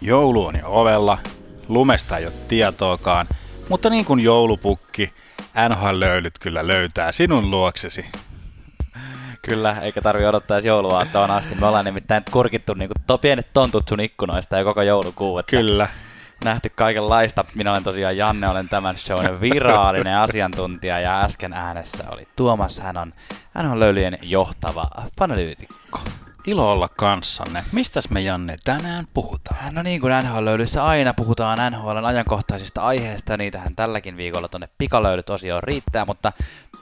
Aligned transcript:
Joulu 0.00 0.46
on 0.46 0.54
jo 0.58 0.80
ovella, 0.80 1.18
lumesta 1.68 2.18
ei 2.18 2.26
ole 2.26 2.32
tietoakaan, 2.48 3.26
mutta 3.68 3.90
niin 3.90 4.04
kuin 4.04 4.20
joulupukki, 4.20 5.12
NHL-löylyt 5.68 6.38
kyllä 6.40 6.66
löytää 6.66 7.12
sinun 7.12 7.50
luoksesi. 7.50 8.04
Kyllä, 9.42 9.76
eikä 9.82 10.00
tarvi 10.00 10.26
odottaa 10.26 10.56
edes 10.56 10.64
jouluaattoon 10.64 11.30
asti. 11.30 11.54
Me 11.54 11.66
ollaan 11.66 11.84
nimittäin 11.84 12.22
kurkittu 12.30 12.74
niin 12.74 12.90
to, 13.06 13.18
pienet 13.18 13.52
tontut 13.52 13.88
sun 13.88 14.00
ikkunoista 14.00 14.58
ja 14.58 14.64
koko 14.64 14.82
joulukuu. 14.82 15.38
Että 15.38 15.50
Kyllä. 15.50 15.88
Nähty 16.44 16.68
kaikenlaista. 16.68 17.44
Minä 17.54 17.70
olen 17.70 17.84
tosiaan 17.84 18.16
Janne, 18.16 18.48
olen 18.48 18.68
tämän 18.68 18.98
shown 18.98 19.40
virallinen 19.40 20.16
asiantuntija 20.16 21.00
ja 21.00 21.22
äsken 21.22 21.52
äänessä 21.52 22.04
oli 22.10 22.28
Tuomas. 22.36 22.80
Hän 22.80 22.96
on, 22.96 23.12
hän 23.54 23.66
on 23.66 23.80
löylyjen 23.80 24.18
johtava 24.22 24.88
panelyytikko. 25.18 26.00
Ilo 26.50 26.72
olla 26.72 26.88
kanssanne. 26.88 27.64
Mistäs 27.72 28.10
me 28.10 28.20
Janne 28.20 28.56
tänään 28.64 29.06
puhutaan? 29.14 29.74
No 29.74 29.82
niin 29.82 30.00
kuin 30.00 30.12
NHL-löylyssä 30.12 30.84
aina 30.84 31.14
puhutaan 31.14 31.72
NHLn 31.72 32.04
ajankohtaisista 32.04 32.80
aiheista, 32.80 33.36
niitähän 33.36 33.76
tälläkin 33.76 34.16
viikolla 34.16 34.48
tuonne 34.48 34.68
pikalöylyt 34.78 35.30
osioon 35.30 35.62
riittää, 35.62 36.04
mutta 36.04 36.32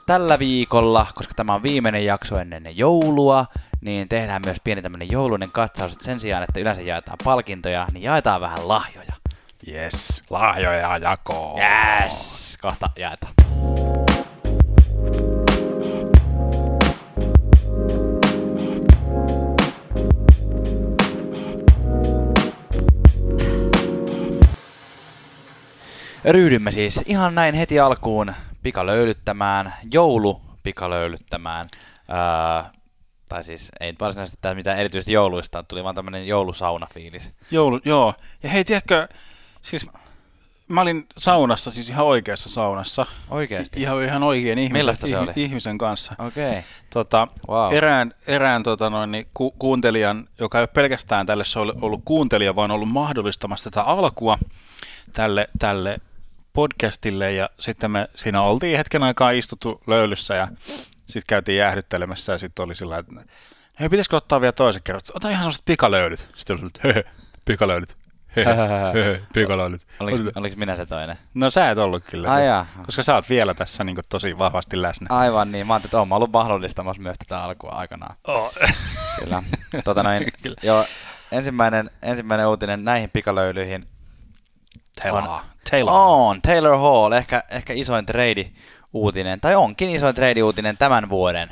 tällä 0.05 0.39
viikolla, 0.39 1.07
koska 1.15 1.33
tämä 1.33 1.53
on 1.53 1.63
viimeinen 1.63 2.05
jakso 2.05 2.39
ennen 2.39 2.77
joulua, 2.77 3.45
niin 3.81 4.09
tehdään 4.09 4.41
myös 4.45 4.57
pieni 4.63 4.81
tämmöinen 4.81 5.11
joulunen 5.11 5.51
katsaus, 5.51 5.91
että 5.91 6.05
sen 6.05 6.19
sijaan, 6.19 6.43
että 6.43 6.59
yleensä 6.59 6.81
jaetaan 6.81 7.17
palkintoja, 7.23 7.87
niin 7.93 8.03
jaetaan 8.03 8.41
vähän 8.41 8.67
lahjoja. 8.67 9.13
Yes, 9.67 10.23
lahjoja 10.29 10.97
jakoon. 10.97 11.59
Yes, 11.59 12.57
kohta 12.61 12.89
jaetaan. 12.95 13.33
Ryhdymme 26.25 26.71
siis 26.71 26.99
ihan 27.05 27.35
näin 27.35 27.55
heti 27.55 27.79
alkuun 27.79 28.33
pikalöylyttämään, 28.63 29.73
joulu 29.91 30.41
pikalöylyttämään. 30.63 31.65
Öö, 32.09 32.71
tai 33.29 33.43
siis 33.43 33.71
ei 33.79 33.93
varsinaisesti 33.99 34.37
tämä 34.41 34.55
mitään 34.55 34.77
erityisesti 34.77 35.11
jouluista, 35.11 35.63
tuli 35.63 35.83
vaan 35.83 35.95
tämmönen 35.95 36.27
joulusaunafiilis. 36.27 37.29
Joulu, 37.51 37.79
joo. 37.85 38.13
Ja 38.43 38.49
hei, 38.49 38.63
tiedätkö, 38.63 39.07
siis 39.61 39.85
mä 40.67 40.81
olin 40.81 41.05
saunassa, 41.17 41.71
siis 41.71 41.89
ihan 41.89 42.05
oikeassa 42.05 42.49
saunassa. 42.49 43.05
Oikeasti? 43.29 43.81
Ihan, 43.81 44.03
ihan 44.03 44.23
oikein 44.23 44.59
ihmisen, 44.59 44.95
se 44.95 45.17
oli? 45.17 45.31
ihmisen 45.35 45.77
kanssa. 45.77 46.15
Okei. 46.19 46.49
Okay. 46.49 46.61
Tota, 46.89 47.27
wow. 47.49 47.73
Erään, 47.73 48.13
erään 48.27 48.63
tota 48.63 48.89
noin, 48.89 49.11
niin 49.11 49.27
ku, 49.33 49.51
kuuntelijan, 49.51 50.27
joka 50.39 50.57
ei 50.57 50.61
ole 50.61 50.67
pelkästään 50.67 51.25
tälle 51.25 51.45
se 51.45 51.59
ollut, 51.59 51.77
ollut 51.81 52.01
kuuntelija, 52.05 52.55
vaan 52.55 52.71
ollut 52.71 52.89
mahdollistamassa 52.89 53.69
tätä 53.69 53.83
alkua 53.83 54.37
tälle, 55.13 55.49
tälle 55.59 55.99
podcastille 56.59 57.31
ja 57.31 57.49
sitten 57.59 57.91
me 57.91 58.09
siinä 58.15 58.41
oltiin 58.41 58.77
hetken 58.77 59.03
aikaa 59.03 59.31
istuttu 59.31 59.81
löylyssä 59.87 60.35
ja 60.35 60.47
sitten 60.95 61.23
käytiin 61.27 61.57
jäähdyttelemässä 61.57 62.31
ja 62.31 62.37
sitten 62.37 62.63
oli 62.63 62.75
sillä 62.75 62.97
että 62.97 63.11
hei, 63.79 63.89
pitäisikö 63.89 64.15
ottaa 64.15 64.41
vielä 64.41 64.51
toisen 64.51 64.83
kerran? 64.83 65.01
Ota 65.13 65.29
ihan 65.29 65.41
sellaiset 65.41 65.65
pikalöydyt. 65.65 66.27
Sitten 66.37 66.59
oli 66.59 66.67
että 66.67 67.11
pikalöydyt. 67.45 67.95
pikalöydyt. 69.33 69.87
Oliko, 69.99 70.17
oliko 70.35 70.55
minä 70.55 70.75
se 70.75 70.85
toinen? 70.85 71.17
No 71.33 71.49
sä 71.49 71.71
et 71.71 71.77
ollut 71.77 72.03
kyllä. 72.03 72.31
Ai 72.31 72.45
jaa. 72.45 72.67
Koska 72.85 73.03
sä 73.03 73.15
oot 73.15 73.29
vielä 73.29 73.53
tässä 73.53 73.83
niin 73.83 73.97
tosi 74.09 74.37
vahvasti 74.37 74.81
läsnä. 74.81 75.07
Aivan 75.09 75.51
niin. 75.51 75.67
Mä 75.67 75.73
ajattelin, 75.73 75.89
että 75.89 75.97
oon 75.97 76.13
ollut 76.13 76.31
mahdollistamassa 76.31 77.01
myös 77.01 77.17
tätä 77.17 77.43
alkua 77.43 77.71
aikanaan. 77.71 78.15
Oh. 78.27 78.53
Kyllä. 79.19 79.43
Tota 79.83 80.03
noin, 80.03 80.25
kyllä. 80.43 80.57
Joo, 80.63 80.85
ensimmäinen, 81.31 81.89
ensimmäinen 82.03 82.47
uutinen 82.47 82.83
näihin 82.83 83.09
pikalöylyihin 83.13 83.87
Taylor. 85.03 85.23
on, 85.27 85.39
Taylor. 85.71 85.93
on 85.95 86.41
Taylor 86.41 86.77
Hall, 86.77 87.11
ehkä, 87.11 87.43
ehkä 87.49 87.73
isoin 87.73 88.05
trade 88.05 88.51
uutinen, 88.93 89.39
tai 89.41 89.55
onkin 89.55 89.89
isoin 89.89 90.15
trade 90.15 90.43
uutinen 90.43 90.77
tämän 90.77 91.09
vuoden 91.09 91.49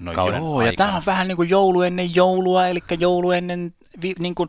No 0.00 0.12
joo, 0.12 0.30
ja 0.30 0.36
aikana. 0.68 0.72
tämä 0.76 0.96
on 0.96 1.02
vähän 1.06 1.28
niin 1.28 1.36
kuin 1.36 1.48
joulu 1.48 1.82
ennen 1.82 2.14
joulua, 2.14 2.66
eli 2.68 2.80
joulu 2.98 3.30
ennen 3.30 3.74
vi, 4.02 4.14
niin 4.18 4.34
kuin 4.34 4.48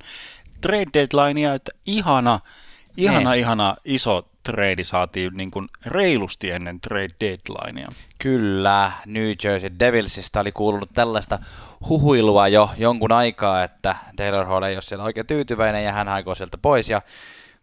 trade 0.62 0.86
deadlinea, 0.94 1.54
että 1.54 1.72
ihana, 1.86 2.40
ihana, 2.98 3.30
Niin. 3.32 3.40
ihana 3.40 3.76
iso 3.86 4.26
trade 4.44 4.84
saatiin 4.84 5.34
niin 5.34 5.52
kuin 5.52 5.68
reilusti 5.86 6.52
ennen 6.52 6.82
trade 6.82 7.10
deadlinea. 7.22 7.90
Kyllä, 8.20 8.92
New 9.06 9.32
Jersey 9.44 9.70
Devilsista 9.80 10.40
oli 10.40 10.52
kuulunut 10.52 10.90
tällaista 10.94 11.40
huhuilua 11.90 12.48
jo 12.48 12.70
jonkun 12.78 13.12
aikaa, 13.12 13.64
että 13.64 13.96
Taylor 14.16 14.46
Hall 14.46 14.64
ei 14.64 14.76
ole 14.76 14.82
siellä 14.82 15.04
oikein 15.06 15.28
tyytyväinen 15.28 15.84
ja 15.84 15.92
hän 15.92 16.08
aikoo 16.08 16.36
sieltä 16.36 16.58
pois. 16.58 16.90
Ja 16.90 17.02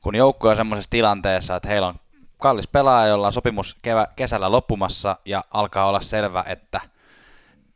kun 0.06 0.16
joukko 0.16 0.48
on 0.48 0.56
semmoisessa 0.56 0.90
tilanteessa, 0.90 1.56
että 1.56 1.68
heillä 1.68 1.88
on 1.88 2.00
kallis 2.38 2.68
pelaaja, 2.68 3.06
jolla 3.08 3.26
on 3.26 3.32
sopimus 3.32 3.76
kevä, 3.82 4.06
kesällä 4.16 4.52
loppumassa 4.52 5.18
ja 5.24 5.44
alkaa 5.50 5.88
olla 5.88 6.00
selvä, 6.00 6.44
että 6.48 6.80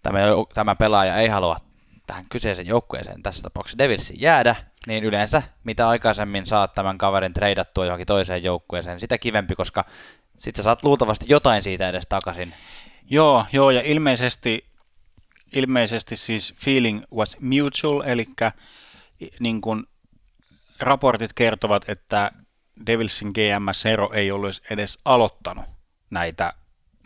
tämä, 0.03 0.19
tämä 0.55 0.75
pelaaja 0.75 1.17
ei 1.17 1.29
halua 1.29 1.57
tähän 2.07 2.25
kyseisen 2.29 2.67
joukkueeseen, 2.67 3.23
tässä 3.23 3.43
tapauksessa 3.43 3.79
Devilsiin 3.79 4.21
jäädä, 4.21 4.57
niin 4.87 5.05
yleensä 5.05 5.43
mitä 5.65 5.89
aikaisemmin 5.89 6.47
saat 6.47 6.75
tämän 6.75 6.99
kaverin 6.99 7.35
treidattua 7.35 7.85
johonkin 7.85 8.07
toiseen 8.07 8.43
joukkueeseen, 8.43 9.01
sitä 9.01 9.19
kivempi, 9.19 9.55
koska 9.55 9.85
sit 10.39 10.57
sä 10.57 10.63
saat 10.63 10.85
luultavasti 10.85 11.25
jotain 11.29 11.63
siitä 11.63 11.89
edes 11.89 12.07
takaisin. 12.09 12.55
Joo, 13.11 13.47
joo, 13.53 13.71
ja 13.71 13.83
ilmeisesti, 13.85 14.65
ilmeisesti 15.53 16.17
siis 16.17 16.55
feeling 16.65 17.03
was 17.15 17.37
mutual, 17.41 18.03
eli 18.07 18.27
niin 19.41 19.61
kuin 19.61 19.87
raportit 20.81 21.33
kertovat, 21.33 21.89
että 21.89 22.33
Devilsin 22.87 23.29
GM 23.29 23.69
Sero 23.73 24.11
ei 24.13 24.31
ollut 24.31 24.63
edes 24.71 24.99
aloittanut 25.05 25.65
näitä, 26.11 26.53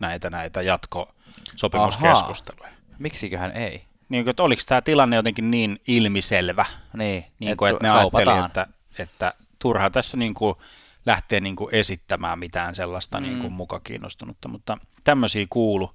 näitä, 0.01 0.31
näitä 0.31 0.63
jatkosopimuskeskusteluja. 0.63 2.71
Miksiköhän 2.99 3.53
ei? 3.53 3.85
Niin 4.09 4.29
että 4.29 4.43
oliko 4.43 4.63
tämä 4.67 4.83
tilanne 4.83 5.17
jotenkin 5.17 5.51
niin 5.51 5.81
ilmiselvä, 5.87 6.65
Niin, 6.97 7.25
niin 7.41 7.57
kuin, 7.57 7.73
että 7.73 7.83
ne 7.83 7.91
ajatteli, 7.91 8.45
että, 8.47 8.67
että 8.99 9.35
turha 9.59 9.91
tässä 9.91 10.17
niin 10.17 10.35
kuin 10.35 10.55
lähtee 11.07 11.41
niin 11.41 11.57
kuin 11.57 11.75
esittämään 11.75 12.39
mitään 12.39 12.75
sellaista 12.75 13.21
mm. 13.21 13.27
niin 13.27 13.39
kuin 13.39 13.53
muka 13.53 13.81
kiinnostunutta, 13.81 14.49
mutta 14.49 14.79
tämmöisiä 15.05 15.47
kuulu. 15.51 15.91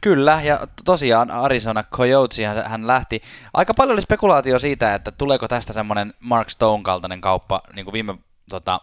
Kyllä, 0.00 0.40
ja 0.42 0.60
tosiaan 0.84 1.30
Arizona 1.30 1.82
Coyotes 1.82 2.38
hän, 2.38 2.64
hän 2.70 2.86
lähti. 2.86 3.22
Aika 3.54 3.74
paljon 3.74 3.92
oli 3.92 4.02
spekulaatio 4.02 4.58
siitä, 4.58 4.94
että 4.94 5.12
tuleeko 5.12 5.48
tästä 5.48 5.72
semmoinen 5.72 6.14
Mark 6.20 6.50
Stone 6.50 6.82
kaltainen 6.82 7.20
kauppa, 7.20 7.60
niin 7.74 7.84
kuin 7.84 7.92
viime 7.92 8.14
tota, 8.50 8.80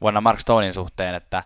vuonna 0.00 0.20
Mark 0.20 0.40
Stonein 0.40 0.74
suhteen, 0.74 1.14
että 1.14 1.42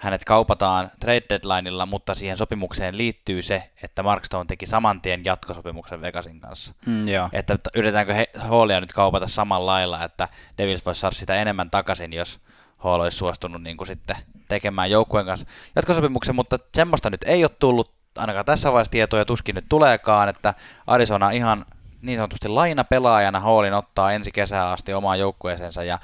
hänet 0.00 0.24
kaupataan 0.24 0.90
trade 1.00 1.22
deadlineilla, 1.28 1.86
mutta 1.86 2.14
siihen 2.14 2.36
sopimukseen 2.36 2.96
liittyy 2.96 3.42
se, 3.42 3.70
että 3.82 4.02
Mark 4.02 4.24
Stone 4.24 4.46
teki 4.46 4.66
saman 4.66 5.00
tien 5.00 5.24
jatkosopimuksen 5.24 6.00
Vegasin 6.00 6.40
kanssa. 6.40 6.74
Mm, 6.86 7.08
joo. 7.08 7.28
Että 7.32 7.58
yritetäänkö 7.74 8.14
he, 8.14 8.26
Hallia 8.38 8.80
nyt 8.80 8.92
kaupata 8.92 9.26
samalla 9.26 9.66
lailla, 9.66 10.04
että 10.04 10.28
Devils 10.58 10.86
voisi 10.86 11.00
saada 11.00 11.14
sitä 11.14 11.34
enemmän 11.34 11.70
takaisin, 11.70 12.12
jos 12.12 12.40
Hall 12.78 13.00
olisi 13.00 13.16
suostunut 13.16 13.62
niin 13.62 13.76
kuin 13.76 13.86
sitten 13.86 14.16
tekemään 14.48 14.90
joukkueen 14.90 15.26
kanssa 15.26 15.46
jatkosopimuksen, 15.76 16.34
mutta 16.34 16.58
semmoista 16.74 17.10
nyt 17.10 17.24
ei 17.26 17.44
ole 17.44 17.50
tullut 17.58 17.92
ainakaan 18.16 18.44
tässä 18.44 18.72
vaiheessa 18.72 18.90
tietoja, 18.92 19.24
tuskin 19.24 19.54
nyt 19.54 19.64
tuleekaan, 19.68 20.28
että 20.28 20.54
Arizona 20.86 21.30
ihan 21.30 21.66
niin 22.02 22.18
sanotusti 22.18 22.48
lainapelaajana 22.48 23.40
Hallin 23.40 23.74
ottaa 23.74 24.12
ensi 24.12 24.32
kesää 24.32 24.70
asti 24.70 24.94
omaan 24.94 25.18
joukkueeseensa 25.18 25.84
ja 25.84 25.98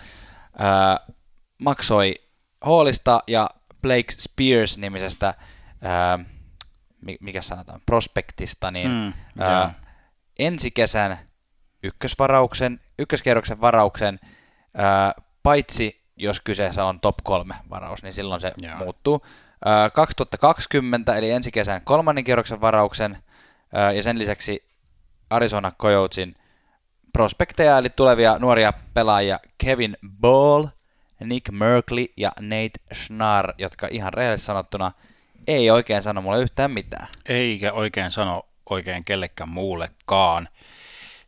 ää, 0.58 1.00
maksoi 1.58 2.14
Hallista 2.60 3.22
ja 3.26 3.50
Blake 3.82 4.12
Spears 4.18 4.78
nimisestä 4.78 5.34
ää, 5.82 6.18
mi- 7.00 7.18
mikä 7.20 7.42
sanotaan, 7.42 7.80
prospektista, 7.86 8.70
niin 8.70 8.90
Mm, 8.90 9.12
ää, 9.42 9.74
ensi 10.38 10.70
kesän 10.70 11.18
ykkösvarauksen, 11.82 12.80
ykköskierroksen 12.98 13.60
varauksen, 13.60 14.20
ää, 14.74 15.12
paitsi 15.42 16.03
jos 16.16 16.40
kyseessä 16.40 16.84
on 16.84 17.00
top 17.00 17.16
kolme 17.22 17.54
varaus, 17.70 18.02
niin 18.02 18.12
silloin 18.12 18.40
se 18.40 18.52
Joo. 18.62 18.76
muuttuu. 18.76 19.26
Ää, 19.64 19.90
2020, 19.90 21.16
eli 21.16 21.30
ensi 21.30 21.52
kesän 21.52 21.82
kolmannen 21.84 22.24
kierroksen 22.24 22.60
varauksen, 22.60 23.18
ja 23.94 24.02
sen 24.02 24.18
lisäksi 24.18 24.64
Arizona 25.30 25.72
Coyotesin 25.78 26.34
prospekteja, 27.12 27.78
eli 27.78 27.88
tulevia 27.88 28.38
nuoria 28.38 28.72
pelaajia 28.94 29.40
Kevin 29.58 29.96
Ball, 30.20 30.66
Nick 31.20 31.50
Merkley 31.50 32.06
ja 32.16 32.32
Nate 32.40 32.94
Schnarr, 32.94 33.52
jotka 33.58 33.88
ihan 33.90 34.12
rehellisesti 34.12 34.46
sanottuna 34.46 34.92
ei 35.48 35.70
oikein 35.70 36.02
sano 36.02 36.22
mulle 36.22 36.42
yhtään 36.42 36.70
mitään. 36.70 37.06
Eikä 37.28 37.72
oikein 37.72 38.12
sano 38.12 38.42
oikein 38.70 39.04
kellekään 39.04 39.48
muullekaan. 39.48 40.48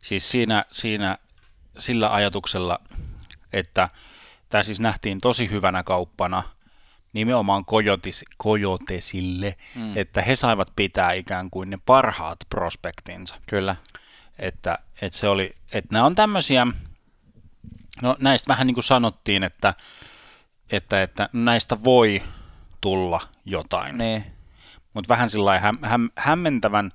Siis 0.01 0.31
siinä, 0.31 0.65
siinä 0.71 1.17
sillä 1.77 2.13
ajatuksella, 2.13 2.79
että 3.53 3.89
tämä 4.49 4.63
siis 4.63 4.79
nähtiin 4.79 5.21
tosi 5.21 5.49
hyvänä 5.49 5.83
kauppana 5.83 6.43
nimenomaan 7.13 7.65
Coyotes, 7.65 8.25
Coyotesille, 8.43 9.57
mm. 9.75 9.97
että 9.97 10.21
he 10.21 10.35
saivat 10.35 10.71
pitää 10.75 11.11
ikään 11.13 11.49
kuin 11.49 11.69
ne 11.69 11.79
parhaat 11.85 12.39
prospektinsa. 12.49 13.35
Kyllä. 13.45 13.75
Että, 14.39 14.79
että 15.01 15.19
se 15.19 15.27
oli, 15.27 15.55
että 15.71 15.93
nämä 15.93 16.05
on 16.05 16.15
tämmöisiä, 16.15 16.67
No 18.01 18.15
näistä 18.19 18.47
vähän 18.47 18.67
niin 18.67 18.75
kuin 18.75 18.83
sanottiin, 18.83 19.43
että, 19.43 19.73
että, 20.71 21.01
että 21.01 21.29
näistä 21.33 21.83
voi 21.83 22.23
tulla 22.81 23.21
jotain. 23.45 23.97
Niin. 23.97 24.25
Mutta 24.93 25.09
vähän 25.09 25.29
sillä 25.29 25.59
häm, 25.59 25.77
häm, 25.81 26.09
hämmentävän, 26.15 26.91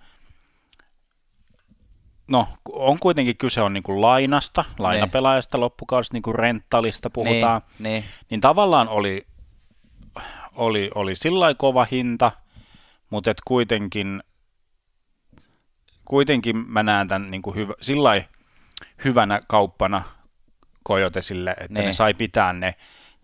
no 2.33 2.49
on 2.73 2.99
kuitenkin 2.99 3.37
kyse 3.37 3.63
on 3.63 3.73
niin 3.73 3.83
kuin 3.83 4.01
lainasta, 4.01 4.65
lainapelaajasta 4.79 5.61
loppukaudesta, 5.61 6.15
niin 6.15 6.23
kuin 6.23 6.35
renttalista 6.35 7.11
puhutaan. 7.11 7.63
Niin, 7.79 7.83
niin. 7.93 8.05
niin 8.31 8.41
tavallaan 8.41 8.89
oli, 8.89 9.27
oli, 10.53 10.91
oli 10.95 11.17
sillä 11.17 11.55
kova 11.55 11.87
hinta, 11.91 12.33
mutta 13.11 13.31
et 13.31 13.41
kuitenkin, 13.47 14.23
kuitenkin 16.05 16.57
mä 16.57 16.83
näen 16.83 17.09
tämän 17.09 17.31
niin 17.31 17.43
kuin 17.43 17.57
hyvä, 17.57 17.75
sillä 17.81 18.23
hyvänä 19.05 19.41
kauppana 19.49 20.03
Kojotesille, 20.83 21.51
että 21.51 21.75
niin. 21.75 21.87
ne 21.87 21.93
sai 21.93 22.15
pitää 22.15 22.53
ne 22.53 22.75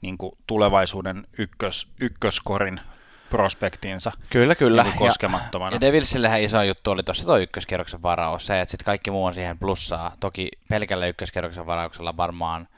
niin 0.01 0.19
kuin 0.19 0.33
tulevaisuuden 0.47 1.27
ykkös, 1.39 1.89
ykköskorin 2.01 2.81
prospektiinsa 3.31 4.13
kyllä, 4.31 4.55
kyllä. 4.55 4.83
Niin 4.83 4.97
koskemattomana. 4.97 5.71
Ja, 5.71 5.77
ja 5.77 5.81
Devilsillehän 5.81 6.41
iso 6.41 6.63
juttu 6.63 6.91
oli 6.91 7.03
tuossa 7.03 7.25
tuo 7.25 7.37
ykköskierroksen 7.37 8.03
varaus, 8.03 8.47
se, 8.47 8.61
että 8.61 8.71
sitten 8.71 8.85
kaikki 8.85 9.11
muu 9.11 9.25
on 9.25 9.35
siihen 9.35 9.59
plussaa. 9.59 10.13
Toki 10.21 10.49
pelkällä 10.69 11.07
ykköskierroksen 11.07 11.67
varauksella 11.67 12.17
varmaan 12.17 12.69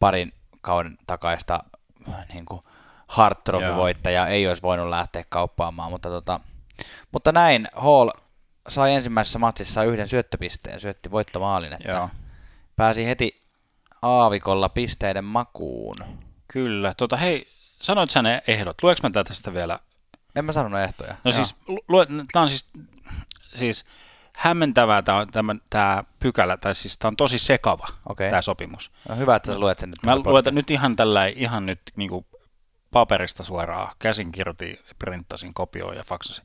parin 0.00 0.32
kauden 0.60 0.98
takaista 1.06 1.64
niin 2.32 2.44
kuin 2.44 2.62
hard 3.06 3.36
voittaja 3.76 4.26
ei 4.26 4.48
olisi 4.48 4.62
voinut 4.62 4.88
lähteä 4.88 5.24
kauppaamaan, 5.28 5.90
mutta, 5.90 6.08
tota, 6.08 6.40
mutta 7.12 7.32
näin 7.32 7.68
Hall 7.74 8.10
sai 8.68 8.94
ensimmäisessä 8.94 9.38
matsissa 9.38 9.84
yhden 9.84 10.08
syöttöpisteen, 10.08 10.80
syötti 10.80 11.10
voittomaalin, 11.10 11.72
että 11.72 11.92
Joo. 11.92 12.08
pääsi 12.76 13.06
heti 13.06 13.42
aavikolla 14.02 14.68
pisteiden 14.68 15.24
makuun. 15.24 15.96
Kyllä. 16.48 16.94
Tota, 16.96 17.16
hei, 17.16 17.53
sanoit 17.84 18.10
sä 18.10 18.22
ne 18.22 18.42
ehdot. 18.46 18.82
Lueks 18.82 19.02
mä 19.02 19.10
tästä 19.10 19.54
vielä? 19.54 19.78
En 20.36 20.44
mä 20.44 20.52
sanonut 20.52 20.80
ehtoja. 20.80 21.14
No 21.24 21.30
Joo. 21.30 21.32
siis, 21.32 21.56
lu, 21.88 21.98
tää 22.32 22.42
on 22.42 22.48
siis, 22.48 22.66
siis 23.54 23.84
hämmentävää 24.32 25.02
tämä, 25.02 25.26
tämä, 25.32 25.56
tämä 25.70 26.04
pykälä, 26.20 26.56
tai 26.56 26.74
siis 26.74 26.98
tämä 26.98 27.08
on 27.08 27.16
tosi 27.16 27.38
sekava, 27.38 27.86
okay. 28.06 28.30
tämä 28.30 28.42
sopimus. 28.42 28.90
No 29.08 29.16
hyvä, 29.16 29.36
että 29.36 29.52
sä 29.52 29.58
luet 29.58 29.78
sen 29.78 29.90
nyt. 29.90 30.02
Mä 30.02 30.16
luetan 30.16 30.54
nyt 30.54 30.70
ihan 30.70 30.96
tällä, 30.96 31.26
ihan 31.26 31.66
nyt 31.66 31.80
niin 31.96 32.10
kuin 32.10 32.26
paperista 32.90 33.42
suoraan, 33.42 33.94
käsin 33.98 34.32
kirjoitin, 34.32 34.78
printtasin, 34.98 35.54
kopioin 35.54 35.96
ja 35.96 36.04
faksasin. 36.04 36.44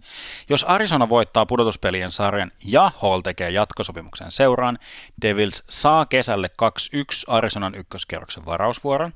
Jos 0.50 0.64
Arizona 0.64 1.10
voittaa 1.10 1.46
pudotuspelien 1.46 2.12
sarjan 2.12 2.52
ja 2.66 2.92
Hall 2.98 3.22
tekee 3.22 3.50
jatkosopimuksen 3.50 4.32
seuraan, 4.32 4.80
Devils 5.22 5.64
saa 5.70 6.06
kesälle 6.06 6.50
2-1 6.62 6.64
Arizonan 7.28 7.76
ykköskierroksen 7.76 8.46
varausvuoron. 8.46 9.14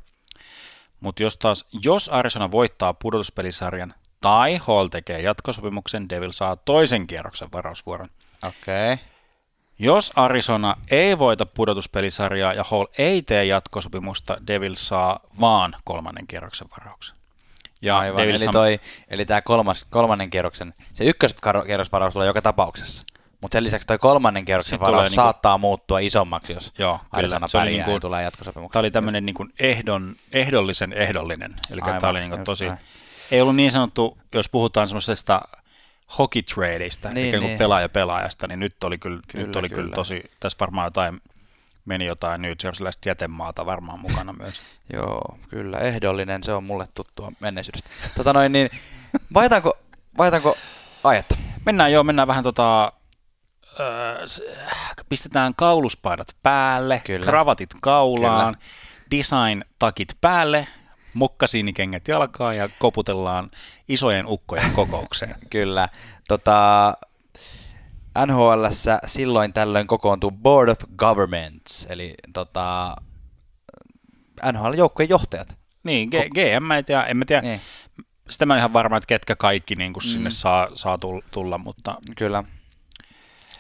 Mutta 1.04 1.24
jos 1.24 1.38
taas, 1.38 1.66
jos 1.84 2.10
Arizona 2.10 2.52
voittaa 2.52 2.94
pudotuspelisarjan 2.94 3.94
tai 4.22 4.60
Hall 4.68 4.88
tekee 4.88 5.22
jatkosopimuksen, 5.22 6.10
Devil 6.10 6.32
saa 6.32 6.56
toisen 6.56 7.08
kierroksen 7.08 7.52
varausvuoron. 7.52 8.10
Okei. 8.44 8.94
Okay. 8.94 9.06
Jos 9.80 10.12
Arizona 10.16 10.76
ei 10.92 11.20
voita 11.20 11.46
pudotuspelisarjaa 11.46 12.54
ja 12.54 12.64
Hall 12.64 12.86
ei 12.98 13.22
tee 13.22 13.46
jatkosopimusta, 13.46 14.38
Devil 14.48 14.76
saa 14.76 15.20
vaan 15.40 15.76
kolmannen 15.84 16.28
kierroksen 16.28 16.68
varauksen. 16.80 17.16
Ja 17.82 17.98
Aivan, 17.98 18.30
eli, 18.30 18.48
toi, 18.52 18.80
eli 19.08 19.26
tämä 19.26 19.42
kolmas, 19.42 19.86
kolmannen 19.90 20.30
kierroksen, 20.30 20.74
se 20.94 21.04
ykköskierrosvaraus 21.04 22.14
tulee 22.14 22.28
joka 22.28 22.42
tapauksessa. 22.42 23.04
Mutta 23.44 23.56
sen 23.56 23.64
lisäksi 23.64 23.88
toi 23.88 23.98
kolmannen 23.98 24.46
kierroksen 24.46 24.80
varaus 24.80 25.04
niinku, 25.04 25.16
saattaa 25.16 25.58
muuttua 25.58 26.00
isommaksi, 26.00 26.54
jos 26.54 26.74
joo, 26.78 27.00
Arizona 27.12 27.48
kyllä, 27.52 27.62
pärjää 27.62 27.88
niinku, 27.88 28.00
tulee 28.00 28.24
jatkosopimukseen. 28.24 28.72
Tämä 28.72 28.80
oli 28.80 28.92
tämmöinen 28.92 29.26
niinku 29.26 29.48
ehdon, 29.60 30.16
ehdollisen 30.32 30.94
ehdollinen. 30.94 31.56
Eli 31.72 31.82
tämä 31.82 32.10
oli 32.10 32.20
niinku 32.20 32.38
tosi, 32.46 32.66
näin. 32.66 32.80
ei 33.32 33.42
ollut 33.42 33.56
niin 33.56 33.72
sanottu, 33.72 34.18
jos 34.34 34.50
puhutaan 34.50 34.88
semmoisesta 34.88 35.42
hockey 36.20 36.42
tradeista, 36.42 37.10
niin, 37.10 37.36
eli 37.36 37.46
niin. 37.46 37.58
pelaaja 37.58 37.90
pelaajasta, 37.90 38.48
niin 38.48 38.60
nyt 38.60 38.84
oli 38.84 38.98
kyllä, 38.98 39.20
kyllä, 39.28 39.46
nyt 39.46 39.56
oli 39.56 39.70
kyllä. 39.70 39.82
kyllä 39.82 39.96
tosi, 39.96 40.32
tässä 40.40 40.58
varmaan 40.60 40.88
jotain 40.88 41.22
meni 41.86 42.06
jotain 42.06 42.42
New 42.42 42.54
Jerseyläistä 42.64 43.10
jätemaata 43.10 43.66
varmaan 43.66 44.00
mukana 44.00 44.34
myös. 44.34 44.62
Joo, 44.94 45.38
kyllä, 45.50 45.80
ehdollinen, 45.80 46.44
se 46.44 46.54
on 46.54 46.64
mulle 46.64 46.86
tuttua 46.96 47.32
menneisyydestä. 47.40 47.90
Tota 48.18 48.34
noin, 48.34 48.52
niin, 48.52 48.70
vaihtaanko, 49.34 49.78
vaihtaanko 50.18 50.58
aihetta? 51.04 51.36
Mennään 51.66 51.92
joo, 51.92 52.04
mennään 52.04 52.28
vähän 52.28 52.44
tota, 52.44 52.94
öö, 53.80 54.26
pistetään 55.10 55.54
kauluspaidat 55.56 56.36
päälle, 56.44 57.02
kyllä. 57.06 57.26
kravatit 57.26 57.70
kaulaan, 57.82 58.56
kyllä. 58.56 58.68
design-takit 59.12 60.18
päälle, 60.22 60.68
mokkasiinikengät 61.14 62.08
jalkaa 62.08 62.54
ja 62.54 62.70
koputellaan 62.80 63.52
isojen 63.88 64.26
ukkojen 64.28 64.72
kokoukseen. 64.80 65.36
Kyllä. 65.50 65.90
Tota, 66.28 66.94
NHL 68.26 68.66
silloin 69.06 69.54
tällöin 69.54 69.88
kokoontuu 69.88 70.32
Board 70.32 70.70
of 70.70 70.80
Governments, 70.98 71.88
eli 71.90 72.14
tota, 72.34 72.96
NHL-joukkojen 74.52 75.10
johtajat. 75.10 75.58
Niin, 75.84 76.10
G- 76.10 76.30
GM 76.34 76.92
ja 76.92 77.06
en 77.06 77.18
mä 77.18 77.26
tiedä, 77.26 77.42
niin. 77.42 77.62
sitä 78.30 78.46
mä 78.46 78.54
en 78.54 78.58
ihan 78.58 78.74
varma, 78.74 78.98
että 78.98 79.08
ketkä 79.08 79.36
kaikki 79.36 79.76
niin 79.76 79.94
kuin 79.94 80.04
sinne 80.04 80.30
mm. 80.30 80.34
saa, 80.34 80.70
saa 80.74 80.98
tulla, 81.32 81.58
mutta... 81.58 81.96
Kyllä. 82.18 82.44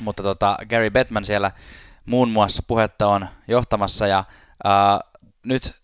Mutta 0.03 0.23
tota, 0.23 0.57
Gary 0.69 0.89
Bettman 0.89 1.25
siellä 1.25 1.51
muun 2.05 2.29
muassa 2.29 2.63
puhetta 2.67 3.07
on 3.07 3.27
johtamassa 3.47 4.07
ja 4.07 4.23
ää, 4.63 4.99
nyt 5.43 5.75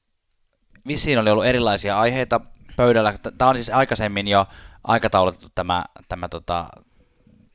vissiin 0.88 1.20
oli 1.20 1.30
ollut 1.30 1.46
erilaisia 1.46 2.00
aiheita 2.00 2.42
pöydällä. 2.76 3.14
Tämä 3.38 3.50
on 3.50 3.56
siis 3.56 3.70
aikaisemmin 3.70 4.28
jo 4.28 4.46
aikataulutettu 4.84 5.48
tämä, 5.56 5.86
tämä 6.10 6.30
tota, 6.30 6.70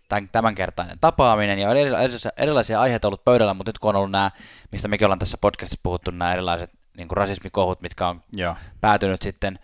tämän, 0.09 0.29
tämänkertainen 0.29 0.99
tapaaminen, 1.01 1.59
ja 1.59 1.71
on 1.71 1.77
erilaisia, 1.77 2.31
erilaisia 2.37 2.81
aiheita 2.81 3.09
ollut 3.09 3.25
pöydällä, 3.25 3.55
mutta 3.55 3.69
nyt 3.69 3.79
kun 3.79 3.89
on 3.89 3.97
ollut 3.97 4.11
nämä, 4.11 4.31
mistä 4.73 4.89
mekin 4.89 5.05
ollaan 5.07 5.19
tässä 5.19 5.39
podcastissa 5.41 5.81
puhuttu, 5.83 6.11
nämä 6.11 6.33
erilaiset 6.33 6.71
niin 6.97 7.09
kuin 7.09 7.17
rasismikohut, 7.17 7.81
mitkä 7.81 8.09
on 8.09 8.23
Joo. 8.33 8.57
päätynyt 8.81 9.23
sitten 9.23 9.59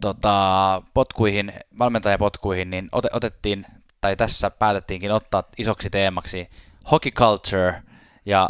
tota, 0.00 0.82
potkuihin, 0.94 1.52
valmentajapotkuihin, 1.78 2.70
niin 2.70 2.88
ot, 2.92 3.04
otettiin, 3.12 3.66
tai 4.02 4.16
tässä 4.16 4.50
päätettiinkin 4.50 5.12
ottaa 5.12 5.42
isoksi 5.58 5.90
teemaksi 5.90 6.50
hockey 6.90 7.12
culture, 7.12 7.82
ja 8.26 8.48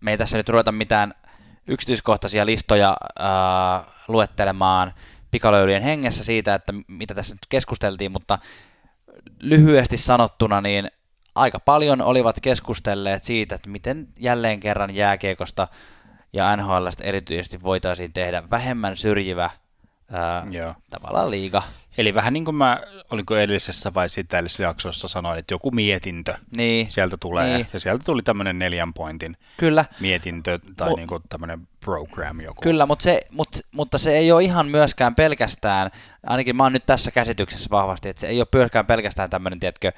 me 0.00 0.10
ei 0.10 0.18
tässä 0.18 0.36
nyt 0.36 0.48
ruveta 0.48 0.72
mitään 0.72 1.14
yksityiskohtaisia 1.68 2.46
listoja 2.46 2.96
äh, 3.20 3.86
luettelemaan 4.08 4.94
pikalöylyjen 5.30 5.82
hengessä 5.82 6.24
siitä, 6.24 6.54
että 6.54 6.72
mitä 6.88 7.14
tässä 7.14 7.34
nyt 7.34 7.46
keskusteltiin, 7.48 8.12
mutta 8.12 8.38
lyhyesti 9.40 9.96
sanottuna, 9.96 10.60
niin 10.60 10.90
aika 11.34 11.60
paljon 11.60 12.02
olivat 12.02 12.40
keskustelleet 12.42 13.24
siitä, 13.24 13.54
että 13.54 13.68
miten 13.68 14.08
jälleen 14.18 14.60
kerran 14.60 14.94
jääkiekosta 14.94 15.68
ja 16.32 16.56
NHLstä 16.56 17.04
erityisesti 17.04 17.62
voitaisiin 17.62 18.12
tehdä 18.12 18.42
vähemmän 18.50 18.96
syrjivä 18.96 19.50
ää, 20.12 20.46
Joo. 20.50 20.74
tavallaan 20.90 21.30
liiga. 21.30 21.62
Eli 21.98 22.14
vähän 22.14 22.32
niin 22.32 22.44
kuin 22.44 22.54
mä, 22.54 22.80
olinko 23.10 23.36
edellisessä 23.36 23.94
vai 23.94 24.08
sitä 24.08 24.36
edellisessä 24.36 24.62
jaksossa 24.62 25.08
sanoin, 25.08 25.38
että 25.38 25.54
joku 25.54 25.70
mietintö 25.70 26.34
niin. 26.56 26.90
sieltä 26.90 27.16
tulee. 27.16 27.54
Niin. 27.56 27.66
Ja 27.72 27.80
sieltä 27.80 28.04
tuli 28.04 28.22
tämmöinen 28.22 28.58
neljän 28.58 28.94
pointin 28.94 29.36
Kyllä. 29.56 29.84
mietintö 30.00 30.58
tai 30.76 30.90
Mu- 30.90 30.96
niin 30.96 31.08
kuin 31.08 31.22
tämmöinen 31.28 31.68
program 31.84 32.40
joku. 32.40 32.60
Kyllä, 32.62 32.86
mutta 32.86 33.02
se, 33.02 33.20
mutta, 33.30 33.58
mutta 33.72 33.98
se 33.98 34.18
ei 34.18 34.32
ole 34.32 34.44
ihan 34.44 34.66
myöskään 34.66 35.14
pelkästään, 35.14 35.90
ainakin 36.26 36.56
mä 36.56 36.62
oon 36.62 36.72
nyt 36.72 36.86
tässä 36.86 37.10
käsityksessä 37.10 37.70
vahvasti, 37.70 38.08
että 38.08 38.20
se 38.20 38.26
ei 38.26 38.40
ole 38.40 38.48
myöskään 38.54 38.86
pelkästään 38.86 39.30
tämmöinen, 39.30 39.60
tiedätkö, 39.60 39.92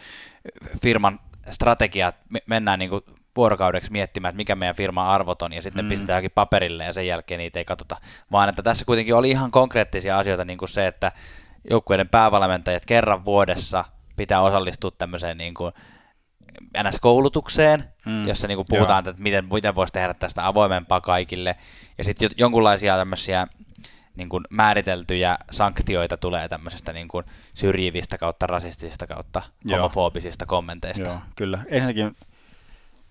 firman 0.82 1.20
strategia, 1.50 2.08
että 2.08 2.20
me 2.28 2.40
mennään 2.46 2.78
niin 2.78 2.90
kuin 2.90 3.02
vuorokaudeksi 3.36 3.92
miettimään, 3.92 4.30
että 4.30 4.36
mikä 4.36 4.54
meidän 4.54 4.76
firman 4.76 5.08
arvot 5.08 5.42
on, 5.42 5.52
ja 5.52 5.62
sitten 5.62 5.84
mm. 5.84 5.88
pistetään 5.88 6.14
johonkin 6.14 6.30
paperille, 6.34 6.84
ja 6.84 6.92
sen 6.92 7.06
jälkeen 7.06 7.38
niitä 7.38 7.58
ei 7.58 7.64
katsota, 7.64 7.96
vaan 8.32 8.48
että 8.48 8.62
tässä 8.62 8.84
kuitenkin 8.84 9.14
oli 9.14 9.30
ihan 9.30 9.50
konkreettisia 9.50 10.18
asioita, 10.18 10.44
niin 10.44 10.58
kuin 10.58 10.68
se, 10.68 10.86
että 10.86 11.12
joukkueiden 11.70 12.08
päävalmentajat 12.08 12.86
kerran 12.86 13.24
vuodessa 13.24 13.84
pitää 14.16 14.40
osallistua 14.40 14.90
tämmöiseen 14.90 15.38
niin 15.38 15.54
kuin 15.54 15.72
NS-koulutukseen, 16.82 17.84
mm. 18.06 18.28
jossa 18.28 18.48
niin 18.48 18.58
kuin 18.58 18.66
puhutaan, 18.68 19.04
Joo. 19.04 19.10
että 19.10 19.22
miten, 19.22 19.44
miten 19.52 19.74
voisi 19.74 19.92
tehdä 19.92 20.14
tästä 20.14 20.46
avoimempaa 20.46 21.00
kaikille, 21.00 21.56
ja 21.98 22.04
sitten 22.04 22.30
jonkunlaisia 22.36 22.96
tämmöisiä 22.96 23.46
niin 24.16 24.28
kuin 24.28 24.44
määriteltyjä 24.50 25.38
sanktioita 25.50 26.16
tulee 26.16 26.48
tämmöisestä 26.48 26.92
niin 26.92 27.08
kuin 27.08 27.24
syrjivistä 27.54 28.18
kautta 28.18 28.46
rasistisista 28.46 29.06
kautta 29.06 29.42
Joo. 29.64 29.78
homofobisista 29.78 30.46
kommenteista. 30.46 31.08
Joo, 31.08 31.18
kyllä. 31.36 31.58
Ensinnäkin 31.66 32.16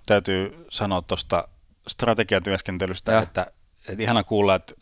täytyy 0.05 0.65
sanoa 0.69 1.01
tuosta 1.01 1.47
strategiatyöskentelystä, 1.87 3.19
että, 3.19 3.47
että 3.87 4.03
ihana 4.03 4.23
kuulla, 4.23 4.55
että 4.55 4.73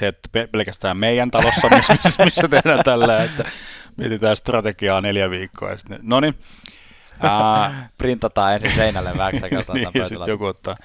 se, 0.00 0.08
että 0.08 0.46
pelkästään 0.52 0.96
meidän 0.96 1.30
talossa, 1.30 1.68
missä, 1.76 2.24
missä 2.24 2.48
tehdään 2.48 2.80
tällä, 2.84 3.24
että 3.24 3.44
mietitään 3.96 4.36
strategiaa 4.36 5.00
neljä 5.00 5.30
viikkoa. 5.30 5.70
Ja 5.70 5.76
no 6.02 6.20
niin. 6.20 6.34
Ää... 7.20 7.88
Printataan 7.98 8.54
ensin 8.54 8.74
seinälle 8.74 9.18
vähäksi 9.18 9.40
niin, 9.74 10.08
sitten 10.08 10.32
joku 10.32 10.44
ottaa. 10.44 10.76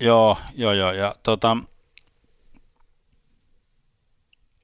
Joo, 0.00 0.38
joo, 0.54 0.72
joo. 0.72 0.92
Ja, 0.92 1.14
tota... 1.22 1.56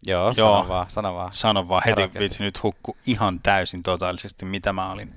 Joo, 0.02 0.34
joo, 0.36 0.58
sano 0.58 0.68
vaan, 0.68 0.90
sano 0.90 1.14
vaan. 1.14 1.32
Sano 1.32 1.68
vaan, 1.68 1.82
heti 1.86 2.18
vitsi 2.18 2.42
nyt 2.42 2.62
hukku 2.62 2.96
ihan 3.06 3.40
täysin 3.40 3.82
totaalisesti, 3.82 4.44
mitä 4.44 4.72
mä 4.72 4.92
olin, 4.92 5.14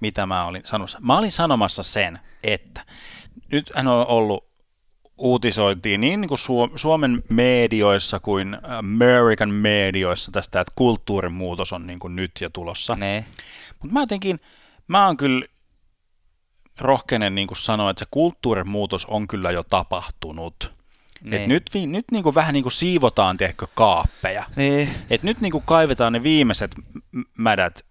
mitä 0.00 0.26
mä 0.26 0.44
olin 0.44 0.62
sanomassa. 0.64 0.98
Mä 1.00 1.18
olin 1.18 1.32
sanomassa 1.32 1.82
sen, 1.82 2.18
että 2.42 2.84
nyt 3.52 3.72
hän 3.74 3.88
on 3.88 4.06
ollut 4.06 4.47
uutisoitiin 5.18 6.00
niin, 6.00 6.20
niin 6.20 6.28
kuin 6.28 6.38
Suom- 6.38 6.70
Suomen 6.76 7.22
medioissa 7.28 8.20
kuin 8.20 8.56
American 8.62 9.54
medioissa 9.54 10.32
tästä, 10.32 10.60
että 10.60 10.72
kulttuurimuutos 10.76 11.72
on 11.72 11.86
niin 11.86 11.98
kuin 11.98 12.16
nyt 12.16 12.30
jo 12.40 12.50
tulossa. 12.50 12.96
Ne. 12.96 13.24
Mutta 13.82 13.92
mä 13.92 14.00
jotenkin, 14.00 14.40
mä 14.88 15.06
oon 15.06 15.16
kyllä 15.16 15.46
rohkeinen 16.80 17.34
niin 17.34 17.46
kuin 17.46 17.58
sanoa, 17.58 17.90
että 17.90 17.98
se 17.98 18.08
kulttuurimuutos 18.10 19.06
on 19.06 19.28
kyllä 19.28 19.50
jo 19.50 19.62
tapahtunut. 19.62 20.72
Niin. 21.22 21.34
Et 21.34 21.48
nyt, 21.48 21.70
nyt 21.86 22.04
niin 22.12 22.22
kuin 22.22 22.34
vähän 22.34 22.54
niin 22.54 22.62
kuin 22.62 22.72
siivotaan, 22.72 23.36
tiedätkö, 23.36 23.66
kaappeja. 23.74 24.44
Niin. 24.56 24.88
Et 25.10 25.22
nyt 25.22 25.40
niin 25.40 25.52
kuin 25.52 25.64
kaivetaan 25.66 26.12
ne 26.12 26.22
viimeiset 26.22 26.74
mädät, 27.38 27.84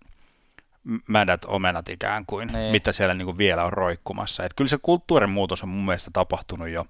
mädät 1.07 1.45
omenat 1.45 1.89
ikään 1.89 2.25
kuin, 2.25 2.47
Niin. 2.47 2.71
mitä 2.71 2.91
siellä 2.91 3.13
niin 3.13 3.25
kuin 3.25 3.37
vielä 3.37 3.63
on 3.63 3.73
roikkumassa. 3.73 4.43
Et 4.43 4.53
kyllä 4.53 4.69
se 4.69 4.77
kulttuurin 4.81 5.29
muutos 5.29 5.63
on 5.63 5.69
mun 5.69 5.85
mielestä 5.85 6.11
tapahtunut 6.13 6.69
jo. 6.69 6.85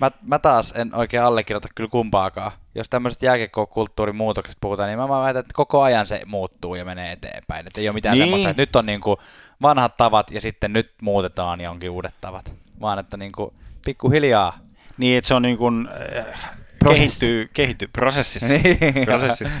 Mä, 0.00 0.10
mä 0.22 0.38
taas 0.38 0.72
en 0.76 0.94
oikein 0.94 1.22
allekirjoita 1.22 1.68
kyllä 1.74 1.90
kumpaakaan. 1.90 2.52
Jos 2.74 2.88
tämmöiset 2.88 3.22
jääkiekko-kulttuurin 3.22 4.16
muutokset 4.16 4.56
puhutaan, 4.60 4.88
niin 4.88 4.98
mä 4.98 5.08
vaan 5.08 5.24
väitän, 5.24 5.40
että 5.40 5.54
koko 5.54 5.82
ajan 5.82 6.06
se 6.06 6.22
muuttuu 6.26 6.74
ja 6.74 6.84
menee 6.84 7.12
eteenpäin. 7.12 7.66
Että 7.66 7.80
ei 7.80 7.88
ole 7.88 7.94
mitään 7.94 8.12
Niin. 8.12 8.18
niin. 8.20 8.26
semmoista, 8.28 8.50
että 8.50 8.62
nyt 8.62 8.76
on 8.76 8.86
niinku 8.86 9.18
vanhat 9.62 9.96
tavat 9.96 10.30
ja 10.30 10.40
sitten 10.40 10.72
nyt 10.72 10.92
muutetaan 11.02 11.60
ja 11.60 11.70
onkin 11.70 11.90
uudet 11.90 12.14
tavat. 12.20 12.54
Vaan 12.80 12.98
että 12.98 13.16
niinku 13.16 13.54
pikkuhiljaa. 13.84 14.58
Niin, 14.98 15.18
että 15.18 15.28
se 15.28 15.34
on 15.34 15.42
niin 15.42 15.58
kuin, 15.58 15.88
äh, 16.18 16.50
Kehittyy, 16.88 17.50
kehittyy 17.52 17.88
prosessissa. 17.92 18.48
Niin. 18.48 18.78
prosessissa. 19.04 19.60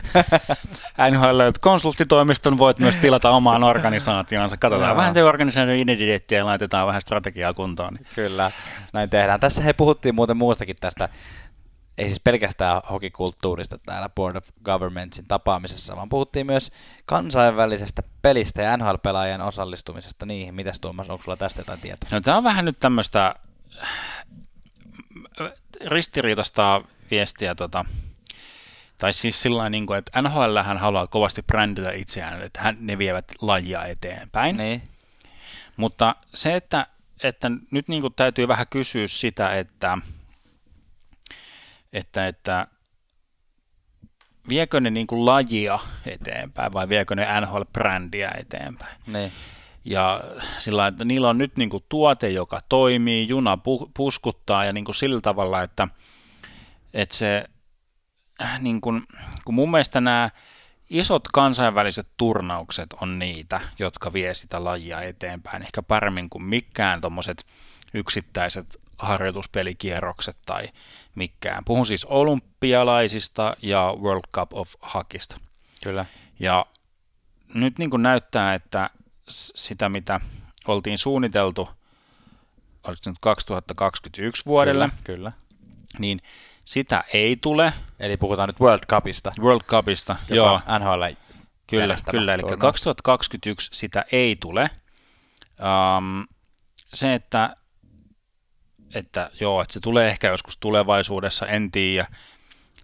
NHL, 1.10 1.40
että 1.40 1.60
konsulttitoimiston 1.60 2.58
voit 2.58 2.78
myös 2.78 2.96
tilata 2.96 3.30
omaan 3.30 3.64
organisaatioonsa. 3.64 4.56
Katsotaan 4.56 4.90
Joo. 4.90 4.96
vähän 4.96 5.14
te 5.14 5.24
organisaation 5.24 5.76
identiteettiä 5.76 6.38
ja 6.38 6.46
laitetaan 6.46 6.86
vähän 6.86 7.00
strategiaa 7.00 7.54
kuntoon. 7.54 7.94
Niin. 7.94 8.06
Kyllä, 8.14 8.50
näin 8.92 9.10
tehdään. 9.10 9.40
Tässä 9.40 9.62
he 9.62 9.72
puhuttiin 9.72 10.14
muuten 10.14 10.36
muustakin 10.36 10.76
tästä, 10.80 11.08
ei 11.98 12.06
siis 12.06 12.20
pelkästään 12.20 12.82
hokikulttuurista 12.90 13.78
täällä 13.78 14.08
Board 14.08 14.36
of 14.36 14.48
Governmentsin 14.64 15.24
tapaamisessa, 15.28 15.96
vaan 15.96 16.08
puhuttiin 16.08 16.46
myös 16.46 16.72
kansainvälisestä 17.06 18.02
pelistä 18.22 18.62
ja 18.62 18.76
NHL-pelaajien 18.76 19.40
osallistumisesta 19.40 20.26
niihin. 20.26 20.54
Mitäs 20.54 20.80
Tuomas, 20.80 21.10
onko 21.10 21.22
sulla 21.24 21.36
tästä 21.36 21.60
jotain 21.60 21.80
tietoa? 21.80 22.08
No, 22.12 22.20
tämä 22.20 22.36
on 22.36 22.44
vähän 22.44 22.64
nyt 22.64 22.76
tämmöistä 22.80 23.34
ristiriitasta 25.86 26.82
viestiä, 27.10 27.54
tota, 27.54 27.84
tai 28.98 29.12
siis 29.12 29.42
sillä 29.42 29.70
niin 29.70 29.86
kuin, 29.86 29.98
että 29.98 30.22
NHL 30.22 30.58
hän 30.64 30.78
haluaa 30.78 31.06
kovasti 31.06 31.42
bränditä 31.42 31.90
itseään, 31.90 32.42
että 32.42 32.60
hän, 32.60 32.76
ne 32.80 32.98
vievät 32.98 33.24
lajia 33.40 33.84
eteenpäin. 33.84 34.56
Niin. 34.56 34.82
Mutta 35.76 36.16
se, 36.34 36.56
että, 36.56 36.86
että 37.22 37.50
nyt 37.70 37.88
niin 37.88 38.02
kuin 38.02 38.14
täytyy 38.14 38.48
vähän 38.48 38.66
kysyä 38.70 39.08
sitä, 39.08 39.54
että, 39.54 39.98
että, 41.92 42.26
että 42.26 42.66
viekö 44.48 44.80
ne 44.80 44.90
niin 44.90 45.06
kuin 45.06 45.26
lajia 45.26 45.78
eteenpäin 46.06 46.72
vai 46.72 46.88
viekö 46.88 47.14
ne 47.14 47.26
NHL-brändiä 47.40 48.30
eteenpäin. 48.38 48.96
Niin. 49.06 49.32
Ja 49.84 50.20
sillä 50.58 50.86
että 50.86 51.04
niillä 51.04 51.28
on 51.28 51.38
nyt 51.38 51.56
niin 51.56 51.70
kuin 51.70 51.84
tuote, 51.88 52.30
joka 52.30 52.62
toimii, 52.68 53.28
juna 53.28 53.58
pu- 53.58 53.90
puskuttaa 53.96 54.64
ja 54.64 54.72
niin 54.72 54.84
kuin 54.84 54.94
sillä 54.94 55.20
tavalla, 55.20 55.62
että, 55.62 55.88
että 56.94 57.16
se, 57.16 57.44
äh, 58.42 58.60
niin 58.60 58.80
kuin, 58.80 59.02
kun 59.44 59.54
mun 59.54 59.70
mielestä 59.70 60.00
nämä 60.00 60.30
isot 60.90 61.28
kansainväliset 61.28 62.08
turnaukset 62.16 62.92
on 63.00 63.18
niitä, 63.18 63.60
jotka 63.78 64.12
vie 64.12 64.34
sitä 64.34 64.64
lajia 64.64 65.02
eteenpäin, 65.02 65.62
ehkä 65.62 65.82
paremmin 65.82 66.30
kuin 66.30 66.44
mikään 66.44 67.00
tuommoiset 67.00 67.46
yksittäiset 67.94 68.80
harjoituspelikierrokset 68.98 70.36
tai 70.46 70.68
mikään. 71.14 71.64
Puhun 71.64 71.86
siis 71.86 72.04
olympialaisista 72.04 73.56
ja 73.62 73.94
World 74.00 74.24
Cup 74.34 74.54
of 74.54 74.74
Hockeysta. 74.94 75.38
Kyllä. 75.82 76.04
Ja 76.40 76.66
nyt 77.54 77.78
niin 77.78 77.90
kuin 77.90 78.02
näyttää, 78.02 78.54
että 78.54 78.90
sitä 79.28 79.88
mitä 79.88 80.20
oltiin 80.68 80.98
suunniteltu, 80.98 81.68
oliko 82.84 83.02
se 83.02 83.10
nyt 83.10 83.18
2021 83.20 84.46
vuodelle, 84.46 84.84
Kyllä. 84.84 85.02
Kyllä. 85.04 85.32
niin 85.98 86.20
sitä 86.64 87.04
ei 87.12 87.36
tule 87.36 87.72
Eli 88.00 88.16
puhutaan 88.16 88.48
nyt 88.48 88.60
World 88.60 88.86
Cupista. 88.86 89.32
World 89.40 89.62
Cupista. 89.62 90.16
Joo, 90.28 90.60
NHL 90.78 91.02
kyllä, 91.70 91.96
kyllä. 92.10 92.34
Eli 92.34 92.40
turnaus. 92.40 92.60
2021 92.60 93.70
sitä 93.72 94.04
ei 94.12 94.36
tule. 94.40 94.70
Um, 95.98 96.26
se, 96.94 97.14
että, 97.14 97.56
että 98.94 99.30
joo, 99.40 99.62
että 99.62 99.74
se 99.74 99.80
tulee 99.80 100.08
ehkä 100.08 100.28
joskus 100.28 100.56
tulevaisuudessa, 100.58 101.46
en 101.46 101.70
tiedä. 101.70 102.06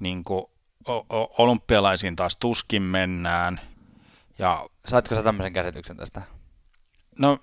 Niin 0.00 0.24
kuin, 0.24 0.44
o- 0.88 1.06
o- 1.16 1.34
olympialaisiin 1.38 2.16
taas 2.16 2.36
tuskin 2.36 2.82
mennään. 2.82 3.60
Ja 4.38 4.66
Saitko 4.86 5.14
sä 5.14 5.22
tämmöisen 5.22 5.52
käsityksen 5.52 5.96
tästä? 5.96 6.22
No, 7.18 7.38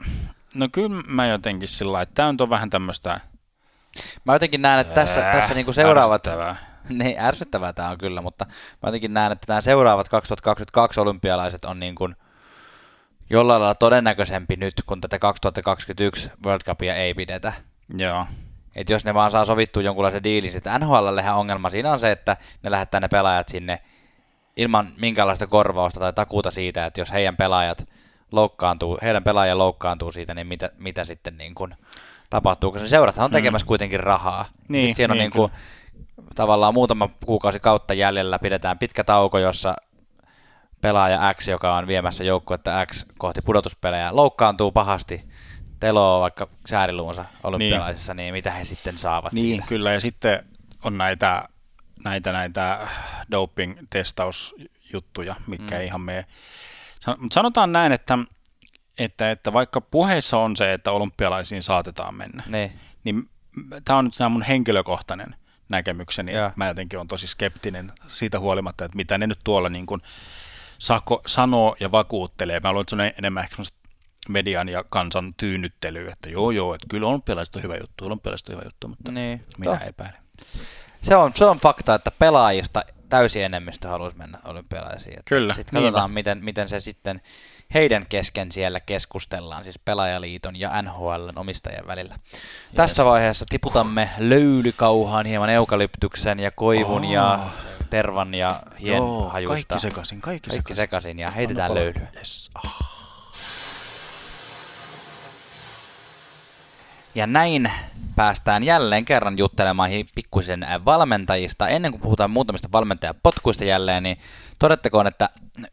no 0.55 0.69
kyllä 0.71 1.03
mä 1.07 1.27
jotenkin 1.27 1.69
sillä 1.69 1.91
lailla, 1.91 2.03
että 2.03 2.15
tämä 2.15 2.29
on 2.39 2.49
vähän 2.49 2.69
tämmöistä 2.69 3.19
Mä 4.23 4.33
jotenkin 4.33 4.61
näen, 4.61 4.79
että 4.79 4.93
tässä, 4.93 5.21
tässä 5.21 5.53
niinku 5.53 5.73
seuraavat... 5.73 6.27
ärsyttävää. 6.27 6.55
Niin, 6.89 7.19
ärsyttävää 7.19 7.73
tämä 7.73 7.89
on 7.89 7.97
kyllä, 7.97 8.21
mutta 8.21 8.45
mä 8.45 8.87
jotenkin 8.87 9.13
näen, 9.13 9.31
että 9.31 9.45
nämä 9.47 9.61
seuraavat 9.61 10.09
2022 10.09 10.99
olympialaiset 10.99 11.65
on 11.65 11.79
niin 11.79 11.95
kuin 11.95 12.15
jollain 13.29 13.61
lailla 13.61 13.75
todennäköisempi 13.75 14.55
nyt, 14.55 14.73
kun 14.85 15.01
tätä 15.01 15.19
2021 15.19 16.31
World 16.45 16.61
Cupia 16.61 16.95
ei 16.95 17.13
pidetä. 17.13 17.53
Joo, 17.97 18.25
Et 18.75 18.89
jos 18.89 19.05
ne 19.05 19.13
vaan 19.13 19.31
saa 19.31 19.45
sovittua 19.45 19.83
jonkunlaisen 19.83 20.23
diilin, 20.23 20.51
sitten 20.51 20.81
NHLllähän 20.81 21.35
ongelma 21.35 21.69
siinä 21.69 21.91
on 21.91 21.99
se, 21.99 22.11
että 22.11 22.37
ne 22.63 22.71
lähettää 22.71 22.99
ne 22.99 23.07
pelaajat 23.07 23.47
sinne 23.47 23.81
ilman 24.57 24.93
minkäänlaista 24.97 25.47
korvausta 25.47 25.99
tai 25.99 26.13
takuuta 26.13 26.51
siitä, 26.51 26.85
että 26.85 27.01
jos 27.01 27.11
heidän 27.11 27.37
pelaajat 27.37 27.87
loukkaantuu, 28.31 28.97
heidän 29.01 29.23
pelaaja 29.23 29.57
loukkaantuu 29.57 30.11
siitä, 30.11 30.33
niin 30.33 30.47
mitä, 30.47 30.69
mitä 30.77 31.05
sitten 31.05 31.37
niin 31.37 31.55
kuin 31.55 31.75
tapahtuu, 32.33 32.71
koska 32.71 32.87
se 32.87 32.89
seurathan 32.89 33.25
on 33.25 33.31
tekemässä 33.31 33.67
kuitenkin 33.67 33.99
rahaa. 33.99 34.45
Niin, 34.67 34.81
Sitten 34.81 34.95
siinä 34.95 35.11
on 35.11 35.17
niin 35.17 35.23
niin 35.23 35.31
kuin, 35.31 35.51
tavallaan 36.35 36.73
muutama 36.73 37.09
kuukausi 37.25 37.59
kautta 37.59 37.93
jäljellä, 37.93 38.39
pidetään 38.39 38.79
pitkä 38.79 39.03
tauko, 39.03 39.39
jossa 39.39 39.75
pelaaja 40.81 41.33
X, 41.33 41.47
joka 41.47 41.75
on 41.75 41.87
viemässä 41.87 42.23
joukkuetta 42.23 42.85
X 42.85 43.05
kohti 43.17 43.41
pudotuspelejä, 43.41 44.15
loukkaantuu 44.15 44.71
pahasti, 44.71 45.23
teloo 45.79 46.21
vaikka 46.21 46.47
sääriluunsa 46.67 47.25
olympialaisissa, 47.43 48.13
niin. 48.13 48.23
niin 48.23 48.33
mitä 48.33 48.51
he 48.51 48.65
sitten 48.65 48.97
saavat 48.97 49.33
niin 49.33 49.55
siitä? 49.55 49.65
kyllä. 49.67 49.93
Ja 49.93 49.99
sitten 49.99 50.45
on 50.83 50.97
näitä, 50.97 51.47
näitä, 52.03 52.31
näitä 52.31 52.87
doping-testausjuttuja, 53.31 55.35
mitkä 55.47 55.75
Mm. 55.75 55.81
ihan 55.83 56.01
mene. 56.01 56.25
Mutta 57.17 57.33
sanotaan 57.33 57.71
näin, 57.71 57.91
että, 57.91 58.17
että, 58.97 59.31
että 59.31 59.53
vaikka 59.53 59.81
puheissa 59.81 60.37
on 60.37 60.55
se, 60.55 60.73
että 60.73 60.91
olympialaisiin 60.91 61.63
saatetaan 61.63 62.15
mennä, 62.15 62.43
Niin. 62.47 62.79
niin 63.03 63.29
tämä 63.85 63.99
on 63.99 64.05
nyt 64.05 64.13
tämä 64.17 64.29
mun 64.29 64.41
henkilökohtainen 64.43 65.35
näkemykseni. 65.69 66.33
Joo. 66.33 66.51
Mä 66.55 66.67
jotenkin 66.67 66.99
on 66.99 67.07
tosi 67.07 67.27
skeptinen 67.27 67.91
siitä 68.07 68.39
huolimatta, 68.39 68.85
että 68.85 68.95
mitä 68.95 69.17
ne 69.17 69.27
nyt 69.27 69.39
tuolla 69.43 69.69
niin 69.69 69.85
kuin 69.85 70.01
sako, 70.79 71.21
sanoo 71.27 71.75
ja 71.79 71.91
vakuuttelee. 71.91 72.59
Mä 72.59 72.71
luulen, 72.71 72.81
että 72.81 72.89
se 72.95 73.01
on 73.01 73.11
enemmän 73.17 73.43
ehkä 73.43 73.55
median 74.29 74.69
ja 74.69 74.83
kansan 74.89 75.33
tyynnyttelyä, 75.33 76.11
että 76.13 76.29
joo 76.29 76.51
joo, 76.51 76.73
että 76.75 76.87
kyllä 76.89 77.07
olympialaiset 77.07 77.55
on 77.55 77.63
hyvä 77.63 77.75
juttu, 77.81 78.05
olympialaiset 78.05 78.49
on 78.49 78.55
hyvä 78.55 78.63
juttu, 78.65 78.87
mutta 78.87 79.11
Niin. 79.11 79.45
minä 79.57 79.77
epäilen. 79.77 80.23
Se 81.01 81.15
on, 81.15 81.31
se 81.35 81.45
on 81.45 81.57
fakta, 81.57 81.95
että 81.95 82.11
pelaajista 82.11 82.81
täysi 83.09 83.41
enemmistö 83.43 83.87
haluaisi 83.89 84.17
mennä 84.17 84.39
olympialaisiin. 84.43 85.19
Kyllä, 85.25 85.53
Sitten 85.53 85.73
katsotaan, 85.81 86.09
niinpä. 86.09 86.13
miten, 86.13 86.43
miten 86.43 86.69
se 86.69 86.79
sitten 86.79 87.21
heidän 87.73 88.05
kesken 88.09 88.51
siellä 88.51 88.79
keskustellaan, 88.79 89.63
siis 89.63 89.79
Pelaajaliiton 89.79 90.55
ja 90.59 90.81
NHLn 90.81 91.33
omistajien 91.37 91.87
välillä. 91.87 92.15
Yes. 92.33 92.41
Tässä 92.75 93.05
vaiheessa 93.05 93.45
tiputamme 93.49 94.09
löylykauhaan 94.17 95.25
hieman 95.25 95.49
eukalyptyksen 95.49 96.39
ja 96.39 96.51
koivun 96.51 97.03
Oh. 97.05 97.11
ja 97.11 97.39
tervan 97.89 98.33
ja 98.35 98.59
hien 98.81 98.97
Joo, 98.97 99.29
hajuista. 99.29 99.67
kaikki 99.75 99.87
sekaisin, 99.89 100.21
kaikki, 100.21 100.49
Kaikki 100.49 100.73
sekaisin. 100.73 100.83
sekaisin 100.83 101.19
ja 101.19 101.31
heitetään 101.31 101.71
Anna 101.71 101.81
löylyä. 101.81 102.07
Yes. 102.17 102.49
Ah. 102.55 102.89
Ja 107.15 107.27
näin 107.27 107.71
päästään 108.15 108.63
jälleen 108.63 109.05
kerran 109.05 109.37
juttelemaan 109.37 109.89
pikkuisen 110.15 110.65
valmentajista. 110.85 111.67
Ennen 111.67 111.91
kuin 111.91 112.01
puhutaan 112.01 112.31
muutamista 112.31 112.71
valmentajapotkuista 112.71 113.63
jälleen, 113.65 114.03
niin 114.03 114.17
todettakoon, 114.59 115.07
että 115.07 115.29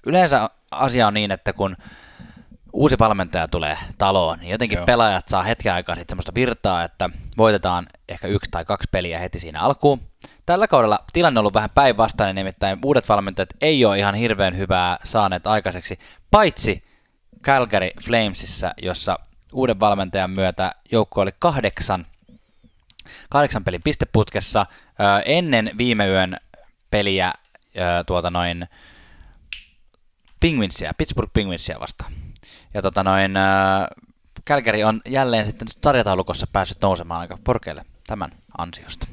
yleensä 0.07 0.51
asia 0.71 1.07
on 1.07 1.15
niin, 1.15 1.31
että 1.31 1.53
kun 1.53 1.77
uusi 2.73 2.97
valmentaja 2.99 3.49
tulee 3.49 3.79
taloon, 3.99 4.39
niin 4.39 4.51
jotenkin 4.51 4.77
Joo. 4.77 4.87
Pelaajat 4.87 5.29
saa 5.29 5.43
hetken 5.43 5.73
aikaa 5.73 5.95
sitten 5.95 6.13
semmoista 6.13 6.35
virtaa, 6.35 6.85
että 6.85 7.11
voitetaan 7.39 7.87
ehkä 8.09 8.27
yksi 8.27 8.51
tai 8.51 8.65
kaksi 8.65 8.89
peliä 8.93 9.19
heti 9.19 9.39
siinä 9.39 9.61
alkuun. 9.61 10.01
Tällä 10.47 10.69
kaudella 10.69 10.99
tilanne 11.13 11.39
on 11.39 11.43
ollut 11.43 11.55
vähän 11.55 11.71
päinvastainen, 11.75 12.35
nimittäin 12.35 12.79
uudet 12.85 13.09
valmentajat 13.09 13.49
ei 13.61 13.85
ole 13.85 13.99
ihan 13.99 14.15
hirveän 14.15 14.57
hyvää 14.57 14.97
saaneet 15.05 15.47
aikaiseksi, 15.47 15.99
paitsi 16.31 16.85
Calgary 17.45 17.91
Flamesissa, 18.05 18.75
jossa 18.83 19.19
uuden 19.53 19.81
valmentajan 19.81 20.31
myötä 20.31 20.73
joukko 20.93 21.21
oli 21.21 21.31
kahdeksan, 21.39 22.07
kahdeksan 23.31 23.65
pelin 23.65 23.83
pisteputkessa 23.83 24.67
ennen 25.25 25.71
viime 25.79 26.07
yön 26.09 26.37
peliä 26.91 27.33
tuota 28.07 28.31
noin 28.31 28.69
Penguinsia, 30.41 30.95
Pittsburgh 30.99 31.33
Penguinsia 31.33 31.81
vastaan. 31.81 32.13
Ja 32.75 32.83
tota 32.83 33.05
noin, 33.05 33.35
Kälkäri 34.45 34.85
on 34.85 35.01
jälleen 35.09 35.47
sitten 35.47 35.69
sarjataulukossa 35.85 36.47
päässyt 36.53 36.79
nousemaan 36.83 37.21
aika 37.21 37.39
korkealle 37.45 37.85
tämän 38.07 38.31
ansiosta. 38.59 39.09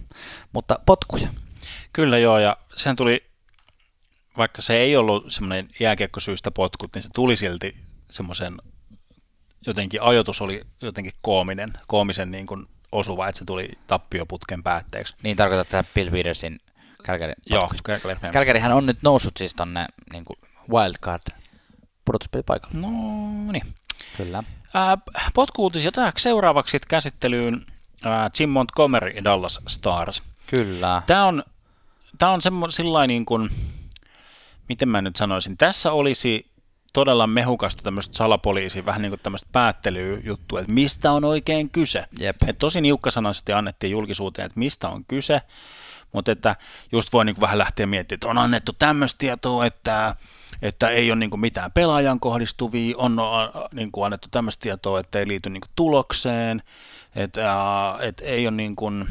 Mutta 0.54 0.80
potkuja. 0.86 1.28
Kyllä 1.94 2.18
joo, 2.18 2.40
ja 2.40 2.58
sen 2.76 2.96
tuli, 2.96 3.24
vaikka 4.38 4.62
se 4.62 4.78
ei 4.78 4.96
ollut 4.96 5.32
semmoinen 5.32 5.70
jääkiekkosyistä 5.80 6.52
potkut, 6.52 6.96
niin 6.96 7.04
se 7.04 7.10
tuli 7.14 7.38
silti 7.38 7.76
semmoisen, 8.10 8.58
jotenkin 9.66 10.02
ajoitus 10.02 10.42
oli 10.42 10.62
jotenkin 10.82 11.14
koominen, 11.22 11.70
koomisen 11.88 12.32
niin 12.32 12.48
kuin 12.48 12.66
osuva, 12.92 13.28
että 13.28 13.40
se 13.40 13.46
tuli 13.46 13.70
tappioputken 13.88 14.64
päätteeksi. 14.64 15.16
Niin 15.24 15.38
tarkoitat 15.38 15.70
tätä 15.70 15.90
Bill 15.94 16.12
Petersin 16.12 16.60
Kälkäri 17.04 17.34
Joo, 17.50 17.70
Kälkärihän 18.32 18.72
on 18.72 18.86
nyt 18.86 18.98
noussut 19.02 19.38
siis 19.38 19.54
tonne 19.54 19.86
niin 20.12 20.26
kuin 20.26 20.40
wildcard 20.70 21.22
pudotuspelipaikalle. 22.06 22.78
No 22.78 23.52
niin. 23.52 23.64
Kyllä. 24.18 24.44
Äh, 24.76 24.98
potkuutisia 25.34 25.92
tähäksi 25.92 26.24
seuraavaksi 26.24 26.78
käsittelyyn 26.88 27.66
äh, 28.06 28.32
Jim 28.40 28.50
Montgomery 28.50 29.10
ja 29.10 29.24
Dallas 29.24 29.60
Stars. 29.68 30.24
Kyllä. 30.48 31.02
Tämä 31.08 31.26
on, 31.26 31.44
tämä 32.20 32.32
on 32.32 32.42
semmo, 32.42 32.72
sillain 32.72 33.08
niin 33.08 33.26
kuin, 33.26 33.50
miten 34.70 34.90
mä 34.90 35.02
nyt 35.02 35.16
sanoisin, 35.16 35.58
tässä 35.58 35.92
olisi 35.92 36.52
todella 36.94 37.28
mehukasta 37.28 37.84
tämmöistä 37.84 38.18
salapoliisia, 38.18 38.86
vähän 38.86 39.02
niin 39.02 39.12
kuin 39.12 39.20
tämmöistä 39.24 39.50
päättelyjuttua, 39.52 40.60
että 40.60 40.74
mistä 40.74 41.12
on 41.12 41.26
oikein 41.26 41.70
kyse. 41.70 42.06
Jep. 42.20 42.36
Et 42.48 42.60
tosi 42.60 42.82
niukkasanaisesti 42.82 43.54
annettiin 43.54 43.92
julkisuuteen, 43.92 44.46
että 44.46 44.60
mistä 44.60 44.90
on 44.90 45.06
kyse, 45.06 45.42
mutta 46.14 46.32
että 46.32 46.56
just 46.92 47.14
voi 47.14 47.26
niin 47.26 47.36
kuin 47.36 47.42
vähän 47.42 47.58
lähteä 47.58 47.86
miettimään, 47.86 48.18
että 48.18 48.28
on 48.28 48.38
annettu 48.38 48.74
tämmöistä 48.74 49.18
tietoa, 49.18 49.66
että 49.66 50.16
että 50.62 50.90
ei 50.90 51.12
ole 51.12 51.20
niin 51.20 51.30
kuin 51.30 51.40
mitään 51.40 51.72
pelaajan 51.72 52.20
kohdistuvia, 52.20 52.98
on 52.98 53.18
niin 53.74 53.92
kuin 53.92 54.06
annettu 54.06 54.28
tämmöistä 54.32 54.62
tietoa, 54.62 55.00
että 55.00 55.20
ei 55.20 55.28
liity 55.28 55.50
niin 55.50 55.62
kuin 55.62 55.72
tulokseen, 55.76 56.64
että, 57.16 57.52
että 58.02 58.26
ei 58.26 58.48
ole 58.48 58.56
niin 58.56 58.76
kuin 58.76 59.08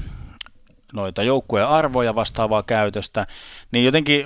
noita 0.93 1.23
joukkueen 1.23 1.69
arvoja 1.69 2.15
vastaavaa 2.15 2.62
käytöstä, 2.62 3.26
niin 3.73 3.85
jotenkin 3.85 4.25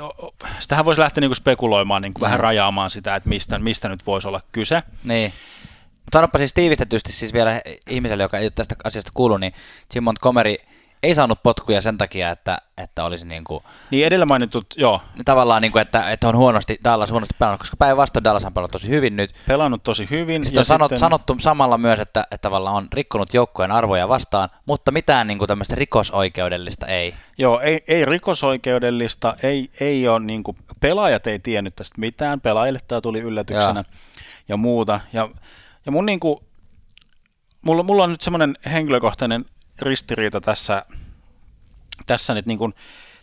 sitähän 0.59 0.85
voisi 0.85 1.01
lähteä 1.01 1.21
niin 1.21 1.29
kuin 1.29 1.37
spekuloimaan, 1.37 2.03
niin 2.03 2.15
kuin 2.15 2.21
mm. 2.21 2.25
vähän 2.25 2.41
rajaamaan 2.41 2.91
sitä, 2.91 3.17
että 3.17 3.29
mistä, 3.29 3.59
mistä 3.59 3.89
nyt 3.89 4.07
voisi 4.07 4.29
olla 4.29 4.41
kyse. 4.53 4.83
Niin. 5.05 5.33
Sanoppa 6.13 6.39
siis 6.39 6.53
tiivistetysti 6.53 7.13
siis 7.13 7.33
vielä 7.33 7.61
ihmiselle, 7.91 8.23
joka 8.23 8.39
ei 8.39 8.45
ole 8.45 8.53
tästä 8.55 8.75
asiasta 8.85 9.11
kuullut, 9.15 9.41
niin 9.41 9.53
Jim 9.95 10.05
Montgomery– 10.05 10.57
ei 11.03 11.15
saanut 11.15 11.43
potkuja 11.43 11.81
sen 11.81 11.99
takia, 11.99 12.31
että, 12.31 12.59
että 12.79 13.05
olisi 13.05 13.27
niin 13.27 13.45
kuin... 13.45 13.65
Niin 13.91 14.07
edellä 14.07 14.27
mainitut, 14.27 14.67
joo. 14.77 15.01
Tavallaan 15.25 15.63
niin 15.63 15.73
kuin, 15.73 15.83
että, 15.83 16.11
että 16.11 16.29
on 16.29 16.37
huonosti, 16.37 16.79
Dallas 16.85 17.11
huonosti 17.11 17.35
pelannut, 17.39 17.61
koska 17.61 17.77
päinvastoin 17.77 18.25
Dallas 18.25 18.45
on 18.45 18.55
pelannut 18.55 18.73
tosi 18.73 18.89
hyvin 18.89 19.17
nyt. 19.17 19.35
Pelannut 19.47 19.83
tosi 19.83 20.11
hyvin. 20.11 20.45
Sitten 20.45 20.61
on 20.61 20.65
sanot, 20.65 20.89
sitten... 20.89 20.99
sanottu 20.99 21.37
samalla 21.41 21.79
myös, 21.79 22.01
että, 22.01 22.21
että 22.21 22.39
tavallaan 22.39 22.77
on 22.77 22.89
rikkonut 22.93 23.35
joukkojen 23.35 23.73
arvoja 23.73 24.09
vastaan, 24.09 24.49
mutta 24.67 24.93
mitään 24.93 25.27
niin 25.27 25.39
kuin 25.39 25.49
tämmöistä 25.49 25.75
rikosoikeudellista 25.75 26.87
ei. 26.87 27.15
Joo, 27.39 27.61
ei, 27.61 27.83
ei 27.89 28.05
rikosoikeudellista, 28.05 29.37
ei, 29.43 29.71
ei 29.81 30.09
ole 30.09 30.21
niin 30.21 30.43
kuin, 30.43 30.57
pelaajat 30.81 31.27
ei 31.27 31.39
tiennyt 31.39 31.77
tästä 31.77 32.01
mitään, 32.01 32.41
pelaajille 32.41 32.81
tämä 32.89 33.01
tuli 33.01 33.21
yllätyksenä 33.21 33.81
ja, 33.81 33.85
ja 34.49 34.57
muuta. 34.57 35.01
Ja, 35.13 35.29
ja 35.87 35.93
mun 35.93 36.07
niin 36.07 36.21
kuin, 36.21 36.39
mulla, 37.63 37.83
mulla 37.83 38.05
on 38.05 38.11
nyt 38.11 38.21
semmoinen 38.21 38.59
henkilökohtainen 38.73 39.45
ristiriita 39.83 40.41
tässä, 40.41 40.85
tässä 42.07 42.35
nyt 42.35 42.47
niin 42.47 42.59
kuin 42.59 42.75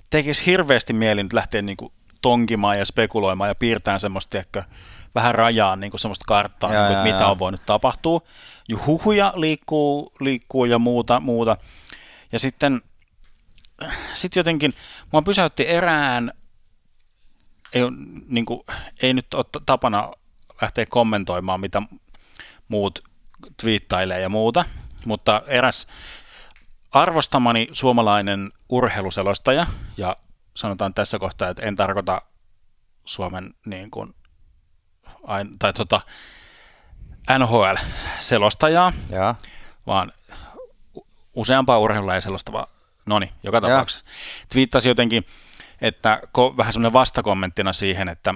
tekisi 0.09 0.45
hirveästi 0.45 0.93
mieli 0.93 1.23
nyt 1.23 1.33
lähteä 1.33 1.61
niin 1.61 1.77
kuin 1.77 1.93
tonkimaan 2.21 2.79
ja 2.79 2.85
spekuloimaan 2.85 3.49
ja 3.49 3.55
piirtämään 3.55 3.99
semmoista 3.99 4.37
ehkä 4.37 4.63
vähän 5.15 5.35
rajaa 5.35 5.75
niin 5.75 5.91
kuin 5.91 5.99
semmoista 5.99 6.25
karttaa, 6.27 6.73
ja, 6.73 6.79
niin 6.79 6.87
kuin, 6.87 6.97
että 6.97 7.13
mitä 7.13 7.27
on 7.27 7.39
voinut 7.39 7.65
tapahtua. 7.65 8.21
Ja 8.69 8.77
huhuja 8.85 9.33
liikkuu, 9.35 10.13
liikkuu 10.19 10.65
ja 10.65 10.79
muuta, 10.79 11.19
muuta. 11.19 11.57
Ja 12.31 12.39
sitten 12.39 12.81
sit 14.13 14.35
jotenkin, 14.35 14.73
mua 15.11 15.21
pysäytti 15.21 15.67
erään, 15.67 16.33
ei, 17.73 17.81
niin 18.29 18.45
kuin, 18.45 18.61
ei 19.01 19.13
nyt 19.13 19.33
ole 19.33 19.45
tapana 19.65 20.11
lähteä 20.61 20.85
kommentoimaan, 20.89 21.59
mitä 21.59 21.81
muut 22.67 23.03
twiittailee 23.61 24.21
ja 24.21 24.29
muuta, 24.29 24.65
mutta 25.05 25.41
eräs 25.47 25.87
arvostamani 26.91 27.67
suomalainen 27.71 28.52
urheiluselostaja, 28.69 29.67
ja 29.97 30.17
sanotaan 30.56 30.93
tässä 30.93 31.19
kohtaa, 31.19 31.50
että 31.50 31.63
en 31.63 31.76
tarkoita 31.76 32.21
Suomen 33.06 33.54
niin 33.65 33.91
kuin, 33.91 34.15
tai 35.60 35.73
tota, 35.73 36.02
NHL-selostajaa, 37.39 38.93
ja. 39.10 39.36
vaan 39.88 40.12
useampaa 41.34 41.80
urheilua 41.80 42.21
selostava, 42.21 42.67
no 43.06 43.19
niin, 43.19 43.32
joka 43.43 43.62
tapauksessa, 43.62 44.06
twiittasi 44.50 44.89
jotenkin, 44.89 45.26
että 45.82 46.21
ko, 46.32 46.58
vähän 46.58 46.73
semmoinen 46.73 46.93
vastakommenttina 46.93 47.73
siihen, 47.73 48.10
että, 48.10 48.34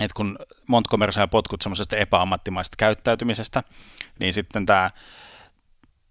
että 0.00 0.14
kun 0.14 0.38
Montgomery 0.68 1.12
sai 1.12 1.28
potkut 1.28 1.62
semmoisesta 1.62 1.96
epäammattimaisesta 1.96 2.76
käyttäytymisestä, 2.76 3.62
niin 4.18 4.34
sitten 4.34 4.66
tämä 4.66 4.90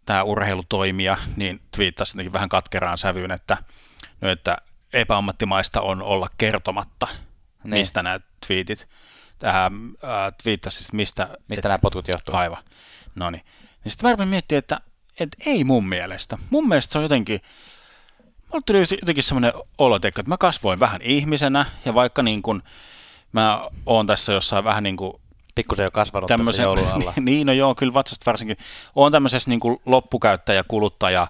tämä 0.06 0.24
urheilutoimija, 0.24 1.18
niin 1.36 1.60
twiittasi 1.76 2.34
vähän 2.34 2.50
katkeraan 2.50 2.98
sävyyn, 2.98 3.32
että, 3.32 3.58
no, 4.22 4.30
että 4.30 4.58
epäammattimaista 4.94 5.82
on 5.82 6.02
olla 6.02 6.28
kertomatta, 6.38 7.08
niin. 7.64 7.70
mistä 7.70 8.04
nämä 8.04 8.20
tweetit. 8.48 8.88
Tähän 9.40 9.74
äh, 10.04 10.34
twiittasi 10.44 10.78
siis 10.78 10.94
mistä... 10.94 11.30
Mistä 11.48 11.68
nämä 11.68 11.80
potkut 11.80 12.08
johtuu. 12.08 12.36
Aivan. 12.36 12.64
No 13.16 13.30
niin. 13.30 13.46
Niin 13.84 13.92
sitten 13.92 14.18
mä 14.18 14.26
miettiä, 14.26 14.58
että, 14.58 14.80
että 15.20 15.38
ei 15.46 15.64
mun 15.64 15.88
mielestä. 15.88 16.38
Mun 16.50 16.68
mielestä 16.68 16.92
se 16.92 16.98
on 16.98 17.04
jotenkin... 17.04 17.42
Mulle 18.52 18.64
tuli 18.66 18.80
jotenkin 18.80 19.24
semmoinen 19.24 19.54
olo, 19.78 19.96
että 20.04 20.24
mä 20.28 20.38
kasvoin 20.38 20.80
vähän 20.80 21.02
ihmisenä, 21.02 21.66
ja 21.86 21.94
vaikka 21.94 22.24
niin 22.24 22.42
kun 22.42 22.64
mä 23.32 23.70
oon 23.86 24.08
tässä 24.08 24.34
jossain 24.34 24.64
vähän 24.64 24.84
niin 24.84 24.98
kuin 24.98 25.22
Pikkusen 25.56 25.84
jo 25.84 25.92
kasvanut 25.92 26.28
tässä 26.28 26.62
joulun 26.62 26.88
alla. 26.88 27.14
niin, 27.22 27.48
no 27.48 27.54
joo, 27.54 27.76
kyllä 27.76 27.94
vatsasta 27.94 28.26
varsinkin. 28.26 28.58
On 28.96 29.12
tämmöisessä 29.12 29.50
niin 29.50 29.60
kuin 29.60 29.78
loppukäyttäjä, 29.86 30.64
kuluttaja, 30.68 31.28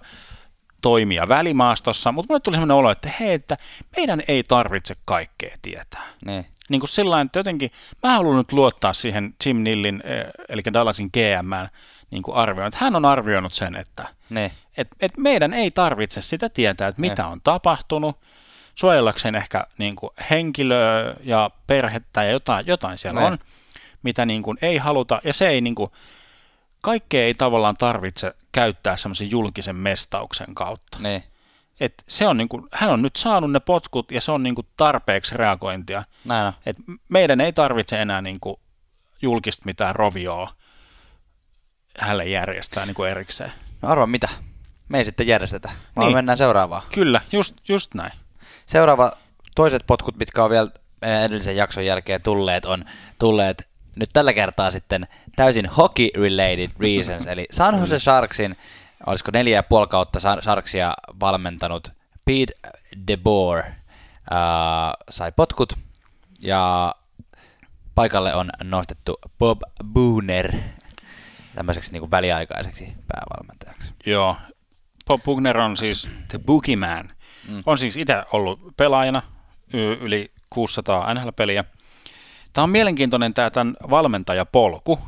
toimia 0.82 1.28
välimaastossa, 1.28 2.12
mutta 2.12 2.32
mulle 2.32 2.40
tuli 2.40 2.56
sellainen 2.56 2.76
olo, 2.76 2.90
että 2.90 3.10
hei, 3.20 3.32
että 3.32 3.56
meidän 3.96 4.22
ei 4.28 4.42
tarvitse 4.42 4.94
kaikkea 5.04 5.56
tietää. 5.62 6.06
Niin. 6.24 6.46
Niin 6.68 6.80
kuin 6.80 6.88
sillä 6.88 7.20
että 7.20 7.38
jotenkin 7.38 7.70
mä 8.02 8.12
haluan 8.12 8.36
nyt 8.36 8.52
luottaa 8.52 8.92
siihen 8.92 9.34
Jim 9.46 9.56
Nillin, 9.56 10.02
eh, 10.04 10.24
eli 10.48 10.62
Dallasin 10.72 11.10
GM, 11.12 11.68
niin 12.10 12.22
kuin 12.22 12.36
arvioon, 12.36 12.68
että 12.68 12.78
hän 12.80 12.96
on 12.96 13.04
arvioinut 13.04 13.52
sen, 13.52 13.76
että 13.76 14.08
niin. 14.30 14.52
et, 14.76 14.88
et 15.00 15.16
meidän 15.16 15.52
ei 15.52 15.70
tarvitse 15.70 16.20
sitä 16.20 16.48
tietää, 16.48 16.88
että 16.88 17.00
mitä 17.00 17.22
niin. 17.22 17.32
on 17.32 17.40
tapahtunut, 17.44 18.18
suojellakseen 18.74 19.34
ehkä 19.34 19.66
niin 19.78 19.96
kuin 19.96 20.10
henkilöä 20.30 21.14
ja 21.20 21.50
perhettä 21.66 22.24
ja 22.24 22.30
jotain, 22.30 22.66
jotain 22.66 22.98
siellä 22.98 23.20
niin. 23.20 23.32
on 23.32 23.38
mitä 24.04 24.26
niin 24.26 24.42
kuin 24.42 24.58
ei 24.62 24.76
haluta, 24.76 25.20
ja 25.24 25.32
se 25.32 25.48
ei 25.48 25.60
niin 25.60 25.74
kuin, 25.74 25.90
kaikkea 26.80 27.24
ei 27.24 27.34
tavallaan 27.34 27.76
tarvitse 27.78 28.34
käyttää 28.52 28.96
semmoisen 28.96 29.30
julkisen 29.30 29.76
mestauksen 29.76 30.54
kautta. 30.54 30.98
Niin. 31.00 31.24
Et 31.80 32.04
se 32.08 32.26
on 32.26 32.36
niin 32.36 32.48
kuin, 32.48 32.68
hän 32.72 32.90
on 32.90 33.02
nyt 33.02 33.16
saanut 33.16 33.52
ne 33.52 33.60
potkut 33.60 34.12
ja 34.12 34.20
se 34.20 34.32
on 34.32 34.42
niin 34.42 34.54
kuin 34.54 34.66
tarpeeksi 34.76 35.36
reagointia. 35.36 36.04
Näin 36.24 36.54
Et 36.66 36.76
meidän 37.08 37.40
ei 37.40 37.52
tarvitse 37.52 38.02
enää 38.02 38.22
niin 38.22 38.40
kuin 38.40 38.56
julkista 39.22 39.62
mitään 39.64 39.96
rovioa 39.96 40.54
hälle 41.98 42.24
järjestää 42.24 42.86
niin 42.86 42.94
kuin 42.94 43.10
erikseen. 43.10 43.52
No 43.82 43.88
arva 43.88 44.06
mitä? 44.06 44.28
Me 44.88 44.98
ei 44.98 45.04
sitten 45.04 45.26
järjestetä, 45.26 45.70
vaan 45.96 46.06
niin. 46.06 46.16
mennään 46.16 46.38
seuraavaan. 46.38 46.82
Kyllä, 46.94 47.20
just, 47.32 47.54
just 47.68 47.94
näin. 47.94 48.12
Seuraava, 48.66 49.12
toiset 49.54 49.82
potkut, 49.86 50.16
mitkä 50.16 50.44
on 50.44 50.50
vielä 50.50 50.70
edellisen 51.02 51.56
jakson 51.56 51.86
jälkeen 51.86 52.22
tulleet, 52.22 52.64
on 52.64 52.84
tulleet 53.18 53.68
nyt 53.96 54.08
tällä 54.12 54.32
kertaa 54.32 54.70
sitten 54.70 55.06
täysin 55.36 55.66
hockey-related 55.66 56.70
reasons, 56.80 57.26
eli 57.26 57.46
San 57.50 57.78
Jose 57.80 57.98
Sharksin, 57.98 58.56
olisiko 59.06 59.30
neljä 59.32 59.58
ja 59.58 59.62
puoli 59.62 59.86
kautta 59.86 60.20
Sharksia 60.42 60.94
valmentanut 61.20 61.88
Pete 62.24 62.52
DeBoer 63.08 63.58
äh, 63.58 63.72
sai 65.10 65.32
potkut, 65.32 65.72
ja 66.42 66.94
paikalle 67.94 68.34
on 68.34 68.50
nostettu 68.64 69.18
Bob 69.38 69.60
Booner 69.92 70.52
tämmöiseksi 71.54 71.92
niin 71.92 72.00
kuin 72.00 72.10
väliaikaiseksi 72.10 72.92
päävalmentajaksi. 73.08 73.92
Joo, 74.06 74.36
Bob 75.06 75.22
Booner 75.24 75.58
on 75.58 75.76
siis 75.76 76.08
the 76.28 76.38
boogeyman, 76.38 77.10
Mm. 77.48 77.62
On 77.66 77.78
siis 77.78 77.96
itse 77.96 78.22
ollut 78.32 78.60
pelaajana 78.76 79.22
y- 79.72 79.98
yli 80.00 80.32
600 80.50 81.14
NHL-peliä. 81.14 81.64
Tämä 82.54 82.62
on 82.62 82.70
mielenkiintoinen 82.70 83.34
tämä 83.34 83.50
tämän 83.50 83.76
valmentajapolku, 83.90 84.98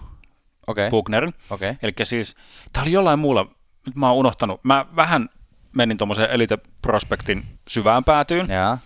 Okei. 0.66 0.90
Bugnerin. 0.90 1.34
Okei. 1.50 1.74
Eli 1.82 1.92
siis, 2.02 2.36
tämä 2.72 2.82
oli 2.82 2.92
jollain 2.92 3.18
muulla, 3.18 3.46
nyt 3.86 3.96
mä 3.96 4.08
oon 4.08 4.16
unohtanut, 4.16 4.64
mä 4.64 4.86
vähän 4.96 5.28
menin 5.76 5.98
tuommoisen 5.98 6.30
Elite 6.30 6.58
Prospectin 6.82 7.44
syvään 7.68 8.04
päätyyn, 8.04 8.48
Jaa. 8.48 8.78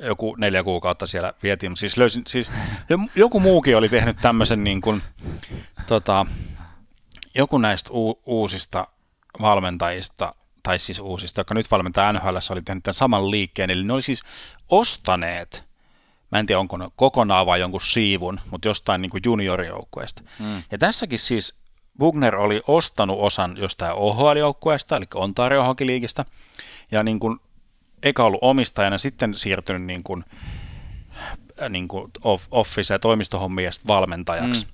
joku 0.00 0.34
neljä 0.38 0.64
kuukautta 0.64 1.06
siellä 1.06 1.32
vietiin, 1.42 1.76
siis 1.76 1.96
löysin, 1.96 2.22
siis 2.26 2.50
jo- 2.88 2.98
joku 3.14 3.40
muukin 3.40 3.76
oli 3.76 3.88
tehnyt 3.88 4.16
tämmöisen 4.22 4.64
niin 4.64 4.80
kuin, 4.80 5.02
tota, 5.86 6.26
joku 7.34 7.58
näistä 7.58 7.90
u- 7.92 8.22
uusista 8.26 8.86
valmentajista, 9.40 10.32
tai 10.62 10.78
siis 10.78 11.00
uusista, 11.00 11.40
jotka 11.40 11.54
nyt 11.54 11.70
valmentaa 11.70 12.12
NHL, 12.12 12.36
oli 12.50 12.62
tehnyt 12.62 12.82
tämän 12.84 12.94
saman 12.94 13.30
liikkeen, 13.30 13.70
eli 13.70 13.84
ne 13.84 13.92
oli 13.92 14.02
siis 14.02 14.22
ostaneet, 14.68 15.67
mä 16.32 16.38
en 16.38 16.46
tiedä 16.46 16.60
onko 16.60 16.76
ne 16.76 16.88
kokonaan 16.96 17.46
vai 17.46 17.60
jonkun 17.60 17.80
siivun, 17.80 18.40
mutta 18.50 18.68
jostain 18.68 19.02
niin 19.02 19.10
juniorijoukkueesta. 19.24 20.22
Mm. 20.38 20.62
Ja 20.70 20.78
tässäkin 20.78 21.18
siis 21.18 21.54
Bugner 21.98 22.36
oli 22.36 22.62
ostanut 22.66 23.18
osan 23.20 23.56
jostain 23.56 23.92
OHL-joukkueesta, 23.92 24.96
eli 24.96 25.06
Ontario 25.14 25.64
Hockey 25.64 25.86
Leagueista, 25.86 26.24
ja 26.90 27.02
niin 27.02 27.20
kuin 27.20 27.38
eka 28.02 28.24
ollut 28.24 28.42
omistajana, 28.42 28.98
sitten 28.98 29.34
siirtynyt 29.34 29.82
niin 29.82 30.02
kuin, 30.02 30.24
äh, 31.62 31.68
niin 31.68 31.88
kuin 31.88 32.10
off, 32.24 32.46
office- 32.50 32.94
ja 32.94 32.98
sitten 32.98 33.86
valmentajaksi 33.86 34.64
mm. 34.64 34.72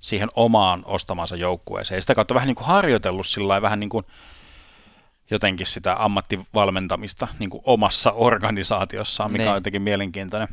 siihen 0.00 0.28
omaan 0.34 0.82
ostamansa 0.84 1.36
joukkueeseen. 1.36 1.96
Ja 1.96 2.00
sitä 2.00 2.14
kautta 2.14 2.34
vähän 2.34 2.46
niin 2.46 2.56
kuin 2.56 2.66
harjoitellut 2.66 3.26
sillä 3.26 3.62
vähän 3.62 3.80
niin 3.80 3.90
kuin 3.90 4.04
jotenkin 5.30 5.66
sitä 5.66 5.96
ammattivalmentamista 6.04 7.28
niin 7.38 7.50
kuin 7.50 7.62
omassa 7.66 8.12
organisaatiossaan, 8.12 9.32
mikä 9.32 9.42
Niin. 9.44 9.50
on 9.50 9.56
jotenkin 9.56 9.82
mielenkiintoinen 9.82 10.48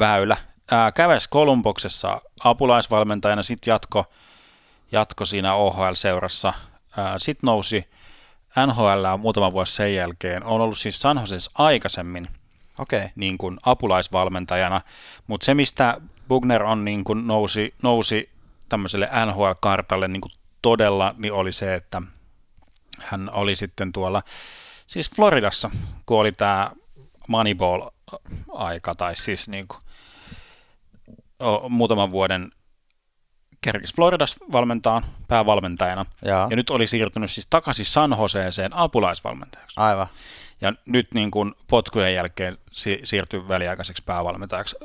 väylä. 0.00 0.36
Ää, 0.70 0.92
käves 0.92 1.28
Kolumboksessa 1.28 2.20
apulaisvalmentajana, 2.44 3.42
sitten 3.42 3.72
jatko, 3.72 4.04
jatko 4.92 5.24
siinä 5.24 5.54
OHL-seurassa. 5.54 6.52
Sitten 7.18 7.46
nousi 7.46 7.88
NHL 8.66 9.16
muutama 9.18 9.52
vuosi 9.52 9.74
sen 9.74 9.94
jälkeen. 9.94 10.44
On 10.44 10.60
ollut 10.60 10.78
siis 10.78 11.00
San 11.00 11.20
Josessa 11.20 11.50
aikaisemmin 11.54 12.26
Okei. 12.78 13.08
niin 13.14 13.38
kuin 13.38 13.58
apulaisvalmentajana, 13.62 14.80
mutta 15.26 15.44
se 15.44 15.54
mistä 15.54 16.00
Bugner 16.28 16.62
on 16.62 16.84
niin 16.84 17.04
kuin 17.04 17.26
nousi, 17.26 17.74
nousi 17.82 18.30
tämmöiselle 18.68 19.08
NHL-kartalle 19.26 20.08
niin 20.08 20.20
kuin 20.20 20.32
todella, 20.62 21.14
niin 21.18 21.32
oli 21.32 21.52
se, 21.52 21.74
että 21.74 22.02
hän 22.98 23.30
oli 23.32 23.56
sitten 23.56 23.92
tuolla 23.92 24.22
siis 24.86 25.10
Floridassa, 25.16 25.70
kun 26.06 26.20
oli 26.20 26.32
tämä 26.32 26.70
Moneyball-aika, 27.28 28.94
tai 28.94 29.16
siis 29.16 29.48
niin 29.48 29.68
kuin, 29.68 29.80
muutaman 31.68 32.10
vuoden 32.10 32.52
kerkis 33.60 33.94
Floridassa 33.94 34.36
valmentaa 34.52 35.02
päävalmentajana, 35.28 36.06
Jaa. 36.24 36.46
ja 36.50 36.56
nyt 36.56 36.70
oli 36.70 36.86
siirtynyt 36.86 37.30
siis 37.30 37.46
takaisin 37.50 37.86
San 37.86 38.16
Joseeseen 38.20 38.76
apulaisvalmentajaksi. 38.76 39.80
Aivan. 39.80 40.06
Ja 40.60 40.72
nyt 40.86 41.14
niin 41.14 41.30
kuin 41.30 41.54
potkujen 41.68 42.14
jälkeen 42.14 42.58
si- 42.72 43.00
siirtyi 43.04 43.48
väliaikaiseksi 43.48 44.02
päävalmentajaksi 44.06 44.76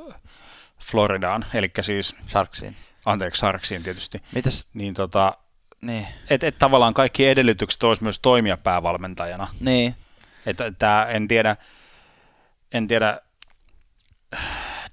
Floridaan, 0.85 1.45
eli 1.53 1.71
siis, 1.81 2.15
Sharksiin. 2.27 2.75
anteeksi, 3.05 3.39
Sarksiin 3.39 3.83
tietysti. 3.83 4.21
Mitäs? 4.31 4.65
Niin 4.73 4.93
tota, 4.93 5.33
Niin. 5.81 6.07
et, 6.29 6.43
et 6.43 6.57
tavallaan 6.57 6.93
kaikki 6.93 7.27
edellytykset 7.27 7.83
olisi 7.83 8.03
myös 8.03 8.19
toimia 8.19 8.57
päävalmentajana. 8.57 9.47
Niin. 9.59 9.95
Että 10.45 10.71
tää, 10.79 11.05
en 11.05 11.27
tiedä, 11.27 11.55
en 12.71 12.87
tiedä, 12.87 13.21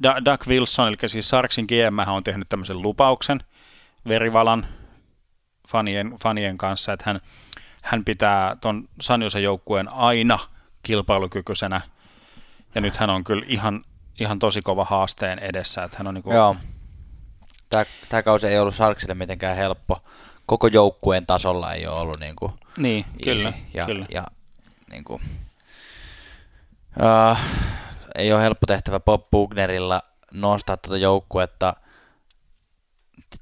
Doug 0.03 0.47
Wilson, 0.49 0.88
eli 0.88 0.97
siis 1.07 1.29
Sarksin 1.29 1.65
GM 1.65 2.11
on 2.11 2.25
tehnyt 2.25 2.49
tämmöisen 2.49 2.83
lupauksen 2.83 3.41
verivalan 4.09 4.67
fanien, 5.69 6.17
fanien 6.23 6.59
kanssa, 6.59 6.93
että 6.93 7.05
hän, 7.07 7.21
hän 7.83 8.05
pitää 8.05 8.57
ton 8.61 8.88
San 9.01 9.23
Jose 9.23 9.41
joukkueen 9.41 9.88
aina 9.88 10.38
kilpailukykyisenä. 10.83 11.81
Ja 12.75 12.81
nyt 12.81 12.97
hän 12.97 13.11
on 13.11 13.25
kyllä 13.25 13.45
ihan, 13.49 13.85
ihan 14.21 14.38
tosi 14.38 14.62
kova 14.62 14.85
haasteen 14.85 15.38
edessä, 15.38 15.85
että 15.85 15.99
hän 15.99 16.07
on 16.07 16.15
niinku, 16.15 16.33
Joo. 16.33 16.57
Tämä, 17.71 17.85
tämä 18.09 18.23
kausi 18.23 18.47
ei 18.47 18.59
ollut 18.59 18.75
Sharksille 18.75 19.15
mitenkään 19.15 19.57
helppo. 19.57 20.03
Koko 20.47 20.67
joukkueen 20.67 21.27
tasolla 21.27 21.73
ei 21.73 21.87
ole 21.87 22.01
ollut 22.01 22.21
niin 22.21 22.37
kuin 22.37 22.53
niin, 22.77 23.05
kyllä, 23.25 23.53
ja, 23.75 23.87
kyllä. 23.87 24.07
ja 24.11 24.27
niin 24.91 25.05
kuin, 25.05 25.23
uh, 27.01 27.38
ei 28.14 28.33
ole 28.33 28.42
helppo 28.42 28.66
tehtävä 28.66 29.01
Bob 29.01 29.31
Bugnerilla 29.31 30.03
nostaa 30.33 30.77
tuota 30.77 30.96
joukkuetta. 30.96 31.75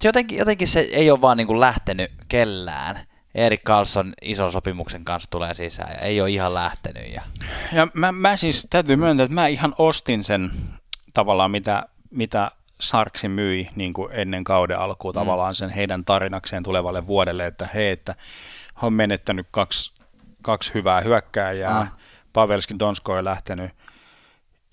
Jotenkin, 0.05 0.39
jotenkin 0.39 0.69
se 0.69 0.81
ei 0.81 1.11
ole 1.11 1.21
vaan 1.21 1.37
niin 1.37 1.47
kuin 1.47 1.61
lähtenyt 1.61 2.13
kellään. 2.29 3.01
Erik 3.35 3.63
Carlson 3.63 4.13
ison 4.23 4.53
sopimuksen 4.53 5.05
kanssa 5.05 5.31
tulee 5.31 5.55
sisään 5.55 5.93
ja 5.93 5.99
ei 5.99 6.21
ole 6.21 6.31
ihan 6.31 6.55
lähtenyt. 6.55 7.13
Ja... 7.15 7.23
Ja 7.73 7.89
mä, 7.95 8.13
mä 8.13 8.37
siis 8.37 8.67
täytyy 8.71 8.97
myöntää, 8.97 9.25
että 9.25 9.35
mä 9.35 9.47
ihan 9.47 9.75
ostin 9.79 10.25
sen 10.25 10.51
tavallaan, 11.15 11.51
mitä, 11.51 11.83
mitä 12.11 12.51
Sarksi 12.81 13.29
myi 13.29 13.69
niin 13.77 13.93
kuin 13.93 14.13
ennen 14.13 14.45
kauden 14.45 14.79
alkuun 14.79 15.15
Mm. 15.15 15.19
tavallaan 15.19 15.55
sen 15.55 15.71
heidän 15.71 16.05
tarinakseen 16.05 16.63
tulevalle 16.63 17.07
vuodelle, 17.07 17.47
että 17.47 17.69
hei, 17.75 17.91
että 17.91 18.15
he 18.83 18.87
on 18.87 18.93
menettänyt 18.93 19.47
kaksi, 19.51 19.93
kaksi 20.43 20.75
hyvää 20.75 21.01
hyökkääjää, 21.01 21.81
Mm. 21.83 21.89
Pavelski 22.33 22.79
Donsko 22.79 23.13
on 23.13 23.25
lähtenyt 23.25 23.71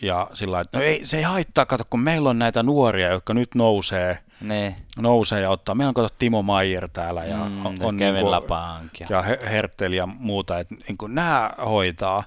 ja 0.01 0.27
sillä 0.33 0.59
että 0.61 0.77
no 0.77 0.83
ei, 0.83 1.05
se 1.05 1.17
ei 1.17 1.23
haittaa, 1.23 1.65
kato, 1.65 1.83
kun 1.89 1.99
meillä 1.99 2.29
on 2.29 2.39
näitä 2.39 2.63
nuoria, 2.63 3.09
jotka 3.11 3.33
nyt 3.33 3.55
nousee, 3.55 4.17
Niin. 4.41 4.75
nousee 4.97 5.41
ja 5.41 5.49
ottaa. 5.49 5.75
Meillä 5.75 5.89
on 5.89 5.93
kato 5.93 6.09
Timo 6.19 6.41
Maier 6.41 6.89
täällä 6.93 7.25
ja 7.25 7.37
Mm, 7.37 7.65
on, 7.65 7.75
ja 7.79 7.87
on 7.87 7.97
Kevin 7.97 8.13
niinku- 8.13 8.31
Labanc 8.31 8.99
ja- 8.99 9.05
ja 9.09 9.21
He- 9.21 9.39
Hertel 9.49 9.93
ja 9.93 10.05
muuta, 10.05 10.59
että 10.59 10.75
niin 10.87 10.97
kuin 10.97 11.15
nämä 11.15 11.49
hoitaa. 11.65 12.23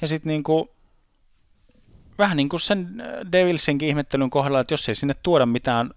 Ja 0.00 0.08
sitten 0.08 0.30
niin 0.30 0.42
kuin, 0.42 0.68
vähän 2.18 2.36
niin 2.36 2.48
kuin 2.48 2.60
sen 2.60 3.00
äh, 3.00 3.32
Devilsinkin 3.32 3.88
ihmettelyn 3.88 4.30
kohdalla, 4.30 4.60
että 4.60 4.72
jos 4.74 4.88
ei 4.88 4.94
sinne 4.94 5.14
tuoda 5.22 5.46
mitään 5.46 5.90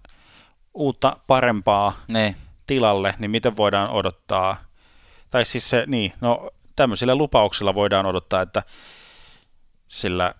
uutta 0.74 1.16
parempaa 1.26 1.98
Niin. 2.08 2.36
tilalle, 2.66 3.14
niin 3.18 3.30
miten 3.30 3.56
voidaan 3.56 3.90
odottaa, 3.90 4.56
tai 5.30 5.44
siis 5.44 5.70
se, 5.70 5.84
niin, 5.86 6.12
no 6.20 6.50
tämmöisillä 6.76 7.14
lupauksilla 7.14 7.74
voidaan 7.74 8.06
odottaa, 8.06 8.42
että 8.42 8.62
sillä 9.88 10.34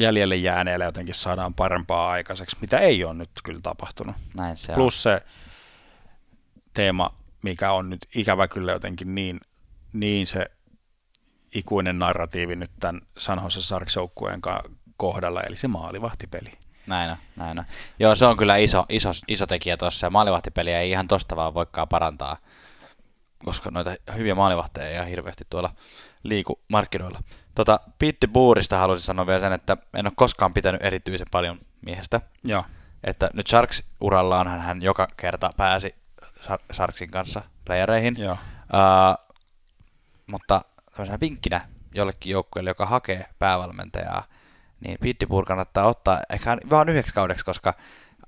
jäljelle 0.00 0.36
jääneellä 0.36 0.84
jotenkin 0.84 1.14
saadaan 1.14 1.54
parempaa 1.54 2.10
aikaiseksi, 2.10 2.56
mitä 2.60 2.78
ei 2.78 3.04
ole 3.04 3.14
nyt 3.14 3.30
kyllä 3.44 3.60
tapahtunut. 3.62 4.16
Näin 4.36 4.56
se 4.56 4.72
on. 4.72 4.76
Plus 4.76 5.02
se 5.02 5.22
teema, 6.74 7.14
mikä 7.42 7.72
on 7.72 7.90
nyt 7.90 8.06
ikävä 8.14 8.48
kyllä 8.48 8.72
jotenkin 8.72 9.14
niin, 9.14 9.40
niin 9.92 10.26
se 10.26 10.46
ikuinen 11.54 11.98
narratiivi 11.98 12.56
nyt 12.56 12.70
tämän 12.80 13.00
San 13.18 13.40
Jose 13.42 13.62
Sharks 13.62 13.94
kohdalla, 14.96 15.42
eli 15.42 15.56
se 15.56 15.68
maalivahtipeli. 15.68 16.52
Näin 16.86 17.10
on, 17.10 17.16
näin 17.36 17.58
on. 17.58 17.64
Joo, 17.98 18.14
se 18.14 18.26
on 18.26 18.36
kyllä 18.36 18.56
iso, 18.56 18.86
iso, 18.88 19.10
iso 19.28 19.46
tekijä 19.46 19.76
tuossa. 19.76 20.06
Ja 20.06 20.10
maalivahtipeliä 20.10 20.80
ei 20.80 20.90
ihan 20.90 21.08
tosta 21.08 21.36
vaan 21.36 21.54
voikaan 21.54 21.88
parantaa, 21.88 22.36
koska 23.44 23.70
noita 23.70 23.94
hyviä 24.16 24.34
maalivahteja 24.34 24.88
ei 24.88 24.94
ihan 24.94 25.08
hirveästi 25.08 25.44
tuolla 25.50 25.74
liiku 26.22 26.60
markkinoilla. 26.68 27.20
Tota, 27.54 27.80
Pitti 27.98 28.26
Buurista 28.26 28.78
haluaisin 28.78 29.06
sanoa 29.06 29.26
vielä 29.26 29.40
sen, 29.40 29.52
että 29.52 29.76
en 29.94 30.06
ole 30.06 30.12
koskaan 30.16 30.54
pitänyt 30.54 30.84
erityisen 30.84 31.26
paljon 31.30 31.58
miehestä. 31.82 32.20
Joo, 32.44 32.64
Että 33.04 33.30
nyt 33.34 33.46
Sharks-urallaan 33.48 34.48
hän, 34.48 34.60
hän 34.60 34.82
joka 34.82 35.08
kerta 35.16 35.50
pääsi 35.56 35.94
Sharksin 36.72 37.10
kanssa 37.10 37.42
playereihin. 37.64 38.16
joo. 38.18 38.32
Uh, 38.32 39.36
mutta 40.26 40.60
tämmöisenä 40.92 41.20
vinkkinä 41.20 41.60
jollekin 41.94 42.30
joukkueelle, 42.32 42.70
joka 42.70 42.86
hakee 42.86 43.26
päävalmentajaa, 43.38 44.24
niin 44.86 44.98
Pittipur 45.00 45.46
kannattaa 45.46 45.84
ottaa 45.86 46.20
ehkä 46.30 46.56
vaan 46.70 46.88
yhdeksi 46.88 47.14
kaudeksi, 47.14 47.44
koska 47.44 47.74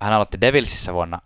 hän 0.03 0.13
aloitti 0.13 0.41
Devilsissä 0.41 0.95
vuonna 0.95 1.19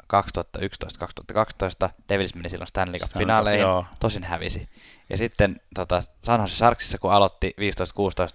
2011-2012. 1.87 1.91
Devils 2.09 2.35
meni 2.35 2.49
silloin 2.49 2.69
Stanley 2.69 2.99
Stanley 2.99 2.99
Cup, 2.99 3.11
Cup-finaaleihin, 3.11 3.87
tosin 4.01 4.25
hävisi. 4.25 4.69
Ja 5.11 5.17
sitten 5.17 5.61
tota, 5.75 6.03
San 6.23 6.41
Jose 6.41 6.57
Sharksissa, 6.57 6.99
kun 6.99 7.13
aloitti 7.13 7.55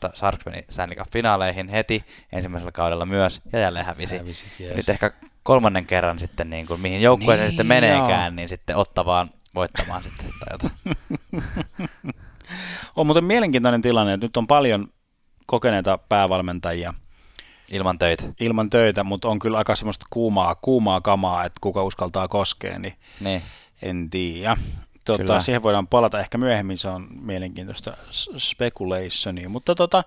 15-16, 0.07 0.15
Sharks 0.15 0.45
meni 0.45 0.65
Stanley 0.69 0.95
Cup-finaaleihin 0.95 1.67
heti 1.67 2.05
ensimmäisellä 2.31 2.71
kaudella 2.71 3.05
myös, 3.05 3.41
ja 3.53 3.59
jälleen 3.59 3.85
hävisi. 3.85 4.17
Hävisi, 4.17 4.45
yes. 4.59 4.75
Nyt 4.75 4.89
ehkä 4.89 5.11
kolmannen 5.43 5.85
kerran 5.85 6.19
sitten, 6.19 6.49
niin 6.49 6.67
kuin, 6.67 6.81
mihin 6.81 7.01
joukkueeseen 7.01 7.45
Niin, 7.45 7.51
sitten 7.51 7.67
meneekään, 7.67 8.33
joo. 8.33 8.35
niin 8.35 8.49
sitten 8.49 8.75
ottavaan 8.75 9.29
voittamaan 9.55 10.03
sitten 10.03 10.25
tai 10.25 10.47
jotain. 10.53 10.73
On 12.95 13.05
muuten 13.05 13.25
mielenkiintoinen 13.25 13.81
tilanne, 13.81 14.13
että 14.13 14.25
nyt 14.25 14.37
on 14.37 14.47
paljon 14.47 14.87
kokeneita 15.45 15.97
päävalmentajia 15.97 16.93
Ilman 17.71 17.99
töitä. 17.99 18.23
ilman 18.39 18.69
töitä, 18.69 19.03
mutta 19.03 19.29
on 19.29 19.39
kyllä 19.39 19.57
aika 19.57 19.75
semmoista 19.75 20.05
kuumaa, 20.09 20.55
kuumaa 20.55 21.01
kamaa, 21.01 21.45
että 21.45 21.57
kuka 21.61 21.83
uskaltaa 21.83 22.27
koskea, 22.27 22.79
niin 22.79 22.93
Niin. 23.19 23.41
en 23.81 24.09
tiedä. 24.09 24.57
Tota, 25.05 25.39
siihen 25.41 25.63
voidaan 25.63 25.87
palata 25.87 26.19
ehkä 26.19 26.37
myöhemmin, 26.37 26.77
se 26.77 26.87
on 26.87 27.07
mielenkiintoista 27.21 27.97
speculationia, 28.37 29.49
mutta 29.49 29.75
tota, 29.75 30.03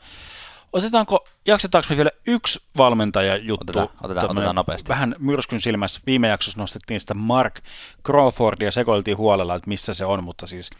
Otetaanko, 0.74 1.24
jaksetaanko 1.46 1.86
me 1.90 1.96
vielä 1.96 2.10
yksi 2.26 2.60
valmentaja 2.76 3.36
juttu? 3.36 3.64
Otetaan, 3.64 3.88
otetaan, 4.02 4.30
otetaan 4.30 4.56
nopeasti. 4.56 4.88
Vähän 4.88 5.16
myrskyn 5.18 5.60
silmässä. 5.60 6.00
Viime 6.06 6.28
jaksossa 6.28 6.60
nostettiin 6.60 7.00
sitä 7.00 7.14
Mark 7.14 7.60
Crawfordia, 8.06 8.70
sekoiltiin 8.70 9.16
huolella, 9.16 9.54
että 9.54 9.68
missä 9.68 9.94
se 9.94 10.04
on, 10.04 10.24
mutta 10.24 10.46
siis 10.46 10.70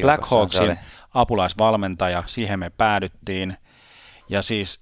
Black 0.00 0.24
Hawksin 0.26 0.78
apulaisvalmentaja, 1.14 2.22
siihen 2.26 2.58
me 2.58 2.70
päädyttiin. 2.70 3.56
Ja 4.28 4.42
siis 4.42 4.80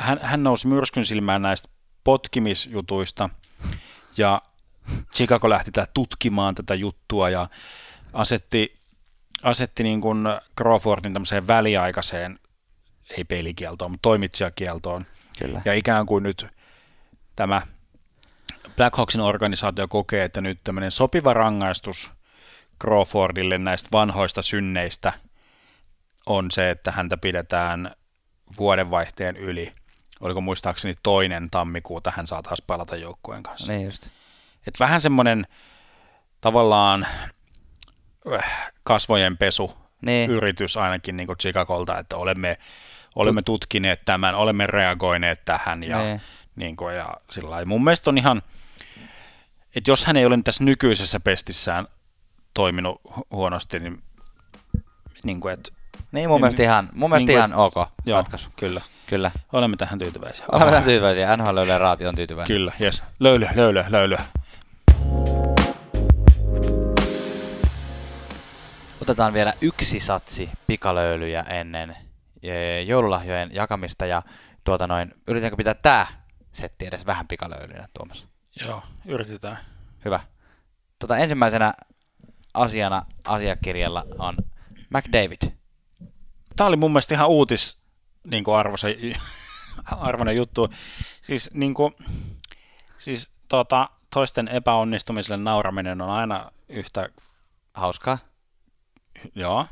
hän, 0.00 0.18
hän 0.22 0.42
nousi 0.42 0.66
myrskyn 0.66 1.06
silmään 1.06 1.42
näistä 1.42 1.68
potkimisjutuista, 2.04 3.30
ja 4.16 4.42
Chicago 5.14 5.50
lähti 5.50 5.70
tää 5.70 5.86
tutkimaan 5.94 6.54
tätä 6.54 6.74
juttua 6.74 7.30
ja 7.30 7.48
asetti, 8.12 8.80
asetti 9.42 9.82
niin 9.82 10.00
kuin 10.00 10.24
Crawfordin 10.58 11.12
tämmöiseen 11.12 11.46
väliaikaiseen 11.46 12.38
ei 13.16 13.24
pelikieltoon, 13.24 13.90
mutta 13.90 14.02
toimitsijakieltoon. 14.02 15.06
Kyllä. 15.38 15.62
Ja 15.64 15.74
ikään 15.74 16.06
kuin 16.06 16.22
nyt 16.22 16.46
tämä 17.36 17.62
Black 18.76 18.96
Hawksin 18.96 19.20
organisaatio 19.20 19.88
kokee, 19.88 20.24
että 20.24 20.40
nyt 20.40 20.60
tämmöinen 20.64 20.90
sopiva 20.90 21.34
rangaistus 21.34 22.10
Crawfordille 22.82 23.58
näistä 23.58 23.88
vanhoista 23.92 24.42
synneistä 24.42 25.12
on 26.26 26.50
se, 26.50 26.70
että 26.70 26.90
häntä 26.90 27.16
pidetään 27.16 27.94
vuodenvaihteen 28.58 29.36
yli. 29.36 29.72
Oliko 30.20 30.40
muistaakseni 30.40 30.94
toinen 31.02 31.50
tammikuuta 31.50 32.12
hän 32.16 32.26
saa 32.26 32.42
taas 32.42 32.62
palata 32.66 32.96
joukkueen 32.96 33.42
kanssa. 33.42 33.72
Niin 33.72 33.84
just. 33.84 34.08
Et 34.66 34.80
vähän 34.80 35.00
semmoinen 35.00 35.46
tavallaan 36.40 37.06
äh, 38.32 38.72
kasvojen 38.82 39.38
pesu 39.38 39.72
niin. 40.02 40.30
yritys 40.30 40.76
ainakin 40.76 41.16
niin 41.16 41.28
Chicagolta, 41.38 41.98
että 41.98 42.16
olemme 42.16 42.58
olemme 43.16 43.42
tutkineet 43.42 44.04
tämän, 44.04 44.34
olemme 44.34 44.66
reagoineet 44.66 45.44
tähän 45.44 45.82
ja, 45.82 45.98
niin. 45.98 46.20
Niin 46.56 46.76
kuin, 46.76 46.96
ja 46.96 47.14
sillä 47.30 47.50
lailla. 47.50 47.66
Mun 47.66 47.84
mielestä 47.84 48.10
on 48.10 48.18
ihan, 48.18 48.42
että 49.76 49.90
jos 49.90 50.04
hän 50.04 50.16
ei 50.16 50.26
ole 50.26 50.38
tässä 50.44 50.64
nykyisessä 50.64 51.20
pestissään 51.20 51.86
toiminut 52.54 53.00
huonosti, 53.30 53.78
niin, 53.78 54.02
niin 55.24 55.40
kuin, 55.40 55.54
että 55.54 55.72
niin, 56.12 56.28
mun 56.28 56.36
niin, 56.36 56.42
mielestä 56.42 56.62
ihan, 56.62 56.88
mun 56.92 57.10
mielestä 57.10 57.26
niin 57.26 57.38
ihan 57.38 57.54
ok 57.54 57.74
joo, 58.06 58.18
ratkaisu. 58.18 58.50
Kyllä. 58.56 58.80
Kyllä. 59.10 59.30
Olemme 59.52 59.76
tähän 59.76 59.98
tyytyväisiä. 59.98 60.44
Olemme 60.52 60.70
tähän 60.70 60.84
tyytyväisiä. 60.84 61.36
NHL 61.36 61.54
Löyle 61.54 61.78
Raati 61.78 62.06
on 62.06 62.14
tyytyväinen. 62.14 62.56
Kyllä, 62.56 62.72
yes. 62.80 63.02
Löyly, 63.20 63.46
löyly, 63.54 63.84
löyly. 63.88 64.16
Otetaan 69.02 69.32
vielä 69.32 69.52
yksi 69.60 70.00
satsi 70.00 70.50
pikalöylyjä 70.66 71.42
ennen 71.42 71.96
joululahjojen 72.86 73.50
jakamista 73.52 74.06
ja 74.06 74.22
tuota 74.64 74.86
noin, 74.86 75.14
yritänkö 75.28 75.56
pitää 75.56 75.74
tämä 75.74 76.06
setti 76.52 76.86
edes 76.86 77.06
vähän 77.06 77.28
pikalöylynä 77.28 77.88
Tuomas? 77.94 78.28
Joo, 78.60 78.82
yritetään. 79.06 79.58
Hyvä. 80.04 80.20
Tota, 80.98 81.16
ensimmäisenä 81.16 81.72
asiana 82.54 83.02
asiakirjalla 83.24 84.04
on 84.18 84.36
McDavid. 84.90 85.52
Tämä 86.56 86.68
oli 86.68 86.76
mun 86.76 86.90
mielestä 86.90 87.14
ihan 87.14 87.28
uutis 87.28 87.79
niin 88.24 88.44
kuin 88.44 88.56
arvoisen, 88.56 88.94
arvoinen 89.84 90.36
juttu. 90.36 90.68
Siis, 91.22 91.50
niin 91.54 91.74
kuin, 91.74 91.94
siis 92.98 93.32
tota, 93.48 93.88
toisten 94.10 94.48
epäonnistumiselle 94.48 95.44
nauraminen 95.44 96.00
on 96.00 96.10
aina 96.10 96.52
yhtä 96.68 97.08
hauskaa. 97.74 98.18
Joo, 99.34 99.66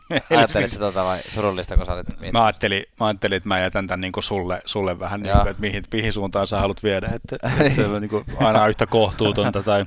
Ajattelit 0.30 0.70
siis, 0.70 0.78
tota 0.78 1.04
vai 1.04 1.20
surullista, 1.28 1.76
kun 1.76 1.86
sä 1.86 1.92
olit 1.92 2.32
mä 2.32 2.44
ajattelin, 2.44 2.84
mä 3.00 3.06
ajattelin, 3.06 3.36
että 3.36 3.48
mä 3.48 3.58
jätän 3.58 3.86
tämän 3.86 4.00
niin 4.00 4.12
sulle, 4.20 4.60
sulle 4.66 4.98
vähän, 4.98 5.22
niin 5.22 5.36
kuin, 5.36 5.48
että 5.48 5.60
mihin, 5.60 5.82
mihin 5.92 6.12
suuntaan 6.12 6.46
sä 6.46 6.60
haluat 6.60 6.82
viedä, 6.82 7.08
että, 7.14 7.36
että 7.60 7.74
se 7.74 7.86
on 7.86 8.00
niin 8.00 8.10
kuin 8.10 8.24
aina 8.40 8.66
yhtä 8.66 8.86
kohtuutonta 8.86 9.62
tai 9.62 9.86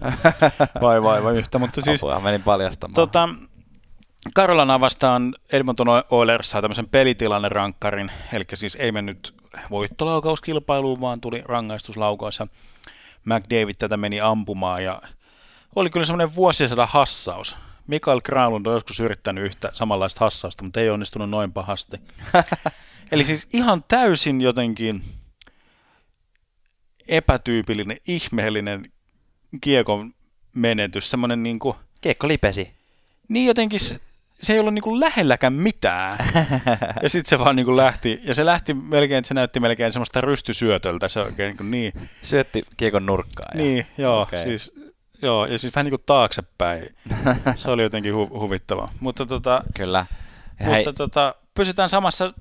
vai 0.82 1.04
vai 1.04 1.24
vai 1.24 1.38
yhtä, 1.38 1.60
mutta 1.60 1.82
siis... 1.82 2.04
Apua, 2.04 2.20
menin 2.20 2.44
paljastamaan. 2.44 2.94
Tota, 2.94 3.30
Karolana 4.34 4.80
vastaan 4.80 5.36
Edmonton 5.52 5.88
Oilers 6.12 6.50
sai 6.50 6.62
tämmöisen 6.62 6.90
pelitilanne-rankkarin, 6.90 8.12
eli 8.34 8.44
siis 8.54 8.76
ei 8.76 8.92
mennyt 8.92 9.34
voittolaukauskilpailuun, 9.72 11.02
vaan 11.02 11.22
tuli 11.22 11.42
rangaistuslaukaus 11.46 12.40
ja 12.40 12.48
McDavid 13.26 13.76
tätä 13.80 13.98
meni 13.98 14.22
ampumaan 14.22 14.84
ja 14.84 15.02
oli 15.76 15.90
kyllä 15.90 16.06
semmoinen 16.06 16.36
vuosisadan 16.36 16.88
hassaus. 16.88 17.56
Mikael 17.88 18.22
Granlund 18.22 18.66
on 18.66 18.74
joskus 18.74 19.00
yrittänyt 19.00 19.44
yhtä 19.44 19.70
samanlaista 19.74 20.26
hassausta, 20.26 20.64
mutta 20.64 20.80
ei 20.80 20.90
onnistunut 20.90 21.30
noin 21.30 21.54
pahasti. 21.54 21.98
Eli 23.12 23.24
siis 23.24 23.48
ihan 23.54 23.84
täysin 23.88 24.42
jotenkin 24.42 25.04
epätyypillinen, 27.08 27.98
ihmeellinen 28.08 28.92
kiekon 29.62 30.14
menetys, 30.54 31.10
semmoinen 31.10 31.44
niin 31.44 31.60
kuin... 31.60 31.78
Kiekko 32.02 32.28
lipesi. 32.28 32.74
Niin 33.30 33.48
jotenkin 33.48 33.80
se, 33.80 34.00
se 34.46 34.54
ei 34.54 34.60
ollut 34.60 34.74
niin 34.74 34.84
kuin 34.84 35.00
lähelläkään 35.00 35.54
mitään. 35.54 36.18
ja 37.04 37.10
sitten 37.10 37.30
se 37.30 37.40
vaan 37.40 37.56
niin 37.56 37.66
kuin 37.66 37.78
lähti, 37.78 38.22
ja 38.24 38.36
se 38.36 38.46
lähti 38.46 38.74
melkein, 38.74 39.26
se 39.26 39.34
näytti 39.34 39.60
melkein 39.60 39.94
semmoista 39.94 40.22
rystysyötöltä, 40.22 41.08
se 41.08 41.20
oikein 41.20 41.48
niin, 41.48 41.58
kuin 41.58 41.72
niin. 41.72 41.94
Syötti 42.22 42.64
kiekon 42.78 43.06
nurkkaan. 43.06 43.58
Ja... 43.58 43.64
Niin, 43.64 43.88
joo, 43.98 44.22
okay. 44.22 44.44
siis 44.44 44.74
Joo, 45.22 45.46
ja 45.46 45.60
siis 45.60 45.76
vähän 45.76 45.86
niin 45.86 45.92
kuin 45.92 46.04
taaksepäin. 46.06 46.96
Se 47.56 47.72
oli 47.72 47.84
jotenkin 47.84 48.14
hu- 48.14 48.40
huvittava. 48.40 48.90
Mutta, 49.00 49.26
tota, 49.26 49.62
Kyllä. 49.76 50.06
Ja 50.60 50.66
mutta 50.66 50.94
tota, 50.94 51.36
pysytään 51.54 51.90
samassa 51.90 52.34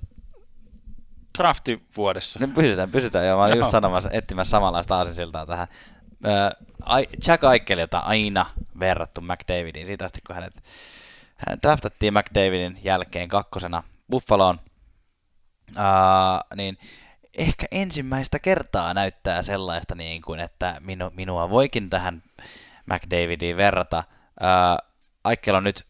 draftivuodessa. 1.38 2.40
No, 2.40 2.48
pysytään, 2.54 2.90
pysytään. 2.90 3.26
Joo, 3.26 3.38
mä 3.38 3.44
olin 3.44 3.58
just 3.58 3.70
sanomassa, 3.70 4.10
etsimässä 4.12 4.50
samanlaista 4.50 4.96
aasinsiltaa 4.96 5.46
tähän. 5.46 5.68
Äh, 6.26 7.02
Jack 7.26 7.44
Aikkelilta 7.44 7.98
aina 7.98 8.46
verrattu 8.80 9.20
McDavidiin 9.20 9.86
siitä 9.86 10.04
asti, 10.04 10.20
kun 10.26 10.34
hänet 10.34 10.62
hän 11.36 11.58
draftattiin 11.62 12.14
McDavidin 12.14 12.78
jälkeen 12.82 13.28
kakkosena 13.28 13.82
Buffaloon. 14.10 14.60
Uh, 15.70 16.56
niin 16.56 16.78
ehkä 17.38 17.66
ensimmäistä 17.70 18.38
kertaa 18.38 18.94
näyttää 18.94 19.42
sellaista, 19.42 19.94
niin 19.94 20.22
kuin, 20.22 20.40
että 20.40 20.76
minu, 20.80 21.10
minua 21.14 21.50
voikin 21.50 21.90
tähän 21.90 22.22
McDavidiin 22.86 23.56
verrata. 23.56 24.04
Ää, 24.40 24.78
Aikkel 25.24 25.54
on 25.54 25.64
nyt 25.64 25.86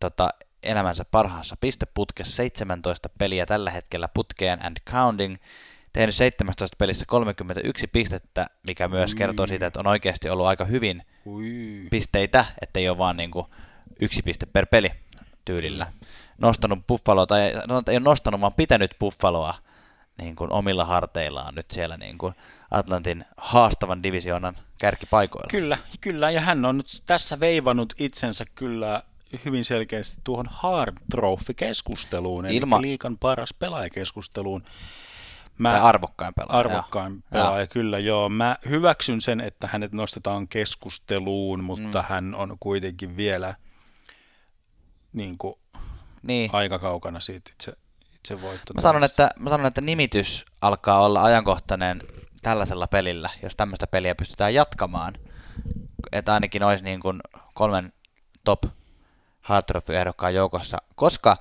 tota, 0.00 0.30
elämänsä 0.62 1.04
parhaassa 1.04 1.56
pisteputkessa 1.60 2.36
17 2.36 3.08
peliä 3.18 3.46
tällä 3.46 3.70
hetkellä 3.70 4.08
putkeen 4.14 4.66
and 4.66 4.76
counting. 4.90 5.36
Tehnyt 5.92 6.14
17 6.14 6.76
pelissä 6.78 7.04
31 7.08 7.86
pistettä, 7.86 8.46
mikä 8.66 8.88
myös 8.88 9.10
Ui. 9.12 9.18
kertoo 9.18 9.46
siitä, 9.46 9.66
että 9.66 9.80
on 9.80 9.86
oikeasti 9.86 10.30
ollut 10.30 10.46
aika 10.46 10.64
hyvin 10.64 11.02
Ui. 11.26 11.86
pisteitä, 11.90 12.44
ettei 12.62 12.88
ole 12.88 12.98
vaan 12.98 13.16
niin 13.16 13.30
kuin 13.30 13.46
yksi 14.00 14.22
piste 14.22 14.46
per 14.46 14.66
peli 14.66 14.90
tyylillä. 15.44 15.86
Nostanut 16.38 16.86
Buffaloa, 16.86 17.26
tai 17.26 17.52
no, 17.68 17.82
ei 17.88 17.96
ole 17.96 18.00
nostanut, 18.00 18.40
vaan 18.40 18.54
pitänyt 18.54 18.90
Buffaloa 19.00 19.54
niin 20.18 20.36
kuin 20.36 20.52
omilla 20.52 20.84
harteillaan 20.84 21.54
nyt 21.54 21.70
siellä 21.70 21.96
niin 21.96 22.18
kuin 22.18 22.34
Atlantin 22.70 23.24
haastavan 23.36 24.02
divisioonan 24.02 24.56
kärkipaikoilla. 24.80 25.48
Kyllä, 25.50 25.78
kyllä, 26.00 26.30
ja 26.30 26.40
hän 26.40 26.64
on 26.64 26.76
nyt 26.76 27.02
tässä 27.06 27.40
veivannut 27.40 27.92
itsensä 27.98 28.44
kyllä 28.54 29.02
hyvin 29.44 29.64
selkeästi 29.64 30.20
tuohon 30.24 30.46
Hard 30.50 30.96
Trophy-keskusteluun, 31.10 32.46
eli 32.46 32.56
Ilma... 32.56 32.80
liikan 32.80 33.18
paras 33.18 33.54
pelaajakeskusteluun. 33.54 34.64
Mä, 35.58 35.70
tai 35.70 35.80
arvokkain 35.80 36.34
pelaaja. 36.34 36.58
Arvokkain 36.58 37.12
joo. 37.12 37.22
pelaaja, 37.30 37.66
kyllä 37.66 37.98
joo. 37.98 38.28
Mä 38.28 38.56
hyväksyn 38.68 39.20
sen, 39.20 39.40
että 39.40 39.66
hänet 39.72 39.92
nostetaan 39.92 40.48
keskusteluun, 40.48 41.64
mutta 41.64 41.98
mm. 41.98 42.04
hän 42.08 42.34
on 42.34 42.56
kuitenkin 42.60 43.16
vielä 43.16 43.54
niin 45.12 45.38
kuin, 45.38 45.54
niin. 46.22 46.50
aika 46.52 46.78
kaukana 46.78 47.20
siitä 47.20 47.50
itse 47.52 47.72
se 48.28 48.40
voitto. 48.40 48.74
Mä 48.74 48.80
sanon, 48.80 49.04
että, 49.04 49.30
mä 49.38 49.50
sanon, 49.50 49.66
että 49.66 49.80
nimitys 49.80 50.44
alkaa 50.60 51.04
olla 51.04 51.22
ajankohtainen 51.22 52.02
tällaisella 52.42 52.86
pelillä, 52.86 53.30
jos 53.42 53.56
tämmöistä 53.56 53.86
peliä 53.86 54.14
pystytään 54.14 54.54
jatkamaan. 54.54 55.14
Että 56.12 56.34
ainakin 56.34 56.62
olisi 56.62 56.84
niin 56.84 57.00
kuin 57.00 57.20
kolmen 57.54 57.92
top 58.44 58.64
Hard 59.40 59.64
Trophy-ehdokkaan 59.66 60.34
joukossa, 60.34 60.78
koska 60.94 61.36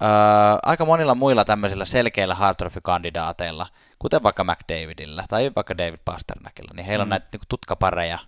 ää, 0.00 0.58
aika 0.62 0.84
monilla 0.84 1.14
muilla 1.14 1.44
tämmöisillä 1.44 1.84
selkeillä 1.84 2.34
Hard 2.34 2.56
Trophy-kandidaateilla, 2.56 3.66
kuten 3.98 4.22
vaikka 4.22 4.44
McDavidillä 4.44 5.24
tai 5.28 5.50
vaikka 5.56 5.78
David 5.78 6.00
Pasternakilla, 6.04 6.72
niin 6.74 6.86
heillä 6.86 7.02
on 7.02 7.08
mm. 7.08 7.10
näitä 7.10 7.28
niin 7.32 7.40
kuin 7.40 7.48
tutkapareja, 7.48 8.18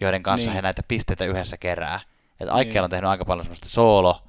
joiden 0.00 0.22
kanssa 0.22 0.46
niin. 0.46 0.54
he 0.54 0.62
näitä 0.62 0.82
pisteitä 0.88 1.24
yhdessä 1.24 1.56
kerää. 1.56 2.00
Että 2.40 2.54
Aikkeella 2.54 2.80
niin. 2.80 2.84
on 2.84 2.90
tehnyt 2.90 3.10
aika 3.10 3.24
paljon 3.24 3.44
semmoista 3.44 3.68
soolo, 3.68 4.22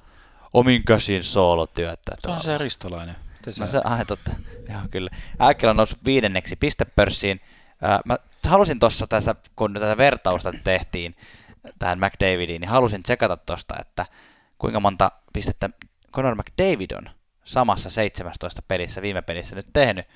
omin 0.52 0.84
käsin 0.84 1.24
soolotyötä. 1.24 2.16
Se 2.24 2.30
on 2.30 2.40
se 2.40 2.58
ristolainen. 2.58 3.16
No 3.58 3.66
se, 3.66 3.80
ai, 3.84 4.04
totta. 4.04 4.30
Joo, 4.72 4.80
kyllä. 4.90 5.10
Äkkel 5.42 5.70
on 5.70 5.76
noussut 5.76 6.04
viidenneksi 6.04 6.56
pistepörssiin. 6.56 7.40
Mä 8.04 8.16
halusin 8.46 8.78
tuossa 8.78 9.06
tässä, 9.06 9.34
kun 9.56 9.74
tätä 9.74 9.96
vertausta 9.96 10.52
tehtiin, 10.64 11.16
tähän 11.78 11.98
McDavidiin, 11.98 12.60
niin 12.60 12.68
halusin 12.68 13.02
tsekata 13.02 13.36
tosta, 13.36 13.74
että 13.80 14.06
kuinka 14.58 14.80
monta 14.80 15.12
pistettä 15.32 15.70
Conor 16.12 16.34
McDavid 16.34 16.90
on 16.90 17.10
samassa 17.44 17.90
17 17.90 18.62
pelissä, 18.62 19.02
viime 19.02 19.22
pelissä 19.22 19.56
nyt 19.56 19.66
tehnyt, 19.72 20.06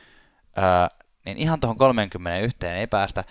niin 1.24 1.38
ihan 1.38 1.60
tuohon 1.60 1.78
31 1.78 2.56
ei 2.66 2.86
päästä. 2.86 3.24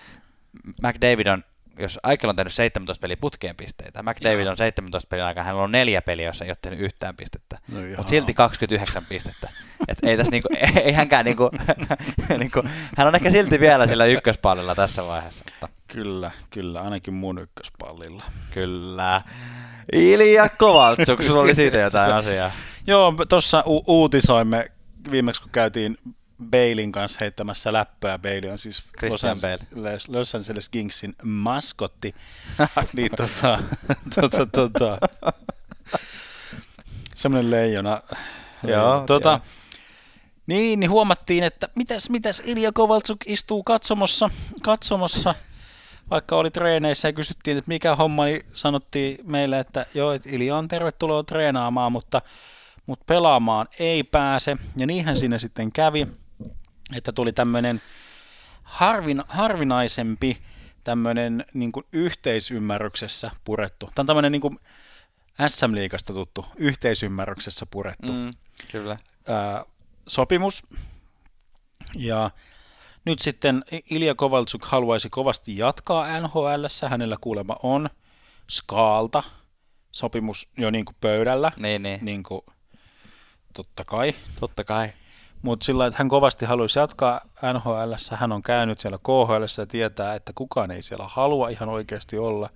McDavid 0.81 1.27
on, 1.27 1.43
jos 1.79 1.99
Aikel 2.03 2.29
on 2.29 2.35
tehnyt 2.35 2.53
17 2.53 3.01
peliä 3.01 3.17
putkeen 3.17 3.55
pisteitä, 3.55 4.03
McDavid 4.03 4.47
on 4.47 4.57
17 4.57 5.07
pelin 5.07 5.25
aikana, 5.25 5.43
hänellä 5.43 5.63
on 5.63 5.71
neljä 5.71 6.01
peliä, 6.01 6.25
jossa 6.27 6.45
ei 6.45 6.51
ole 6.51 6.57
tehnyt 6.61 6.79
yhtään 6.79 7.15
pistettä, 7.15 7.57
No 7.67 7.79
mutta 7.97 8.09
silti 8.09 8.33
29 8.33 9.05
pistettä. 9.09 9.49
Et 9.87 9.97
ei 10.03 10.17
tässä 10.17 10.31
niinku, 10.31 10.49
ei 10.83 10.91
hänkään 10.91 11.25
niinku, 11.25 11.49
niinku, 12.39 12.63
hän 12.97 13.07
on 13.07 13.15
ehkä 13.15 13.31
silti 13.31 13.59
vielä 13.59 13.87
sillä 13.87 14.05
ykköspallilla 14.05 14.75
tässä 14.75 15.05
vaiheessa, 15.07 15.45
mutta 15.51 15.69
Kyllä, 15.87 16.31
kyllä, 16.49 16.81
ainakin 16.81 17.13
mun 17.13 17.37
ykköspallilla. 17.39 18.23
kyllä. 18.51 19.21
Ilja 19.93 20.49
Kovaltsuk, 20.49 21.23
sulla 21.23 21.41
oli 21.41 21.55
siitä 21.55 21.77
jotain 21.77 22.13
asiaa. 22.21 22.51
Joo, 22.87 23.13
tuossa 23.29 23.63
u- 23.67 23.83
uutisoimme 23.87 24.65
viimeksi, 25.11 25.41
kun 25.41 25.51
käytiin 25.51 25.97
Bailin 26.51 26.91
kanssa 26.91 27.17
heittämässä 27.21 27.73
läppöä. 27.73 28.19
Bailey 28.19 28.51
on 28.51 28.57
siis 28.57 28.83
Christian 28.97 29.37
Los. 29.37 29.43
Angeles, 29.43 30.09
Los 30.09 30.35
Angeles 30.35 30.69
Kingsin 30.69 31.15
maskotti. 31.23 32.15
niin 32.95 33.11
tota, 33.17 33.59
tota, 34.21 34.45
tota, 34.45 34.97
semmoinen 37.15 37.51
leijona. 37.51 38.01
Joo, 38.63 39.03
tota, 39.07 39.29
joo. 39.29 39.39
Niin, 40.47 40.79
niin 40.79 40.89
huomattiin, 40.89 41.43
että 41.43 41.69
mitäs, 41.75 42.09
mitäs 42.09 42.41
Ilja 42.45 42.71
Kovaltsuk 42.71 43.19
istuu 43.25 43.63
katsomossa, 43.63 44.29
katsomossa, 44.61 45.35
vaikka 46.09 46.35
oli 46.35 46.51
treeneissä 46.51 47.07
ja 47.07 47.13
kysyttiin, 47.13 47.57
että 47.57 47.69
mikä 47.69 47.95
homma, 47.95 48.25
niin 48.25 48.45
sanottiin 48.53 49.17
meille, 49.23 49.59
että 49.59 49.85
joo, 49.93 50.13
että 50.13 50.29
Ilja 50.31 50.57
on 50.57 50.67
tervetuloa 50.67 51.23
treenaamaan, 51.23 51.91
mutta, 51.91 52.21
mutta 52.85 53.05
pelaamaan 53.07 53.67
ei 53.79 54.03
pääse. 54.03 54.57
Ja 54.77 54.87
niinhän 54.87 55.17
siinä 55.17 55.39
sitten 55.39 55.71
kävi, 55.71 56.07
että 56.95 57.11
tuli 57.11 57.33
tämmöinen 57.33 57.81
harvin, 58.63 59.23
harvinaisempi 59.27 60.41
tämmöinen 60.83 61.45
niin 61.53 61.71
kuin 61.71 61.85
yhteisymmärryksessä 61.91 63.31
purettu. 63.43 63.85
Tämä 63.95 64.01
on 64.01 64.07
tämmöinen 64.07 64.31
niin 64.31 64.41
kuin 64.41 64.57
SM-liigasta 65.47 66.13
tuttu 66.13 66.45
yhteisymmärryksessä 66.55 67.65
purettu 67.65 68.11
Mm, 68.11 68.33
kyllä. 68.71 68.97
ää, 69.27 69.65
sopimus. 70.07 70.63
Ja 71.95 72.31
nyt 73.05 73.19
sitten 73.19 73.63
Ilja 73.89 74.15
Kovaltsuk 74.15 74.65
haluaisi 74.65 75.09
kovasti 75.09 75.57
jatkaa 75.57 76.19
NHL. 76.19 76.65
Hänellä 76.89 77.17
kuulemma 77.21 77.55
on 77.63 77.89
Skaalta 78.49 79.23
sopimus 79.91 80.49
jo 80.57 80.69
niin 80.71 80.85
kuin 80.85 80.95
pöydällä. 81.01 81.51
Niin, 81.57 81.83
niin. 81.83 81.99
Niin 82.05 82.23
kuin, 82.23 82.41
totta 83.53 83.85
kai. 83.85 84.15
Totta 84.39 84.63
kai. 84.63 84.93
Mutta 85.41 85.65
sillä 85.65 85.87
että 85.87 85.97
hän 85.97 86.09
kovasti 86.09 86.45
haluaisi 86.45 86.79
jatkaa 86.79 87.21
NHL. 87.53 87.93
Hän 88.11 88.31
on 88.31 88.43
käynyt 88.43 88.79
siellä 88.79 88.97
KHL 88.97 89.43
ja 89.57 89.65
tietää, 89.65 90.15
että 90.15 90.31
kukaan 90.35 90.71
ei 90.71 90.83
siellä 90.83 91.05
halua 91.07 91.49
ihan 91.49 91.69
oikeasti 91.69 92.17
olla. 92.17 92.49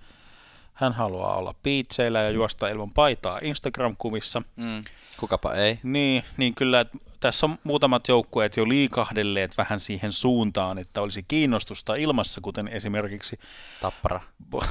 Hän 0.73 0.93
haluaa 0.93 1.35
olla 1.35 1.55
piitseillä 1.63 2.21
ja 2.21 2.29
juosta 2.29 2.67
ilman 2.67 2.91
paitaa 2.95 3.39
Instagram-kuvissa. 3.41 4.41
Mm. 4.55 4.83
Kukapa 5.17 5.53
ei. 5.53 5.79
Niin, 5.83 6.23
niin 6.37 6.55
kyllä 6.55 6.79
että 6.79 6.97
tässä 7.19 7.45
on 7.45 7.57
muutamat 7.63 8.07
joukkueet 8.07 8.57
jo 8.57 8.69
liikahdelleet 8.69 9.57
vähän 9.57 9.79
siihen 9.79 10.11
suuntaan, 10.11 10.77
että 10.77 11.01
olisi 11.01 11.25
kiinnostusta 11.27 11.95
ilmassa, 11.95 12.41
kuten 12.41 12.67
esimerkiksi 12.67 13.39
Tappara. 13.81 14.21
Bo- 14.55 14.67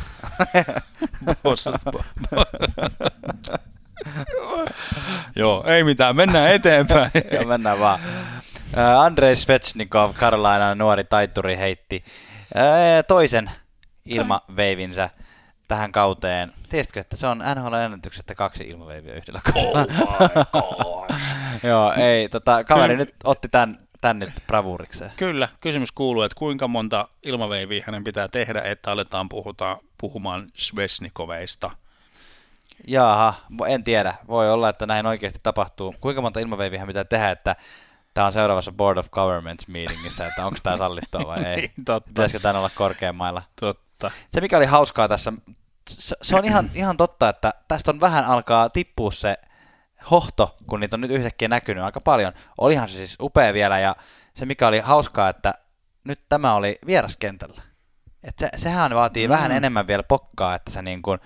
Bos- 1.45 1.95
bo- 1.95 2.05
Joo, 5.37 5.65
ei 5.67 5.85
mitään, 5.85 6.17
mennään 6.17 6.53
eteenpäin. 6.53 7.11
ja 7.33 7.47
mennään 7.47 7.79
vaan. 7.79 8.01
Ää, 8.77 9.01
Andrei 9.01 9.37
Svechnikov, 9.37 10.15
Karolainen 10.15 10.79
nuori 10.79 11.05
taituri, 11.05 11.57
heitti 11.57 12.05
ää, 12.55 13.03
toisen 13.03 13.51
ilmaveivinsä 14.05 15.11
tähän 15.69 15.93
kauteen. 15.93 16.53
Tiesitkö, 16.69 17.01
että 17.01 17.17
se 17.17 17.27
on 17.27 17.43
NHL 17.55 17.75
ennätykset, 17.75 18.21
että 18.21 18.35
kaksi 18.35 18.65
ilmaveiviä 18.65 19.15
yhdellä 19.15 19.41
kaudella? 19.53 19.87
Joo, 21.71 21.93
ei, 21.93 22.29
tota, 22.29 22.65
kaveri 22.65 22.95
Kyllä. 22.95 23.05
nyt 23.05 23.15
otti 23.25 23.49
tämän, 23.49 23.79
tämän 24.01 24.19
nyt 24.19 24.33
bravurikseen. 24.47 25.11
Kyllä, 25.17 25.49
kysymys 25.61 25.93
kuuluu, 25.93 26.23
että 26.23 26.39
kuinka 26.39 26.69
monta 26.69 27.09
ilmaveiviä 27.23 27.85
hänen 27.87 28.05
pitää 28.05 28.29
tehdä, 28.29 28.63
että 28.63 28.91
aletaan 28.93 29.29
puhuta, 29.29 29.79
puhumaan 29.99 30.47
Svesnikoveista. 30.55 31.71
Jaha, 32.87 33.35
en 33.67 33.85
tiedä. 33.85 34.15
Voi 34.29 34.51
olla, 34.53 34.69
että 34.69 34.87
näin 34.87 35.07
oikeasti 35.07 35.39
tapahtuu. 35.43 35.95
Kuinka 36.01 36.23
monta 36.23 36.41
ilmaveiviä 36.41 36.87
pitää 36.87 37.05
tehdä, 37.05 37.31
että 37.31 37.57
tämä 38.15 38.27
on 38.27 38.33
seuraavassa 38.33 38.73
Board 38.73 38.99
of 38.99 39.11
Governments 39.11 39.69
meetingissä, 39.69 40.27
että 40.27 40.47
onko 40.47 40.59
tämä 40.63 40.77
sallittua 40.77 41.27
vai 41.27 41.45
ei? 41.47 41.57
Niin, 41.57 41.73
totta, 41.85 42.09
Pitäisikö 42.09 42.41
tämän 42.41 42.57
olla 42.57 42.71
korkeammalla? 42.75 43.43
totta. 43.61 44.11
Se 44.33 44.41
mikä 44.41 44.57
oli 44.57 44.67
hauskaa 44.67 45.09
tässä, 45.09 45.33
se, 45.91 46.17
se 46.23 46.37
on 46.37 46.45
ihan, 46.45 46.71
ihan 46.75 46.97
totta, 46.97 47.29
että 47.29 47.55
tästä 47.69 47.91
on 47.91 48.01
vähän 48.01 48.25
alkaa 48.25 48.71
tippua 48.71 49.13
se 49.13 49.37
hohto, 50.11 50.57
kun 50.67 50.81
niitä 50.81 50.97
on 50.97 51.01
nyt 51.01 51.11
yhtäkkiä 51.11 51.49
näkynyt 51.49 51.85
aika 51.85 52.01
paljon. 52.01 52.33
Olihan 52.59 52.89
se 52.89 52.97
siis 52.97 53.17
upea 53.21 53.53
vielä 53.53 53.79
ja 53.79 53.97
se 54.35 54.47
mikä 54.47 54.69
oli 54.69 54.79
hauskaa, 54.79 55.29
että 55.29 55.55
nyt 56.05 56.21
tämä 56.29 56.55
oli 56.55 56.79
vieraskentällä. 56.87 57.63
Et 58.23 58.39
se, 58.39 58.49
sehän 58.57 58.95
vaatii 58.95 59.29
mm. 59.29 59.33
vähän 59.33 59.53
enemmän 59.53 59.87
vielä 59.87 60.03
pokkaa, 60.03 60.55
että 60.55 60.71
sä 60.71 60.83
niin 60.83 61.03
kuin 61.03 61.19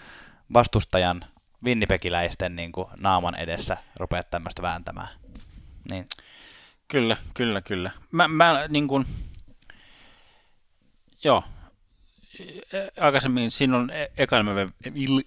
vastustajan 0.53 1.25
vinnipekiläisten 1.65 2.57
niin 2.57 2.73
kuin 2.73 2.89
naaman 2.97 3.35
edessä 3.35 3.77
rupeat 3.97 4.31
tämmöistä 4.31 4.63
vääntämään. 4.63 5.09
Niin. 5.91 6.07
Kyllä, 6.89 7.17
kyllä, 7.35 7.61
kyllä. 7.61 7.91
Mä, 8.13 8.29
mä 8.29 8.65
niin 8.69 8.89
kuin, 8.89 9.07
joo, 11.25 11.45
aikaisemmin 13.01 13.51
silloin 13.51 13.91
e- 13.91 14.13
ekan, 14.17 14.47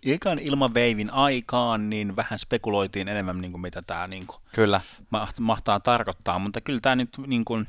ekan 0.06 0.39
ilmaveivin 0.39 1.13
aikaan 1.13 1.89
niin 1.89 2.15
vähän 2.15 2.39
spekuloitiin 2.39 3.10
enemmän, 3.10 3.41
niin 3.41 3.52
kuin 3.52 3.62
mitä 3.62 3.82
tämä 3.82 4.08
niin 4.08 4.28
kuin, 4.28 4.41
Kyllä. 4.56 4.82
mahtaa 5.39 5.80
tarkoittaa, 5.80 6.39
mutta 6.39 6.62
kyllä 6.62 6.80
tämä 6.82 6.96
nyt 6.96 7.10
niin 7.28 7.46
kuin, 7.46 7.67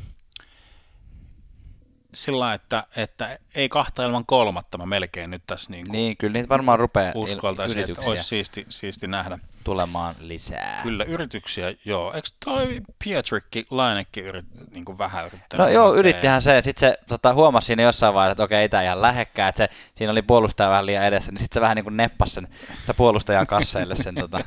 sillä 2.15 2.55
että, 2.55 2.85
että 2.97 3.39
ei 3.55 3.69
kahta 3.69 4.05
ilman 4.05 4.27
kolmatta 4.27 4.79
mä 4.79 4.87
melkein 4.87 5.31
nyt 5.31 5.43
tässä 5.47 5.71
niin 5.71 5.87
kuin 5.87 5.93
Niin, 5.93 6.17
kyllä 6.17 6.33
niitä 6.33 6.49
varmaan 6.49 6.79
rupeaa 6.79 7.13
uskaltaisin, 7.15 7.79
että 7.79 8.03
olisi 8.05 8.25
siisti, 8.25 8.67
siisti 8.69 9.07
nähdä. 9.07 9.39
Tulemaan 9.65 10.15
lisää. 10.19 10.81
Kyllä 10.83 11.05
yrityksiä, 11.05 11.75
joo. 11.85 12.13
Eikö 12.13 12.29
toi 12.45 12.81
Pietrikki 13.05 13.67
Lainekin 13.71 14.25
yrit, 14.25 14.45
niin 14.71 14.85
kuin 14.85 14.99
vähän 14.99 15.27
yrittänyt? 15.27 15.67
No 15.67 15.73
joo, 15.73 15.87
hakea? 15.87 15.99
yrittihän 16.01 16.43
se. 16.43 16.63
Sitten 16.63 16.91
se 16.91 16.99
tota, 17.09 17.35
huomasi 17.35 17.67
siinä 17.67 17.83
jossain 17.83 18.15
vaiheessa, 18.15 18.33
että 18.33 18.43
okei, 18.43 18.59
ei 18.59 18.69
tämä 18.69 18.83
ihan 18.83 19.03
lähekkää. 19.03 19.49
Että 19.49 19.59
se, 19.59 19.69
siinä 19.95 20.11
oli 20.13 20.23
puolustaja 20.23 20.71
vähän 20.71 20.87
liian 20.87 21.05
edessä, 21.05 21.33
niin 21.33 21.39
sitten 21.39 21.55
se 21.55 21.61
vähän 21.61 21.77
niin 21.77 21.85
kuin 21.85 21.97
neppasi 21.97 22.33
sen, 22.33 22.49
sitä 22.81 22.95
puolustajan 22.95 23.47
kasseille 23.47 23.95
sen 23.95 24.15
tota, 24.15 24.41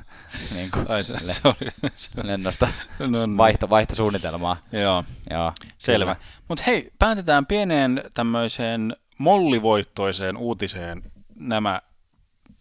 niin 0.54 0.70
kuin, 0.70 0.90
Ai 0.90 1.04
se, 1.04 1.16
se 1.16 1.40
oli, 1.44 1.90
se, 1.96 2.10
lennosta 2.22 2.68
no, 2.98 3.26
no. 3.26 3.36
vaihto, 3.36 3.70
vaihtosuunnitelmaa. 3.70 4.56
Joo, 4.72 5.04
Joo, 5.30 5.52
selvä. 5.78 6.16
Mutta 6.48 6.64
hei, 6.66 6.92
päätetään 6.98 7.46
pieneen 7.46 8.02
tämmöiseen 8.14 8.96
mollivoittoiseen 9.18 10.36
uutiseen 10.36 11.02
nämä 11.34 11.82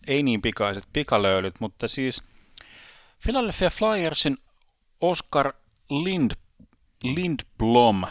ei 0.10 0.24
niin 0.24 0.42
pikaiset 0.42 0.84
pikalöylyt, 0.94 1.60
mutta 1.60 1.88
siis 1.88 2.24
Philadelphia 3.24 3.70
Flyersin 3.70 4.38
Oscar 5.02 5.54
Lind, 5.90 6.32
Lindblom 7.04 8.04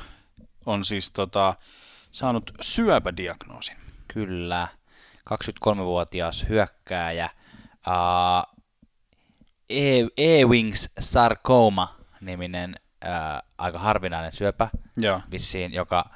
on 0.67 0.85
siis 0.85 1.13
tota, 1.13 1.55
saanut 2.13 2.51
syöpädiagnoosin. 2.61 3.77
Kyllä. 4.15 4.69
23-vuotias 5.31 6.47
hyökkääjä. 6.49 7.31
Uh, 7.87 8.59
E-Wings 10.17 10.91
sarcoma 11.01 11.97
niminen 12.21 12.77
uh, 13.05 13.49
aika 13.59 13.79
harvinainen 13.79 14.33
syöpä 14.33 14.69
Joo, 14.97 15.21
vissiin, 15.31 15.73
joka 15.73 16.11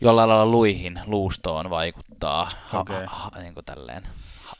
jollain 0.00 0.28
lailla 0.28 0.46
luihin, 0.46 1.00
luustoon 1.06 1.70
vaikuttaa 1.70 2.50
ha- 2.68 2.80
Okei. 2.80 3.02
ha- 3.06 3.30
niin 3.40 3.54
kuin 3.54 3.64
tälleen 3.64 4.02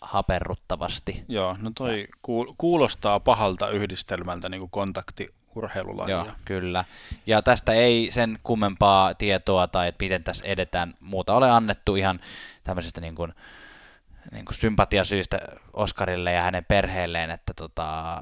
haperruttavasti. 0.03 1.24
joo, 1.28 1.57
no 1.61 1.70
toi 1.74 2.09
kuul- 2.22 2.55
kuulostaa 2.59 3.20
pahalta 3.20 3.68
yhdistelmältä 3.70 4.48
niin 4.48 4.61
kuin 4.61 4.70
kontaktiurheilulajia. 4.70 6.16
Joo, 6.16 6.26
kyllä. 6.44 6.84
Ja 7.26 7.42
tästä 7.42 7.72
ei 7.72 8.09
sen 8.11 8.38
kummempaa 8.42 9.14
tietoa 9.14 9.66
tai 9.66 9.88
että 9.88 10.05
miten 10.05 10.24
tässä 10.24 10.44
edetään 10.46 10.94
muuta 11.00 11.34
ole 11.34 11.50
annettu 11.50 11.96
ihan 11.96 12.20
tämmöisestä 12.64 13.00
niin 13.00 13.14
kuin, 13.14 13.34
niin 14.32 14.44
kuin 14.44 14.55
sympatiasyistä 14.55 15.38
Oskarille 15.72 16.32
ja 16.32 16.42
hänen 16.42 16.64
perheelleen, 16.64 17.30
että, 17.30 17.55
tota, 17.55 18.20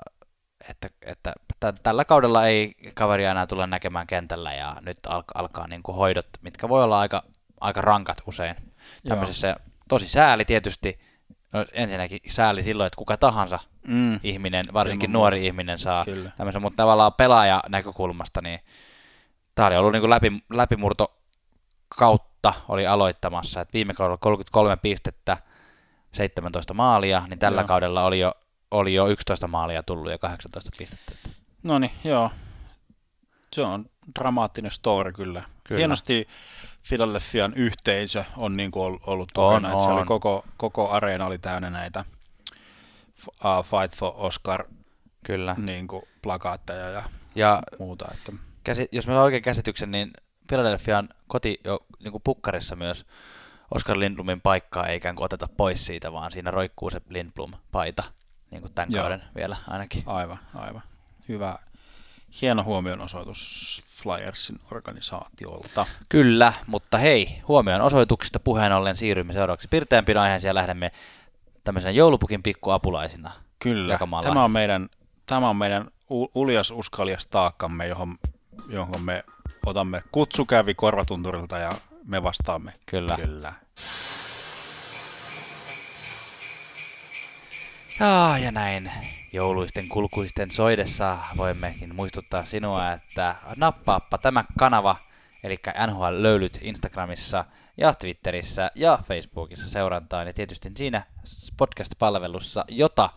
että, 0.68 0.88
että 1.02 1.32
tä- 1.60 1.72
tällä 1.82 2.04
kaudella 2.04 2.46
ei 2.46 2.74
kaveria 2.94 3.30
enää 3.30 3.46
tulla 3.46 3.66
näkemään 3.66 4.06
kentällä 4.06 4.54
ja 4.54 4.76
nyt 4.80 4.98
alka, 5.06 5.32
alkaa 5.38 5.66
niin 5.68 5.82
kuin 5.82 5.96
hoidot, 5.96 6.26
mitkä 6.42 6.68
voi 6.68 6.84
olla 6.84 7.00
aika, 7.00 7.24
aika 7.60 7.80
rankat 7.80 8.18
usein 8.26 8.56
tämmöisessä 9.08 9.56
tosi 9.88 10.08
sääli 10.08 10.44
tietysti. 10.44 11.09
No, 11.52 11.64
ensinnäkin 11.72 12.20
sääli 12.28 12.62
silloin, 12.62 12.86
että 12.86 12.96
kuka 12.96 13.16
tahansa 13.16 13.58
Mm. 13.88 14.20
ihminen, 14.22 14.64
varsinkin 14.72 15.10
Ilman 15.10 15.18
nuori 15.20 15.46
ihminen 15.46 15.78
saa 15.78 16.04
Kyllä. 16.04 16.30
tämmöisen, 16.36 16.62
mutta 16.62 16.76
tavallaan 16.82 17.12
pelaaja 17.12 17.62
näkökulmasta, 17.68 18.40
niin 18.42 18.60
tämä 19.54 19.66
oli 19.68 19.76
ollut 19.76 19.92
niin 19.92 20.00
kuin 20.00 20.10
läpi, 20.10 20.32
läpimurto 20.52 21.16
kautta 21.98 22.52
oli 22.68 22.86
aloittamassa, 22.86 23.60
että 23.60 23.72
viime 23.72 23.94
kaudella 23.94 24.18
33 24.18 24.76
pistettä, 24.76 25.36
17 26.12 26.74
maalia, 26.74 27.22
niin 27.28 27.38
tällä 27.38 27.60
Joo. 27.60 27.68
kaudella 27.68 28.04
oli 28.04 28.20
jo, 28.20 28.34
oli 28.70 28.94
jo 28.94 29.06
11 29.08 29.48
maalia 29.48 29.82
tullut 29.82 30.10
ja 30.12 30.18
18 30.18 30.70
pistettä. 30.78 31.12
Että 31.14 31.30
No 31.62 31.78
niin, 31.78 31.92
joo. 32.04 32.30
Se 33.52 33.62
on 33.62 33.86
dramaattinen 34.18 34.70
story 34.70 35.12
kyllä. 35.12 35.42
Kyllä. 35.70 35.78
Hienosti 35.78 36.28
Philadelphian 36.88 37.54
yhteisö 37.54 38.24
on 38.36 38.56
niin 38.56 38.70
kuin 38.70 39.00
ollut 39.06 39.30
On, 39.38 39.52
tukena. 39.52 39.72
että 39.72 39.84
Se 39.84 39.90
oli 39.90 40.00
on. 40.00 40.06
koko, 40.06 40.44
koko 40.56 40.90
areena 40.90 41.26
oli 41.26 41.38
täynnä 41.38 41.70
näitä 41.70 42.04
uh, 43.26 43.64
Fight 43.64 43.96
for 43.98 44.12
Oscar 44.16 44.64
Kyllä. 45.24 45.54
niin 45.58 45.88
kuin 45.88 46.02
plakaatteja 46.22 46.90
ja 46.90 47.02
Ja 47.34 47.62
muuta. 47.78 48.08
Että, 48.14 48.32
käsi, 48.64 48.88
jos 48.92 49.06
meillä 49.06 49.20
on 49.20 49.24
oikein 49.24 49.42
käsityksen, 49.42 49.90
niin 49.90 50.10
Philadelphian 50.48 51.08
koti 51.28 51.60
jo 51.64 51.78
niin 52.04 52.12
kuin 52.12 52.22
pukkarissa 52.22 52.76
myös 52.76 53.06
Oskar 53.74 53.98
Lindblomin 53.98 54.40
paikkaa 54.40 54.86
ei 54.86 54.96
ikään 54.96 55.16
kuin 55.16 55.24
oteta 55.24 55.48
pois 55.56 55.86
siitä, 55.86 56.12
vaan 56.12 56.32
siinä 56.32 56.50
roikkuu 56.50 56.90
se 56.90 57.00
Lindblom-paita, 57.08 58.02
niin 58.50 58.60
kuin 58.62 58.72
tämän 58.74 58.92
Joo. 58.92 59.02
kauden 59.02 59.22
vielä 59.34 59.56
ainakin. 59.68 60.02
aivan, 60.06 60.38
aivan. 60.54 60.82
Hyvä, 61.28 61.58
hieno 62.40 62.64
huomionosoitus 62.64 63.82
Flyersin 64.02 64.60
organisaatiolta. 64.72 65.86
Kyllä, 66.08 66.52
mutta 66.66 66.98
hei, 66.98 67.42
huomioon 67.48 67.80
osoituksista 67.80 68.40
puheen 68.40 68.72
ollen 68.72 68.96
siirrymme 68.96 69.32
seuraavaksi 69.32 69.68
pirteämpiin 69.68 70.18
aiheeseen 70.18 70.50
ja 70.50 70.54
lähdemme 70.54 70.90
tämmöisen 71.64 71.94
joulupukin 71.94 72.42
pikkuapulaisina. 72.42 73.32
Kyllä, 73.58 73.94
Jakamalla. 73.94 74.28
tämä 74.28 74.44
on 74.44 74.50
meidän, 74.50 74.88
tämä 75.26 75.48
on 75.48 75.56
meidän 75.56 75.90
u- 76.10 76.30
uljas 76.34 76.70
uskaljas 76.70 77.26
taakkamme, 77.26 77.86
johon, 77.86 78.18
johon 78.68 79.02
me 79.02 79.24
otamme 79.66 80.02
kutsukävi 80.12 80.74
korvatunturilta 80.74 81.58
ja 81.58 81.70
me 82.06 82.22
vastaamme 82.22 82.72
Kyllä. 82.86 83.16
Kyllä. 83.16 83.52
Ja, 88.00 88.38
ja 88.38 88.52
näin 88.52 88.90
jouluisten 89.32 89.88
kulkuisten 89.88 90.50
soidessa 90.50 91.18
voimmekin 91.36 91.94
muistuttaa 91.94 92.44
sinua, 92.44 92.92
että 92.92 93.34
nappaappa 93.56 94.18
tämä 94.18 94.44
kanava, 94.58 94.96
eli 95.44 95.60
NHL 95.86 96.22
löylyt 96.22 96.58
Instagramissa 96.62 97.44
ja 97.76 97.94
Twitterissä 97.94 98.70
ja 98.74 98.98
Facebookissa 99.08 99.66
seurantaan 99.68 100.26
ja 100.26 100.32
tietysti 100.32 100.72
siinä 100.76 101.02
podcast-palvelussa, 101.56 102.64
jota 102.68 103.10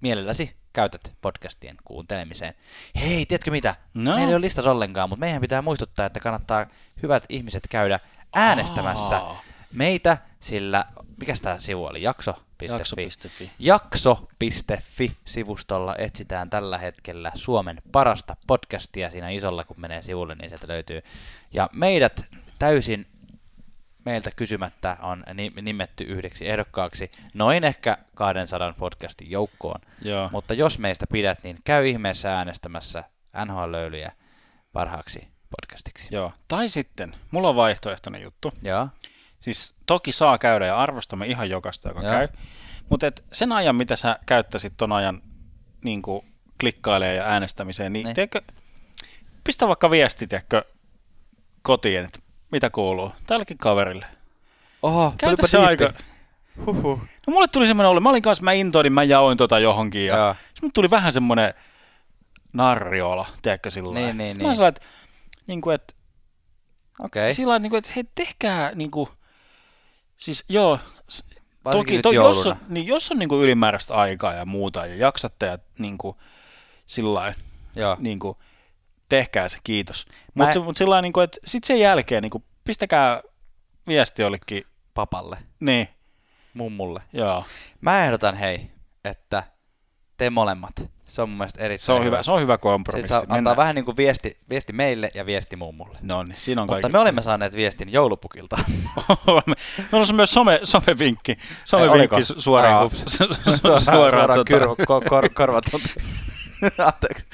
mielelläsi 0.00 0.56
käytät 0.72 1.12
podcastien 1.22 1.76
kuuntelemiseen. 1.84 2.54
Hei, 3.00 3.26
tiedätkö 3.26 3.50
mitä? 3.50 3.76
No? 3.94 4.14
Meillä 4.14 4.28
ei 4.28 4.34
ole 4.34 4.40
listas 4.40 4.66
ollenkaan, 4.66 5.08
mutta 5.08 5.20
meidän 5.20 5.40
pitää 5.40 5.62
muistuttaa, 5.62 6.06
että 6.06 6.20
kannattaa 6.20 6.66
hyvät 7.02 7.24
ihmiset 7.28 7.62
käydä 7.70 7.98
äänestämässä 8.34 9.16
Aa. 9.16 9.42
meitä, 9.72 10.18
sillä 10.40 10.84
mikä 11.16 11.34
tämä 11.42 11.58
sivu 11.60 11.84
oli? 11.84 12.02
Jakso.fi. 12.64 13.02
Jakso.fi. 13.02 13.50
Jakso.fi-sivustolla 13.58 15.94
etsitään 15.98 16.50
tällä 16.50 16.78
hetkellä 16.78 17.32
Suomen 17.34 17.82
parasta 17.92 18.36
podcastia 18.46 19.10
siinä 19.10 19.30
isolla, 19.30 19.64
kun 19.64 19.80
menee 19.80 20.02
sivulle, 20.02 20.34
niin 20.34 20.50
sieltä 20.50 20.68
löytyy. 20.68 21.02
Ja 21.52 21.70
meidät 21.72 22.26
täysin 22.58 23.06
meiltä 24.04 24.30
kysymättä 24.36 24.96
on 25.02 25.24
ni- 25.34 25.52
nimetty 25.62 26.04
yhdeksi 26.04 26.48
ehdokkaaksi 26.48 27.10
noin 27.34 27.64
ehkä 27.64 27.98
200 28.14 28.74
podcastin 28.78 29.30
joukkoon. 29.30 29.80
Joo. 30.02 30.28
Mutta 30.32 30.54
jos 30.54 30.78
meistä 30.78 31.06
pidät, 31.12 31.42
niin 31.42 31.58
käy 31.64 31.88
ihmeessä 31.88 32.36
äänestämässä 32.36 33.04
NHL-löylyjä 33.44 34.12
parhaaksi 34.72 35.28
podcastiksi. 35.50 36.14
Joo. 36.14 36.32
Tai 36.48 36.68
sitten, 36.68 37.16
mulla 37.30 37.48
on 37.48 37.56
vaihtoehtoinen 37.56 38.22
juttu. 38.22 38.52
Joo. 38.62 38.88
Siis 39.40 39.74
toki 39.86 40.12
saa 40.12 40.38
käydä 40.38 40.66
ja 40.66 40.76
arvostamme 40.78 41.26
ihan 41.26 41.50
jokaista, 41.50 41.88
joka 41.88 42.02
Joo. 42.02 42.10
käy. 42.12 42.28
Mutta 42.88 43.12
sen 43.32 43.52
ajan, 43.52 43.76
mitä 43.76 43.96
sä 43.96 44.18
käyttäisit 44.26 44.72
ton 44.76 44.92
ajan 44.92 45.22
niin 45.84 46.02
klikkailemaan 46.60 47.16
ja 47.16 47.24
äänestämiseen, 47.24 47.92
niin 47.92 48.04
Niin. 48.04 48.14
tiedätkö, 48.14 48.42
pistä 49.44 49.68
vaikka 49.68 49.90
viesti, 49.90 50.26
tiedätkö, 50.26 50.64
kotiin, 51.62 52.04
että 52.04 52.18
mitä 52.52 52.70
kuuluu 52.70 53.12
tällekin 53.26 53.58
kaverille. 53.58 54.06
Oho, 54.82 55.14
Käytä 55.18 55.46
se 55.46 55.58
aika. 55.58 55.92
Huhhuh. 56.66 56.98
No 57.26 57.30
mulle 57.30 57.48
tuli 57.48 57.66
semmoinen 57.66 57.90
olo, 57.90 58.00
mä 58.00 58.08
olin 58.08 58.22
kanssa, 58.22 58.44
mä 58.44 58.52
intoin, 58.52 58.92
mä 58.92 59.02
jaoin 59.04 59.38
tota 59.38 59.58
johonkin 59.58 60.06
ja 60.06 60.34
sitten 60.38 60.62
mulle 60.62 60.72
tuli 60.74 60.90
vähän 60.90 61.12
semmoinen 61.12 61.54
narriola, 62.52 63.26
tiedätkö 63.42 63.70
sillä 63.70 63.94
Niin, 63.94 64.18
niin, 64.18 64.28
Sitten 64.28 64.38
niin. 64.38 64.48
Mä 64.50 64.54
sanoin, 64.54 64.68
että, 64.68 64.80
niin 65.46 65.60
kuin, 65.60 65.74
että 65.74 65.94
Okei. 67.00 67.34
sillä 67.34 67.48
lailla, 67.50 67.62
niin 67.62 67.70
kuin, 67.70 67.78
että 67.78 67.90
hei, 67.96 68.04
tehkää 68.14 68.72
niin 68.74 68.90
kuin, 68.90 69.08
siis 70.20 70.44
joo, 70.48 70.78
Varsinkin 71.64 72.02
toki, 72.02 72.16
jos 72.16 72.46
on, 72.46 72.56
niin 72.68 72.86
jos 72.86 73.10
on 73.10 73.18
niin 73.18 73.28
kuin 73.28 73.42
ylimääräistä 73.42 73.94
aikaa 73.94 74.32
ja 74.34 74.44
muuta 74.46 74.86
ja 74.86 74.94
jaksatte 74.94 75.46
ja 75.46 75.58
niin 75.78 75.98
kuin, 75.98 76.16
sillä 76.86 77.14
lailla, 77.14 77.38
Joo. 77.76 77.96
niin 78.00 78.18
kuin, 78.18 78.38
tehkää 79.08 79.48
se, 79.48 79.58
kiitos. 79.64 80.06
Mutta 80.34 80.52
en- 80.52 80.62
mut 80.62 80.76
sillä 80.76 81.02
niin 81.02 81.12
kuin, 81.12 81.24
että 81.24 81.38
sitten 81.44 81.66
sen 81.66 81.80
jälkeen 81.80 82.22
niin 82.22 82.30
kuin, 82.30 82.44
pistäkää 82.64 83.22
viesti 83.86 84.22
jollekin, 84.22 84.64
Papalle, 84.94 85.38
niin, 85.60 85.88
mummulle. 86.54 87.02
joo, 87.12 87.44
Mä 87.80 88.04
ehdotan 88.04 88.34
hei, 88.34 88.70
että 89.04 89.42
te 90.20 90.30
molemmat. 90.30 90.90
Se 91.04 91.22
on 91.22 91.28
mun 91.28 91.38
mielestä 91.38 91.60
erittäin 91.60 91.86
se 91.86 91.92
on 91.92 92.04
hyvä, 92.04 92.22
se 92.22 92.30
on 92.30 92.40
hyvä 92.40 92.58
kompromissi. 92.58 93.08
Se 93.08 93.12
saa 93.12 93.20
antaa 93.20 93.36
Mennään. 93.36 93.56
vähän 93.56 93.74
niin 93.74 93.84
kuin 93.84 93.96
viesti, 93.96 94.36
viesti 94.50 94.72
meille 94.72 95.10
ja 95.14 95.26
viesti 95.26 95.56
mummulle. 95.56 95.98
No 96.02 96.22
niin, 96.22 96.36
siinä 96.36 96.62
on 96.62 96.66
Mutta 96.66 96.74
kaikki. 96.74 96.92
me 96.92 96.98
olemme 96.98 97.22
saaneet 97.22 97.52
viestin 97.54 97.92
joulupukilta. 97.92 98.56
Meillä 99.26 100.06
on 100.08 100.16
myös 100.16 100.30
some, 100.30 100.60
somevinkki, 100.64 101.38
somevinkki 101.64 102.16
su- 102.16 102.40
suoraan, 102.40 102.90
suoraan, 103.06 103.60
suoraan, 103.60 103.82
suoraan 103.82 104.28
tota, 104.28 104.44
kyrv, 104.44 104.70
ko, 104.86 105.00
kor, 105.08 105.28
korvatuntu. 105.34 105.88
anteeksi. 106.92 107.26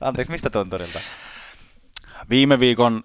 anteeksi, 0.00 0.32
mistä 0.32 0.50
tunturilta? 0.50 1.00
viime 2.30 2.60
viikon 2.60 3.02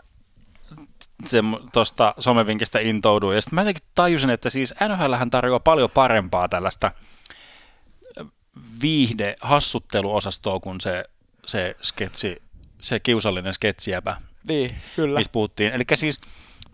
se 1.26 1.44
tuosta 1.74 2.14
somevinkistä 2.20 2.80
intouduin, 2.80 3.36
ja 3.36 3.42
sitten 3.42 3.56
mä 3.56 3.62
jotenkin 3.62 3.88
tajusin, 3.96 4.30
että 4.30 4.50
siis 4.50 4.74
NHLhän 4.88 5.30
tarjoaa 5.30 5.60
paljon 5.60 5.92
parempaa 5.92 6.50
tällaista 6.50 6.92
viihde 8.82 9.36
hassutteluosastoa 9.42 10.60
kuin 10.60 10.82
se, 10.82 11.06
se 11.46 11.76
sketsi, 11.82 12.36
se 12.82 13.00
kiusallinen 13.00 13.54
sketsijäpä, 13.54 14.22
Niin, 14.48 14.76
kyllä. 14.96 15.20
mistä 15.20 15.32
puhuttiin. 15.32 15.72
Eli 15.74 15.84
siis 15.96 16.22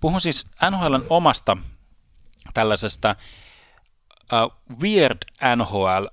puhun 0.01 0.21
siis 0.21 0.45
NHLn 0.71 1.05
omasta 1.09 1.57
tällaisesta 2.53 3.15
uh, 4.33 4.77
Weird 4.81 5.17
NHL 5.55 6.05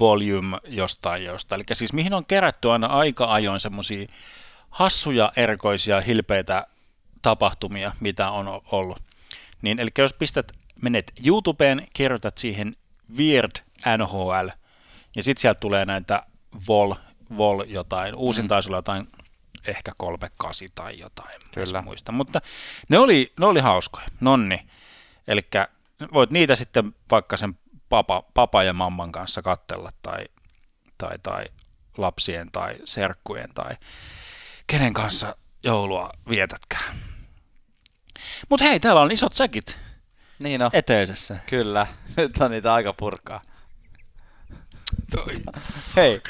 Volume 0.00 0.58
jostain 0.66 1.24
josta. 1.24 1.54
Eli 1.54 1.64
siis 1.72 1.92
mihin 1.92 2.14
on 2.14 2.26
kerätty 2.26 2.70
aina 2.70 2.86
aika 2.86 3.32
ajoin 3.32 3.60
semmoisia 3.60 4.06
hassuja, 4.70 5.32
erikoisia, 5.36 6.00
hilpeitä 6.00 6.66
tapahtumia, 7.22 7.92
mitä 8.00 8.30
on 8.30 8.60
ollut. 8.72 9.02
Niin, 9.62 9.78
eli 9.78 9.90
jos 9.98 10.12
pistät, 10.14 10.52
menet 10.82 11.12
YouTubeen, 11.26 11.86
kirjoitat 11.94 12.38
siihen 12.38 12.76
Weird 13.16 13.52
NHL, 13.98 14.48
ja 15.16 15.22
sitten 15.22 15.40
sieltä 15.40 15.60
tulee 15.60 15.84
näitä 15.84 16.22
Vol, 16.68 16.94
Vol 17.36 17.64
jotain, 17.66 18.14
uusin 18.14 18.44
Mm. 18.44 18.48
taisi 18.48 18.68
olla 18.68 18.78
jotain 18.78 19.08
ehkä 19.66 19.92
38 19.96 20.68
tai 20.74 20.98
jotain, 20.98 21.30
en. 21.34 21.40
Kyllä. 21.54 21.82
muista, 21.82 22.12
mutta 22.12 22.40
ne 22.88 22.98
oli, 22.98 23.32
ne 23.40 23.46
oli 23.46 23.60
hauskoja, 23.60 24.06
nonni. 24.20 24.66
Eli 25.28 25.42
voit 26.12 26.30
niitä 26.30 26.56
sitten 26.56 26.94
vaikka 27.10 27.36
sen 27.36 27.58
papa, 27.88 28.22
papa 28.34 28.62
ja 28.62 28.72
mamman 28.72 29.12
kanssa 29.12 29.42
kattella 29.42 29.90
tai, 30.02 30.24
tai, 30.98 31.18
tai 31.22 31.44
lapsien 31.96 32.48
tai 32.52 32.76
serkkujen 32.84 33.50
tai 33.54 33.76
kenen 34.66 34.92
kanssa 34.94 35.36
joulua 35.62 36.10
vietätkään. 36.28 36.94
Mutta 38.48 38.64
hei, 38.64 38.80
täällä 38.80 39.00
on 39.00 39.12
isot 39.12 39.34
säkit 39.34 39.78
Niin 40.42 40.62
on. 40.62 40.70
eteisessä. 40.72 41.36
Kyllä. 41.46 41.86
Nyt 42.16 42.36
on 42.40 42.50
niitä 42.50 42.74
aika 42.74 42.92
purkaa. 42.92 43.42
Hei. 45.96 46.20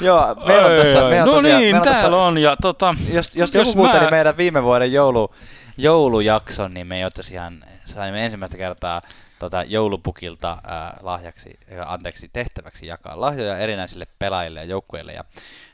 Joo, 0.00 0.34
meillä 0.46 0.66
on 0.66 0.84
tässä... 0.84 1.08
Meillä 1.08 1.22
on 1.22 1.28
no 1.28 1.34
tosiaan, 1.34 1.42
niin, 1.42 1.74
meillä 1.74 1.78
on 1.78 1.82
täällä 1.84 2.02
tässä, 2.02 2.16
on. 2.16 2.38
Ja 2.38 2.56
tota, 2.62 2.94
Jos, 3.12 3.36
jos, 3.36 3.54
Jos 3.54 3.68
joku 3.68 3.72
kuunteli 3.74 4.04
mä- 4.04 4.10
meidän 4.10 4.36
viime 4.36 4.62
vuoden 4.62 4.92
joulu, 4.92 5.34
joulujakson, 5.76 6.74
niin 6.74 6.86
me 6.86 7.00
jo 7.00 7.10
tosiaan 7.10 7.64
saimme 7.84 8.24
ensimmäistä 8.24 8.56
kertaa 8.56 9.02
tota, 9.38 9.62
joulupukilta 9.62 10.58
ää, 10.66 10.98
lahjaksi, 11.02 11.58
ää, 11.78 11.92
anteeksi, 11.92 12.30
tehtäväksi 12.32 12.86
jakaa 12.86 13.20
lahjoja 13.20 13.58
erinäisille 13.58 14.04
pelaajille 14.18 14.60
ja 14.60 14.64
joukkueille. 14.64 15.12
Ja 15.12 15.24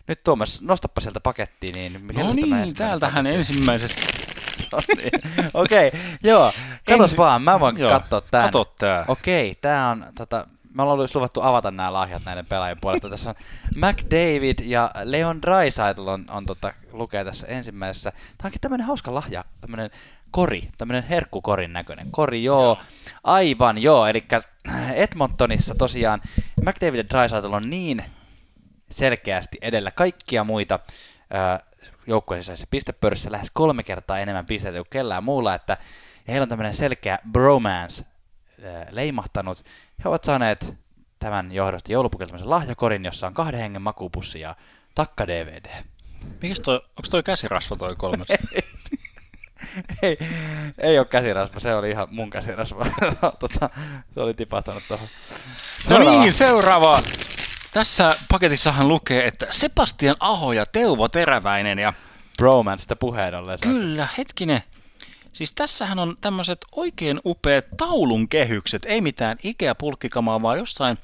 nyt 0.08 0.20
Tuomas, 0.24 0.60
nostappa 0.60 1.00
sieltä 1.00 1.20
pakettiin, 1.20 1.74
niin 1.74 2.06
no 2.14 2.32
niin, 2.32 2.74
täältähän 2.74 3.24
paketti? 3.24 3.38
ensimmäisestä 3.38 4.00
tonnia. 4.70 5.10
Okei, 5.54 5.88
okay, 5.88 6.00
joo. 6.22 6.52
Katos 6.88 7.10
Ensi- 7.10 7.16
vaan, 7.16 7.42
mä 7.42 7.60
voin 7.60 7.78
joo, 7.78 7.90
katsoa 7.90 8.20
tän. 8.20 8.44
kato 8.44 8.64
tää. 8.78 9.04
Okei, 9.08 9.54
tää 9.60 9.88
on, 9.88 10.06
tota, 10.14 10.46
me 10.74 10.82
ollaan 10.82 11.00
just 11.00 11.14
luvattu 11.14 11.40
avata 11.42 11.70
nämä 11.70 11.92
lahjat 11.92 12.22
näiden 12.24 12.46
pelaajien 12.46 12.80
puolesta. 12.80 13.10
Tässä 13.10 13.30
on 13.30 13.36
McDavid 13.76 14.58
ja 14.64 14.90
Leon 15.04 15.42
Draisaitl 15.42 16.08
on, 16.08 16.24
on 16.30 16.46
tota, 16.46 16.74
lukee 16.92 17.24
tässä 17.24 17.46
ensimmäisessä. 17.46 18.10
Tää 18.10 18.44
onkin 18.44 18.60
tämmönen 18.60 18.86
hauska 18.86 19.14
lahja, 19.14 19.44
tämmönen 19.60 19.90
kori, 20.30 20.68
tämmönen 20.78 21.02
herkkukorin 21.02 21.72
näköinen. 21.72 22.10
Kori, 22.10 22.44
joo. 22.44 22.62
joo. 22.62 22.78
Aivan, 23.24 23.82
joo. 23.82 24.06
Eli 24.06 24.24
Edmontonissa 24.94 25.74
tosiaan 25.74 26.20
McDavid 26.60 26.98
ja 26.98 27.08
Draisaitl 27.08 27.52
on 27.52 27.62
niin 27.66 28.04
selkeästi 28.90 29.58
edellä 29.62 29.90
kaikkia 29.90 30.44
muita 30.44 30.78
joukkueen 32.06 32.42
sisäisessä 32.42 32.66
pistepörssissä 32.70 33.32
lähes 33.32 33.50
kolme 33.50 33.82
kertaa 33.82 34.18
enemmän 34.18 34.46
pisteitä 34.46 34.78
kuin 34.78 34.86
kellään 34.90 35.24
muulla, 35.24 35.54
että 35.54 35.76
heillä 36.28 36.42
on 36.42 36.48
tämmöinen 36.48 36.74
selkeä 36.74 37.18
bromance 37.32 38.04
äh, 38.64 38.86
leimahtanut. 38.90 39.64
He 40.04 40.08
ovat 40.08 40.24
saaneet 40.24 40.74
tämän 41.18 41.52
johdosta 41.52 41.92
joulupukiltamisen 41.92 42.50
lahjakorin, 42.50 43.04
jossa 43.04 43.26
on 43.26 43.34
kahden 43.34 43.60
hengen 43.60 43.82
makupussi 43.82 44.40
ja 44.40 44.56
takka 44.94 45.26
DVD. 45.26 45.66
Mikäs 46.42 46.60
toi, 46.60 46.74
onko 46.74 47.08
toi 47.10 47.22
käsirasva 47.22 47.76
toi 47.76 47.96
kolmas? 47.96 48.28
ei, 50.02 50.18
ei 50.78 50.98
ole 50.98 51.06
käsirasva, 51.06 51.60
se 51.60 51.74
oli 51.74 51.90
ihan 51.90 52.08
mun 52.10 52.30
käsirasva. 52.30 52.86
tota, 53.40 53.70
se 54.14 54.20
oli 54.20 54.34
tipahtanut 54.34 54.82
tuohon. 54.88 55.08
no 55.88 55.98
niin, 55.98 56.32
seuraava. 56.32 57.02
Tässä 57.72 58.16
paketissahan 58.28 58.88
lukee, 58.88 59.26
että 59.26 59.46
Sebastian 59.50 60.16
Aho 60.20 60.52
ja 60.52 60.66
Teuvo 60.66 61.08
Teräväinen 61.08 61.78
ja... 61.78 61.92
Bromance 62.36 62.94
puheen 62.94 63.34
ollen. 63.34 63.58
Kyllä, 63.60 64.08
hetkinen. 64.18 64.62
Siis 65.34 65.52
tässähän 65.52 65.98
on 65.98 66.16
tämmöiset 66.20 66.58
oikein 66.72 67.20
upeat 67.24 67.64
taulun 67.76 68.28
kehykset, 68.28 68.84
ei 68.84 69.00
mitään 69.00 69.36
Ikea-pulkkikamaa, 69.42 70.42
vaan 70.42 70.58
jossain 70.58 70.98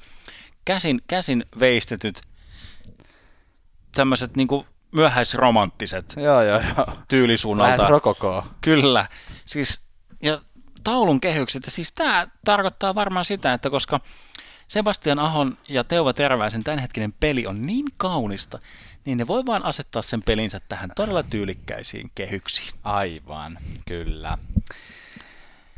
käsin, 0.65 1.01
käsin 1.07 1.45
veistetyt 1.59 2.21
tämmöiset 3.95 4.35
niinku 4.35 4.65
myöhäisromanttiset 4.91 6.13
joo, 6.17 6.41
joo, 6.41 6.61
joo. 6.77 6.97
tyylisuunnalta. 7.07 7.77
Lähes 7.77 7.89
rokokoo. 7.89 8.45
Kyllä. 8.61 9.05
Siis, 9.45 9.79
ja 10.23 10.41
taulun 10.83 11.21
kehykset, 11.21 11.65
ja 11.65 11.71
siis 11.71 11.91
tämä 11.91 12.27
tarkoittaa 12.45 12.95
varmaan 12.95 13.25
sitä, 13.25 13.53
että 13.53 13.69
koska 13.69 13.99
Sebastian 14.67 15.19
Ahon 15.19 15.57
ja 15.69 15.83
Teuva 15.83 16.13
Terväisen 16.13 16.63
tämänhetkinen 16.63 17.13
peli 17.19 17.47
on 17.47 17.61
niin 17.61 17.85
kaunista, 17.97 18.59
niin 19.05 19.17
ne 19.17 19.27
voi 19.27 19.45
vaan 19.45 19.65
asettaa 19.65 20.01
sen 20.01 20.23
pelinsä 20.23 20.61
tähän 20.69 20.91
todella 20.95 21.23
tyylikkäisiin 21.23 22.11
kehyksiin. 22.15 22.73
Aivan, 22.83 23.57
kyllä. 23.87 24.37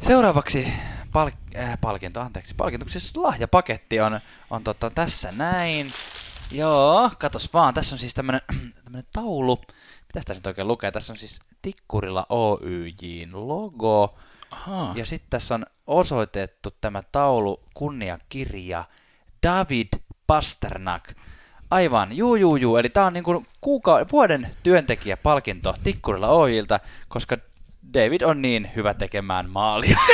Seuraavaksi 0.01 0.67
pal- 1.13 1.31
äh, 1.57 1.77
palkinto, 1.81 2.21
anteeksi, 2.21 2.53
palkinto, 2.57 2.89
siis 2.89 3.17
lahjapaketti 3.17 3.99
on, 3.99 4.19
on 4.49 4.63
tota, 4.63 4.89
tässä 4.89 5.31
näin. 5.31 5.91
Joo, 6.51 7.11
katos 7.19 7.53
vaan, 7.53 7.73
tässä 7.73 7.95
on 7.95 7.99
siis 7.99 8.13
tämmönen, 8.13 8.41
tämmönen 8.83 9.07
taulu. 9.11 9.55
Mitä 9.57 10.13
tässä 10.13 10.33
nyt 10.33 10.47
oikein 10.47 10.67
lukee? 10.67 10.91
Tässä 10.91 11.13
on 11.13 11.17
siis 11.17 11.39
Tikkurilla 11.61 12.25
OYJin 12.29 13.47
logo. 13.47 14.17
Aha. 14.51 14.93
Ja 14.95 15.05
sitten 15.05 15.29
tässä 15.29 15.55
on 15.55 15.65
osoitettu 15.87 16.71
tämä 16.81 17.03
taulu 17.11 17.61
kunniakirja 17.73 18.85
David 19.43 19.87
Pasternak. 20.27 21.13
Aivan, 21.73 22.17
juu 22.17 22.35
juu 22.35 22.55
juu, 22.55 22.77
eli 22.77 22.89
tämä 22.89 23.05
on 23.05 23.13
niinku 23.13 23.45
kuuka- 23.61 24.05
vuoden 24.11 24.47
työntekijäpalkinto 24.63 25.75
Tikkurilla 25.83 26.27
Oyilta, 26.27 26.79
koska 27.07 27.37
David 27.93 28.21
on 28.21 28.41
niin 28.41 28.71
hyvä 28.75 28.93
tekemään 28.93 29.49
maalia. 29.49 29.97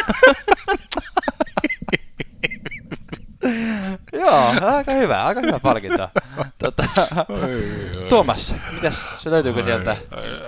Joo, 4.13 4.53
aika 4.61 4.91
hyvä, 4.91 5.25
aika 5.25 5.41
hyvä 5.41 5.59
palkinto. 5.59 6.09
Tota, 6.57 6.83
Tuomas, 8.09 8.55
mitäs 8.71 8.95
se 9.23 9.31
löytyykö 9.31 9.63
sieltä 9.63 9.97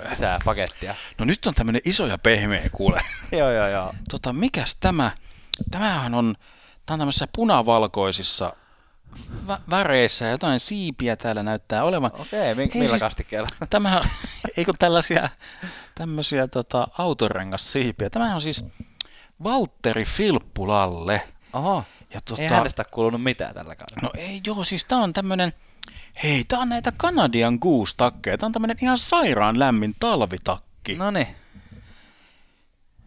lisää 0.09 0.39
pakettia? 0.45 0.95
No 1.17 1.25
nyt 1.25 1.45
on 1.45 1.53
tämmönen 1.53 1.81
iso 1.85 2.07
ja 2.07 2.17
pehmeä 2.17 2.69
kuule. 2.71 3.01
joo, 3.39 3.51
joo, 3.51 3.67
joo. 3.67 3.93
Tota, 4.09 4.33
mikäs 4.33 4.75
tämä? 4.79 5.11
Tämähän 5.71 6.13
on, 6.13 6.35
tää 6.85 6.93
on 6.93 6.99
tämmöisissä 6.99 7.27
punavalkoisissa 7.35 8.53
vä- 9.47 9.59
väreissä 9.69 10.25
ja 10.25 10.31
jotain 10.31 10.59
siipiä 10.59 11.15
täällä 11.15 11.43
näyttää 11.43 11.83
olevan. 11.83 12.11
Okei, 12.13 12.55
mi- 12.55 12.71
millä 12.73 12.89
siis 12.89 12.99
kastikkeella? 13.01 13.47
Tämähän, 13.69 14.03
eikö 14.57 14.73
tällaisia 14.79 15.29
tämmöisiä 15.95 16.47
tota, 16.47 16.87
autorengassiipiä. 16.97 18.09
Tämähän 18.09 18.35
on 18.35 18.41
siis 18.41 18.65
Valtteri 19.43 20.05
Filppulalle. 20.05 21.21
Oho, 21.53 21.83
Ja 22.13 22.21
tota, 22.21 22.41
ei 22.41 22.47
hänestä 22.47 22.83
kuulunut 22.83 23.23
mitään 23.23 23.53
tällä 23.55 23.75
kaudella. 23.75 24.01
No 24.01 24.09
ei 24.15 24.41
joo, 24.47 24.63
siis 24.63 24.85
tää 24.85 24.97
on 24.97 25.13
tämmönen, 25.13 25.53
hei 26.23 26.43
tää 26.47 26.59
on 26.59 26.69
näitä 26.69 26.91
Canadian 26.91 27.57
Goose-takkeja. 27.61 28.37
Tää 28.37 28.47
on 28.47 28.53
tämmönen 28.53 28.77
ihan 28.81 28.97
sairaan 28.97 29.59
lämmin 29.59 29.95
talvitakki. 29.99 30.95
No 30.95 31.11
niin, 31.11 31.27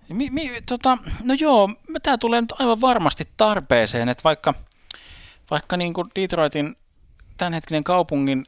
Mi, 0.09 0.31
mi, 0.31 0.63
tota, 0.69 0.99
no 1.25 1.35
joo, 1.41 1.69
tämä 2.03 2.19
tulee 2.19 2.41
nyt 2.41 2.53
aivan 2.59 2.81
varmasti 2.81 3.29
tarpeeseen, 3.37 4.09
että 4.09 4.25
vaikka, 4.25 4.55
vaikka 5.51 5.77
niin 5.77 5.95
kuin 5.95 6.07
Detroitin 6.15 6.77
tämänhetkinen 7.37 7.85
kaupungin 7.85 8.45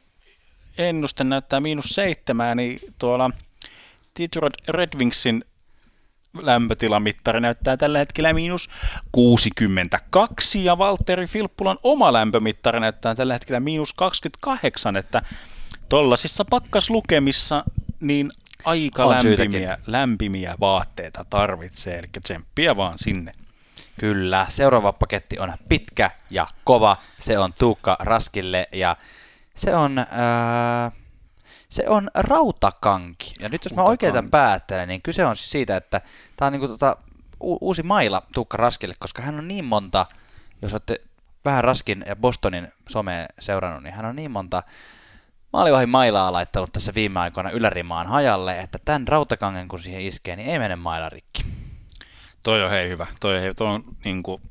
ennuste 0.77 1.23
näyttää 1.23 1.59
miinus 1.59 1.85
seitsemää, 1.85 2.55
niin 2.55 2.79
tuolla 2.99 3.31
Detroit 4.19 4.53
Red 4.67 4.89
Wingsin 4.99 5.43
lämpötilamittari 6.41 7.41
näyttää 7.41 7.77
tällä 7.77 7.99
hetkellä 7.99 8.33
miinus 8.33 8.69
62 9.11 10.65
ja 10.65 10.77
Valtteri 10.77 11.27
Filppulan 11.27 11.77
oma 11.83 12.13
lämpömittari 12.13 12.79
näyttää 12.79 13.15
tällä 13.15 13.33
hetkellä 13.33 13.59
miinus 13.59 13.93
28, 13.93 14.95
että 14.95 15.21
tollasissa 15.89 16.45
pakkaslukemissa 16.45 17.63
niin 17.99 18.31
aika 18.65 19.05
On 19.05 19.15
lämpimiä, 19.15 19.77
lämpimiä 19.87 20.55
vaatteita 20.59 21.25
tarvitsee, 21.29 21.99
eli 21.99 22.07
tsemppiä 22.23 22.75
vaan 22.75 22.99
sinne. 22.99 23.31
Kyllä. 23.99 24.45
Seuraava 24.49 24.93
paketti 24.93 25.39
on 25.39 25.53
pitkä 25.69 26.11
ja 26.29 26.47
kova. 26.63 26.97
Se 27.19 27.39
on 27.39 27.53
Tuukka 27.53 27.97
Raskille 27.99 28.67
ja 28.71 28.97
se 29.55 29.75
on, 29.75 29.97
ää, 30.11 30.91
se 31.69 31.83
on 31.87 32.09
rautakanki. 32.15 33.33
Ja 33.39 33.49
nyt 33.49 33.65
jos 33.65 33.73
mä 33.73 33.83
oikein 33.83 34.13
tämän 34.13 34.31
päättelen, 34.31 34.87
niin 34.87 35.01
kyse 35.01 35.25
on 35.25 35.35
siis 35.35 35.51
siitä, 35.51 35.77
että 35.77 36.01
tämä 36.37 36.47
on 36.47 36.53
niinku 36.53 36.67
tota, 36.67 36.97
u- 37.43 37.57
uusi 37.61 37.83
maila 37.83 38.21
Tuukka 38.33 38.57
Raskille, 38.57 38.93
koska 38.99 39.21
hän 39.21 39.39
on 39.39 39.47
niin 39.47 39.65
monta, 39.65 40.05
jos 40.61 40.73
olette 40.73 41.01
vähän 41.45 41.63
Raskin 41.63 42.03
ja 42.07 42.15
Bostonin 42.15 42.67
somea 42.89 43.25
seurannut, 43.39 43.83
niin 43.83 43.93
hän 43.93 44.05
on 44.05 44.15
niin 44.15 44.31
monta 44.31 44.63
maalivahin 45.53 45.89
mailaa 45.89 46.33
laittanut 46.33 46.71
tässä 46.71 46.93
viime 46.95 47.19
aikoina 47.19 47.49
ylärimaan 47.49 48.07
hajalle, 48.07 48.59
että 48.59 48.79
tämän 48.85 49.07
rautakangen 49.07 49.67
kun 49.67 49.79
siihen 49.79 50.01
iskee, 50.01 50.35
niin 50.35 50.49
ei 50.49 50.59
mene 50.59 50.75
maila 50.75 51.09
rikki. 51.09 51.56
Toi 52.47 52.63
on 52.63 52.69
hei 52.69 52.89
hyvä, 52.89 53.07
toi, 53.19 53.41
hei, 53.41 53.55
toi 53.55 53.67
on 53.67 53.83
niin 54.05 54.23
kuin 54.23 54.41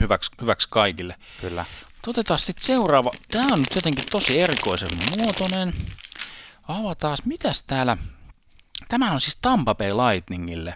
hyväksi, 0.00 0.30
hyväksi 0.40 0.68
kaikille. 0.70 1.14
Kyllä. 1.40 1.64
Otetaan 2.06 2.38
sitten 2.38 2.66
seuraava. 2.66 3.12
Tämä 3.30 3.46
on 3.52 3.58
nyt 3.58 3.74
jotenkin 3.74 4.04
tosi 4.10 4.40
erikoisen 4.40 4.88
muotoinen. 5.16 5.74
Avataan, 6.68 7.18
mitäs 7.24 7.62
täällä? 7.62 7.96
Tämä 8.88 9.12
on 9.12 9.20
siis 9.20 9.38
Tampa 9.42 9.74
Bay 9.74 9.92
Lightningille. 9.92 10.74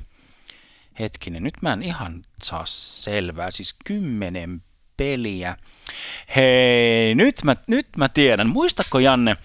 Hetkinen, 0.98 1.42
nyt 1.42 1.54
mä 1.62 1.72
en 1.72 1.82
ihan 1.82 2.22
saa 2.42 2.66
selvää. 2.66 3.50
Siis 3.50 3.74
kymmenen 3.84 4.62
peliä. 4.96 5.56
Hei, 6.36 7.14
nyt 7.14 7.36
mä, 7.44 7.56
nyt 7.66 7.88
mä 7.96 8.08
tiedän. 8.08 8.48
Muistatko 8.48 8.98
Janne, 8.98 9.36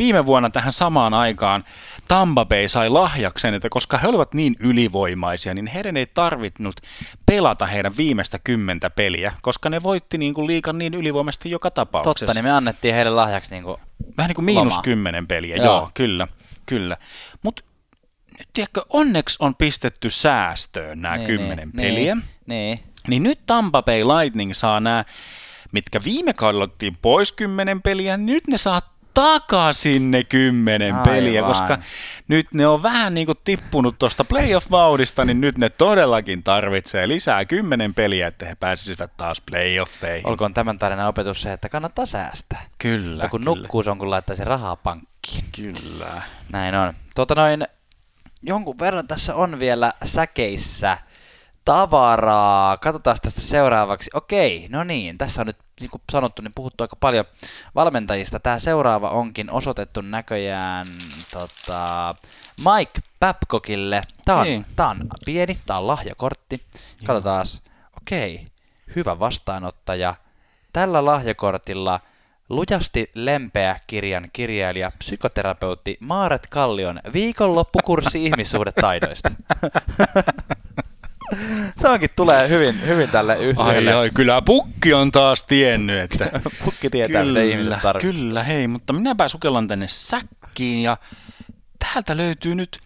viime 0.00 0.26
vuonna 0.26 0.50
tähän 0.50 0.72
samaan 0.72 1.14
aikaan 1.14 1.64
Tampa 2.08 2.44
Bay 2.44 2.68
sai 2.68 2.88
lahjaksen, 2.88 3.54
että 3.54 3.68
koska 3.68 3.98
he 3.98 4.08
olivat 4.08 4.34
niin 4.34 4.56
ylivoimaisia, 4.58 5.54
niin 5.54 5.66
heidän 5.66 5.96
ei 5.96 6.06
tarvinnut 6.06 6.80
pelata 7.26 7.66
heidän 7.66 7.96
viimeistä 7.96 8.38
kymmentä 8.44 8.90
peliä, 8.90 9.32
koska 9.42 9.70
ne 9.70 9.82
voitti 9.82 10.18
niin 10.18 10.34
kuin 10.34 10.46
liikan 10.46 10.78
niin 10.78 10.94
ylivoimaisesti 10.94 11.50
joka 11.50 11.70
tapauksessa. 11.70 12.26
Totta, 12.26 12.34
niin 12.34 12.44
me 12.44 12.52
annettiin 12.52 12.94
heille 12.94 13.10
lahjaksi 13.10 13.50
niin 13.50 13.64
kuin 13.64 13.76
Vähän 14.16 14.28
niin 14.28 14.34
kuin 14.34 14.44
miinus 14.44 14.72
Loma. 14.72 14.82
kymmenen 14.82 15.26
peliä, 15.26 15.56
joo, 15.56 15.66
Joo. 15.66 15.90
kyllä, 15.94 16.28
kyllä. 16.66 16.96
Mutta 17.42 17.62
nyt 18.38 18.48
tiedätkö, 18.52 18.82
onneksi 18.90 19.36
on 19.40 19.54
pistetty 19.54 20.10
säästöön 20.10 21.02
nämä 21.02 21.18
kymmenen 21.18 21.72
peliä. 21.72 22.14
Niin, 22.14 22.24
niin. 22.46 22.78
Niin 23.08 23.22
nyt 23.22 23.38
Tampa 23.46 23.82
Bay 23.82 24.04
Lightning 24.04 24.54
saa 24.54 24.80
nämä, 24.80 25.04
mitkä 25.72 26.00
viime 26.04 26.32
kaudella 26.32 26.64
otettiin 26.64 26.96
pois 27.02 27.32
kymmenen 27.32 27.82
peliä, 27.82 28.16
nyt 28.16 28.46
ne 28.48 28.58
saa 28.58 28.82
takaisin 29.22 30.10
ne 30.10 30.24
kymmenen 30.24 30.94
Aivan. 30.94 31.08
peliä, 31.08 31.42
koska 31.42 31.78
nyt 32.28 32.46
ne 32.54 32.66
on 32.66 32.82
vähän 32.82 33.14
niin 33.14 33.26
kuin 33.26 33.38
tippunut 33.44 33.98
tuosta 33.98 34.24
playoff-vauhdista, 34.24 35.24
niin 35.24 35.40
nyt 35.40 35.58
ne 35.58 35.68
todellakin 35.68 36.42
tarvitsee 36.42 37.08
lisää 37.08 37.44
kymmenen 37.44 37.94
peliä, 37.94 38.26
että 38.26 38.46
he 38.46 38.54
pääsisivät 38.54 39.16
taas 39.16 39.42
playoffeihin. 39.50 40.26
Olkoon 40.28 40.54
tämän 40.54 40.78
tarinan 40.78 41.06
opetus 41.06 41.42
se, 41.42 41.52
että 41.52 41.68
kannattaa 41.68 42.06
säästää. 42.06 42.62
Kyllä, 42.78 43.22
Ja 43.24 43.28
kun 43.28 43.40
kyllä. 43.40 43.56
nukkuu, 43.56 43.82
se 43.82 43.90
on 43.90 43.98
kun 43.98 44.10
laittaisi 44.10 44.44
rahaa 44.44 44.76
pankkiin. 44.76 45.44
Kyllä. 45.56 46.22
Näin 46.52 46.74
on. 46.74 46.94
Tota 47.14 47.34
noin, 47.34 47.64
jonkun 48.42 48.78
verran 48.78 49.08
tässä 49.08 49.34
on 49.34 49.58
vielä 49.58 49.92
säkeissä 50.04 50.98
tavaraa. 51.64 52.76
Katsotaan 52.76 53.16
tästä 53.22 53.40
seuraavaksi. 53.40 54.10
Okei, 54.14 54.66
no 54.70 54.84
niin, 54.84 55.18
tässä 55.18 55.40
on 55.42 55.46
nyt 55.46 55.56
niin 55.80 55.90
kuin 55.90 56.02
sanottu, 56.12 56.42
niin 56.42 56.52
puhuttu 56.54 56.84
aika 56.84 56.96
paljon 56.96 57.24
valmentajista. 57.74 58.40
Tämä 58.40 58.58
seuraava 58.58 59.10
onkin 59.10 59.50
osoitettu 59.50 60.00
näköjään 60.00 60.86
tota, 61.32 62.14
Mike 62.58 63.00
Babcockille. 63.20 64.02
Tämä 64.24 64.38
on, 64.38 64.44
Niin. 64.44 64.66
tää 64.76 64.88
on 64.88 65.00
pieni, 65.26 65.58
tämä 65.66 65.78
on 65.78 65.86
lahjakortti. 65.86 66.62
Katsotaan. 67.06 67.46
Okei, 68.02 68.46
hyvä 68.96 69.18
vastaanottaja. 69.18 70.14
Tällä 70.72 71.04
lahjakortilla 71.04 72.00
lujasti 72.48 73.10
lempeä 73.14 73.80
kirjan 73.86 74.30
kirjailija, 74.32 74.90
psykoterapeutti 74.98 75.96
Maaret 76.00 76.46
Kallion 76.46 77.00
viikonloppukurssi 77.12 78.24
ihmissuhdetaidoista. 78.26 79.30
Se 81.80 81.88
onkin 81.88 82.10
tulee 82.16 82.48
hyvin, 82.48 82.86
hyvin 82.86 83.08
tälle 83.08 83.32
Ai, 83.32 83.44
yhtiölle. 83.44 83.94
ai, 83.94 84.10
kyllä 84.14 84.42
pukki 84.42 84.94
on 84.94 85.12
taas 85.12 85.42
tiennyt, 85.42 86.02
että... 86.02 86.40
Pukki 86.64 86.90
tietää, 86.90 87.24
mitä 87.24 87.42
ihmiset 87.42 87.82
tarvitsevat. 87.82 88.16
kyllä, 88.16 88.42
hei, 88.42 88.68
mutta 88.68 88.92
minäpä 88.92 89.28
sukellan 89.28 89.68
tänne 89.68 89.88
säkkiin 89.88 90.82
ja 90.82 90.96
täältä 91.78 92.16
löytyy 92.16 92.54
nyt 92.54 92.78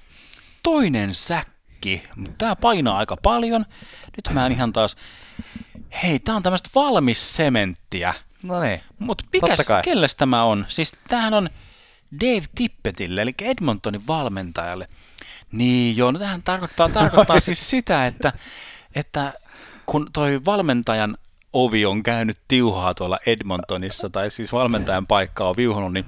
toinen 0.63 1.15
säkki, 1.15 2.03
mutta 2.17 2.35
tää 2.39 2.57
painaa 2.57 2.99
aika 2.99 3.17
paljon. 3.23 3.67
Nyt 4.17 4.35
mä 4.35 4.47
en 4.47 4.53
ihan 4.53 4.73
taas... 4.73 4.97
Hei, 6.03 6.19
tää 6.19 6.37
on 6.37 6.43
tämmöistä 6.43 6.71
valmis 6.75 7.37
sementtiä. 7.37 8.15
No 8.43 8.61
niin. 8.61 8.81
Mutta 8.99 9.25
mikäs, 9.33 9.67
kelles 9.85 10.17
tämä 10.17 10.45
on? 10.45 10.65
Siis 10.69 10.93
tämähän 11.09 11.35
on 11.35 11.51
Dave 12.21 12.45
Tippetille, 12.55 13.23
eli 13.23 13.35
Edmontonin 13.43 14.07
valmentajalle. 14.07 14.89
Niin 15.57 15.97
joo, 15.97 16.11
no 16.11 16.19
tähän 16.19 16.43
tarkoittaa, 16.43 16.89
tarkoittaa 16.89 17.41
siis 17.41 17.69
sitä, 17.71 18.07
että, 18.07 18.33
että 18.95 19.33
kun 19.87 20.07
toi 20.13 20.41
valmentajan 20.45 21.17
ovi 21.53 21.87
on 21.87 22.03
käynyt 22.03 22.39
tiuhaa 22.49 22.95
tuolla 22.95 23.19
Edmontonissa, 23.27 24.11
tai 24.11 24.31
siis 24.31 24.53
valmentajan 24.53 25.07
paikka 25.07 25.49
on 25.49 25.57
viuhunut, 25.57 25.93
niin 25.93 26.05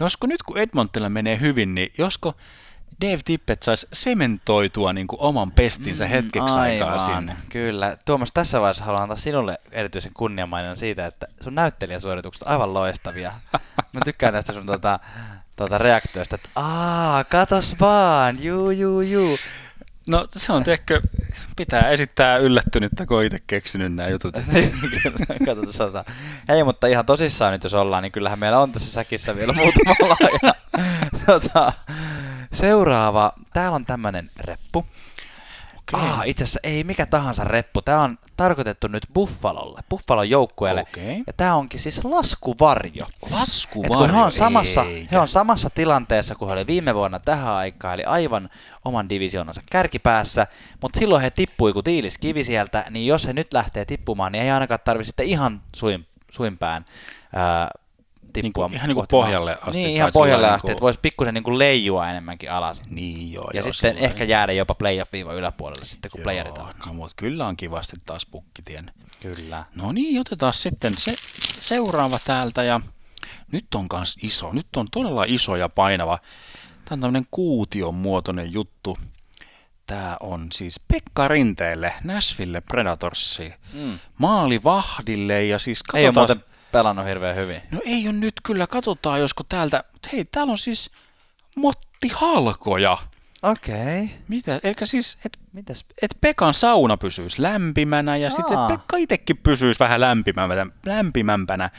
josko 0.00 0.26
nyt 0.26 0.42
kun 0.42 0.58
Edmontonilla 0.58 1.10
menee 1.10 1.40
hyvin, 1.40 1.74
niin 1.74 1.92
josko 1.98 2.34
Dave 3.00 3.20
Tippett 3.24 3.62
saisi 3.62 3.88
sementoitua 3.92 4.92
niin 4.92 5.06
kuin 5.06 5.20
oman 5.20 5.52
pestinsä 5.52 6.06
hetkeksi 6.06 6.58
aikaa 6.58 6.92
Aivan, 6.92 7.00
sinne. 7.00 7.36
Kyllä. 7.48 7.96
Tuomas, 8.04 8.32
tässä 8.34 8.60
vaiheessa 8.60 8.84
haluan 8.84 9.02
antaa 9.02 9.16
sinulle 9.16 9.58
erityisen 9.72 10.12
kunniamainon 10.14 10.76
siitä, 10.76 11.06
että 11.06 11.26
sun 11.40 11.54
näyttelijäsuoritukset 11.54 12.42
on 12.42 12.48
aivan 12.48 12.74
loistavia. 12.74 13.32
Mä 13.92 14.00
tykkään 14.04 14.32
näistä 14.32 14.52
sun 14.52 14.66
tota, 14.66 15.00
tota 15.56 15.78
reaktioista, 15.78 16.34
että 16.34 16.48
aa, 16.54 17.24
katos 17.24 17.80
vaan, 17.80 18.42
juu, 18.42 18.70
juu, 18.70 19.00
juu. 19.00 19.38
No 20.08 20.26
se 20.36 20.52
on, 20.52 20.64
tiedätkö, 20.64 21.00
pitää 21.56 21.88
esittää 21.88 22.36
yllättynyttä, 22.36 23.06
kun 23.06 23.24
itse 23.24 23.40
keksinyt 23.46 23.94
nämä 23.94 24.08
jutut. 24.08 24.34
Katsotaan. 25.46 26.04
Hei, 26.48 26.64
mutta 26.64 26.86
ihan 26.86 27.06
tosissaan 27.06 27.52
nyt 27.52 27.64
jos 27.64 27.74
ollaan, 27.74 28.02
niin 28.02 28.12
kyllähän 28.12 28.38
meillä 28.38 28.60
on 28.60 28.72
tässä 28.72 28.92
säkissä 28.92 29.36
vielä 29.36 29.52
muutama 29.52 29.94
lahja. 30.00 30.54
Tota, 31.26 31.72
seuraava, 32.52 33.32
täällä 33.52 33.76
on 33.76 33.84
tämmönen 33.84 34.30
reppu. 34.40 34.86
Ah, 35.94 36.20
itse 36.24 36.44
asiassa 36.44 36.60
ei 36.62 36.84
mikä 36.84 37.06
tahansa 37.06 37.44
reppu. 37.44 37.82
Tämä 37.82 38.02
on 38.02 38.18
tarkoitettu 38.36 38.88
nyt 38.88 39.02
Buffalolle, 39.14 39.80
Buffalon 39.90 40.30
joukkueelle. 40.30 40.80
Okei. 40.80 41.22
Ja 41.26 41.32
tämä 41.36 41.54
onkin 41.54 41.80
siis 41.80 42.04
laskuvarjo. 42.04 43.06
Laskuvarjo, 43.30 44.04
Et 44.04 44.10
kun 44.10 44.18
he 44.18 44.24
on, 44.24 44.32
samassa, 44.32 44.82
eikä. 44.82 45.08
he 45.12 45.18
on 45.18 45.28
samassa 45.28 45.70
tilanteessa 45.70 46.34
kuin 46.34 46.46
he 46.48 46.52
oli 46.52 46.66
viime 46.66 46.94
vuonna 46.94 47.18
tähän 47.18 47.52
aikaan, 47.54 47.94
eli 47.94 48.04
aivan 48.04 48.50
oman 48.84 49.08
divisioonansa 49.08 49.62
kärkipäässä, 49.70 50.46
mutta 50.82 50.98
silloin 50.98 51.22
he 51.22 51.30
tippui 51.30 51.72
kuin 51.72 51.84
tiiliskivi 51.84 52.44
sieltä, 52.44 52.84
niin 52.90 53.06
jos 53.06 53.26
he 53.26 53.32
nyt 53.32 53.52
lähtee 53.52 53.84
tippumaan, 53.84 54.32
niin 54.32 54.44
ei 54.44 54.50
ainakaan 54.50 54.80
tarvitse 54.84 55.08
sitten 55.08 55.26
ihan 55.26 55.62
suin, 55.76 56.06
suinpään 56.30 56.84
ää, 57.34 57.70
tippua. 58.42 58.64
Niinku- 58.64 58.76
ihan 58.76 58.88
niinku 58.88 59.00
kohti 59.00 59.10
pohjalle 59.10 59.58
asti 59.62 59.82
Niin, 59.82 59.90
ihan 59.96 60.10
pohjalle 60.12 60.44
sillä 60.44 60.54
asti, 60.54 60.66
niinku- 60.66 60.72
että 60.72 60.82
voisi 60.82 60.98
pikkusen 61.02 61.34
niinku 61.34 61.58
leijua 61.58 62.10
enemmänkin 62.10 62.50
alas. 62.50 62.82
Niin 62.90 63.32
joo, 63.32 63.50
Ja 63.54 63.60
joo, 63.60 63.72
sitten 63.72 63.96
ehkä 63.98 64.24
jäädä 64.24 64.52
jopa 64.52 64.74
playoff-viiva 64.74 65.32
yläpuolelle 65.32 65.84
sitten, 65.84 66.10
kun 66.10 66.20
playerit 66.22 66.56
Joo, 66.56 66.66
alkaa. 66.66 66.86
no, 66.86 66.92
mutta 66.94 67.14
kyllä 67.16 67.46
on 67.46 67.56
kivasti 67.56 67.96
taas 68.06 68.26
pukki 68.26 68.62
tiennyt. 68.62 68.94
Kyllä. 69.22 69.64
No 69.74 69.92
niin, 69.92 70.20
otetaan 70.20 70.52
sitten 70.52 70.94
se 70.98 71.14
seuraava 71.60 72.18
täältä 72.24 72.62
ja 72.62 72.80
nyt 73.52 73.66
on 73.74 73.88
kans 73.88 74.16
iso, 74.22 74.52
nyt 74.52 74.66
on 74.76 74.86
todella 74.90 75.24
iso 75.28 75.56
ja 75.56 75.68
painava. 75.68 76.18
Tämä 76.84 76.94
on 76.94 77.00
tämmöinen 77.00 77.26
kuution 77.30 77.94
muotoinen 77.94 78.52
juttu. 78.52 78.98
Tämä 79.86 80.16
on 80.20 80.46
siis 80.52 80.80
Pekka 80.88 81.28
Rinteelle, 81.28 81.92
Nashville 82.04 82.60
Predatorsiin, 82.60 83.54
Mm. 83.72 83.98
maalivahdille 84.18 85.44
ja 85.44 85.58
siis 85.58 85.82
Ei 85.94 86.06
ole 86.06 86.14
katsotaan... 86.14 86.38
muuten 86.38 86.53
pelannut 86.74 87.06
hirveän 87.06 87.36
hyvin. 87.36 87.62
No 87.70 87.80
ei 87.84 88.08
ole 88.08 88.12
nyt 88.12 88.34
kyllä, 88.42 88.66
katsotaan 88.66 89.20
josko 89.20 89.42
täältä, 89.48 89.84
Mut 89.92 90.12
hei 90.12 90.24
täällä 90.24 90.50
on 90.50 90.58
siis 90.58 90.90
Motti 91.56 92.08
Halkoja. 92.14 92.98
Okei. 93.42 94.04
Okay. 94.04 94.16
Mitä, 94.28 94.60
eli 94.62 94.74
siis, 94.84 95.18
että 95.24 95.38
Mitäs? 95.52 95.84
et 96.02 96.16
Pekan 96.20 96.54
sauna 96.54 96.96
pysyisi 96.96 97.42
lämpimänä 97.42 98.16
ja 98.16 98.30
sitten 98.30 98.58
Pekka 98.68 98.96
itsekin 98.96 99.36
pysyisi 99.36 99.80
vähän 99.80 100.00
lämpimämpänä, 100.00 100.66
lämpimämpänä 100.86 101.70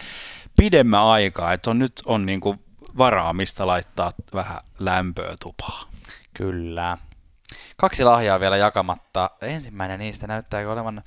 pidemmän 0.57 1.01
aikaa, 1.01 1.53
että 1.53 1.69
on, 1.69 1.79
nyt 1.79 2.01
on 2.05 2.25
niinku 2.25 2.55
varaa, 2.97 3.33
mistä 3.33 3.67
laittaa 3.67 4.11
vähän 4.33 4.57
lämpöä 4.79 5.35
tupaa. 5.39 5.89
Kyllä. 6.33 6.97
Kaksi 7.77 8.03
lahjaa 8.03 8.39
vielä 8.39 8.57
jakamatta. 8.57 9.29
Ensimmäinen 9.41 9.99
niistä 9.99 10.27
näyttää 10.27 10.69
olevan 10.69 11.03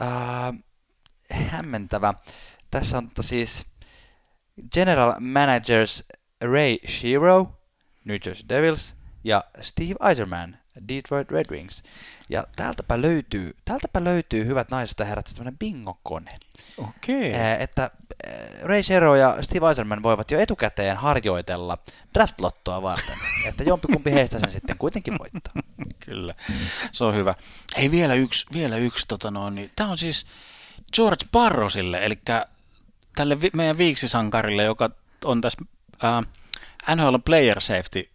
ää, 0.00 0.52
hämmentävä. 1.32 2.14
Tässä 2.70 2.98
on 2.98 3.08
tota 3.08 3.22
siis 3.22 3.66
General 4.74 5.14
Managers 5.20 6.04
Ray 6.44 6.78
Shiro, 6.88 7.46
New 8.04 8.16
Jersey 8.26 8.48
Devils, 8.48 8.96
ja 9.24 9.44
Steve 9.60 10.08
Eiserman, 10.08 10.56
Detroit 10.88 11.30
Red 11.30 11.46
Wings. 11.50 11.82
Ja 12.28 12.44
täältäpä 12.56 13.02
löytyy, 13.02 13.56
täältäpä 13.64 14.04
löytyy 14.04 14.46
hyvät 14.46 14.70
naiset 14.70 14.98
ja 14.98 15.04
herrat, 15.04 15.26
tämmöinen 15.34 15.58
bingo-kone. 15.58 16.38
Okei. 16.78 17.34
Ää, 17.34 17.56
että 17.56 17.82
ää, 17.82 18.32
Ray 18.62 18.82
Shero 18.82 19.16
ja 19.16 19.42
Steve 19.42 19.68
Eiserman 19.68 20.02
voivat 20.02 20.30
jo 20.30 20.40
etukäteen 20.40 20.96
harjoitella 20.96 21.78
draft-lottoa 22.18 22.82
varten, 22.82 23.16
että 23.48 23.62
jompikumpi 23.62 24.12
heistä 24.12 24.38
sen 24.38 24.52
sitten 24.52 24.78
kuitenkin 24.78 25.18
voittaa. 25.18 25.62
Kyllä, 26.06 26.34
se 26.92 27.04
on 27.04 27.14
hyvä. 27.14 27.34
Hei, 27.76 27.90
vielä 27.90 28.14
yksi, 28.14 28.46
vielä 28.52 28.76
yksi 28.76 29.06
tota 29.08 29.30
noin, 29.30 29.54
niin 29.54 29.70
tämä 29.76 29.90
on 29.90 29.98
siis 29.98 30.26
George 30.94 31.26
Barrosille, 31.32 32.04
eli 32.04 32.18
tälle 33.16 33.40
vi- 33.40 33.50
meidän 33.54 33.78
viiksisankarille, 33.78 34.62
joka 34.62 34.90
on 35.24 35.40
tässä 35.40 35.58
äh, 36.04 36.96
NHL 36.96 37.16
Player 37.24 37.60
Safety, 37.60 38.10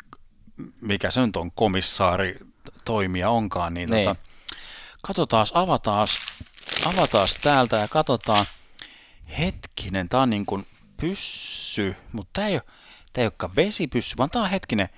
mikä 0.81 1.11
se 1.11 1.25
nyt 1.25 1.35
on, 1.35 1.51
komissaari, 1.51 2.39
toimija 2.85 3.29
onkaan, 3.29 3.73
niin, 3.73 3.89
Niin. 3.89 4.07
Tota, 4.07 4.21
katsotaan, 5.01 5.47
avataan, 5.53 6.07
avataan 6.85 7.27
täältä 7.41 7.75
ja 7.75 7.87
katsotaan, 7.87 8.45
hetkinen, 9.39 10.09
tämä 10.09 10.23
on 10.23 10.29
niin 10.29 10.45
kuin 10.45 10.67
pyssy, 10.97 11.95
mutta 12.11 12.29
tämä 12.33 12.47
ei 12.47 12.53
ole, 12.53 12.63
tämä 13.13 13.23
ei 13.23 13.25
olekaan 13.25 13.55
vesipyssy, 13.55 14.17
vaan 14.17 14.29
tämä 14.29 14.45
on 14.45 14.51
hetkinen, 14.51 14.89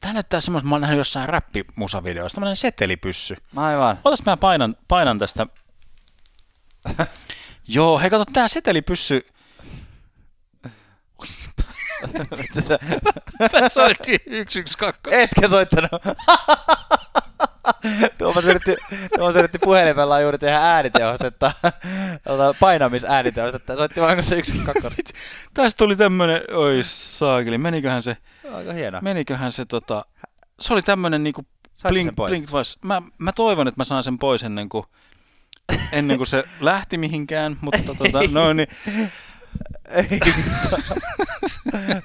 Tämä 0.00 0.12
näyttää 0.12 0.40
semmoista, 0.40 0.68
mä 0.68 0.74
oon 0.74 0.80
nähnyt 0.80 0.98
jossain 0.98 1.28
räppimusavideoissa, 1.28 2.36
tämmöinen 2.36 2.56
setelipyssy. 2.56 3.36
Aivan. 3.56 3.98
Otas 4.04 4.24
mä 4.24 4.36
painan, 4.36 4.76
painan 4.88 5.18
tästä. 5.18 5.46
Joo, 7.68 7.98
hei 7.98 8.10
kato, 8.10 8.24
tää 8.32 8.48
setelipyssy. 8.48 9.26
Mä 13.60 13.68
soitin 13.68 14.18
112. 14.68 15.10
Etkä 15.10 15.48
soittanut. 15.48 15.90
Tuomas 18.18 18.44
yritti, 18.44 18.76
Tuomas 19.16 19.36
yritti 19.36 19.58
puhelimella 19.58 20.20
juuri 20.20 20.38
tehdä 20.38 20.58
ääniteostetta, 20.58 21.52
tota, 22.24 22.54
painamisääniteostetta. 22.60 23.76
Soitti 23.76 24.00
vain 24.00 24.24
se 24.24 24.38
yksi 24.38 24.52
kakkonen. 24.52 24.98
Tästä 25.54 25.78
tuli 25.78 25.96
tämmönen, 25.96 26.42
oi 26.52 26.80
saakeli, 26.84 27.58
meniköhän 27.58 28.02
se, 28.02 28.16
Aika 28.54 28.72
hieno. 28.72 28.98
meniköhän 29.02 29.52
se 29.52 29.64
tota, 29.64 30.04
se 30.60 30.72
oli 30.72 30.82
tämmönen 30.82 31.22
niinku 31.24 31.46
blink, 31.88 32.14
blink 32.16 32.50
twice. 32.50 32.78
Mä, 32.82 33.02
mä 33.18 33.32
toivon, 33.32 33.68
että 33.68 33.80
mä 33.80 33.84
saan 33.84 34.04
sen 34.04 34.18
pois 34.18 34.42
ennen 34.42 34.68
kuin, 34.68 34.84
ennen 35.92 36.16
kuin 36.16 36.26
se 36.26 36.44
lähti 36.60 36.98
mihinkään, 36.98 37.56
mutta 37.60 37.94
tota, 37.94 38.20
no 38.30 38.52
niin. 38.52 38.68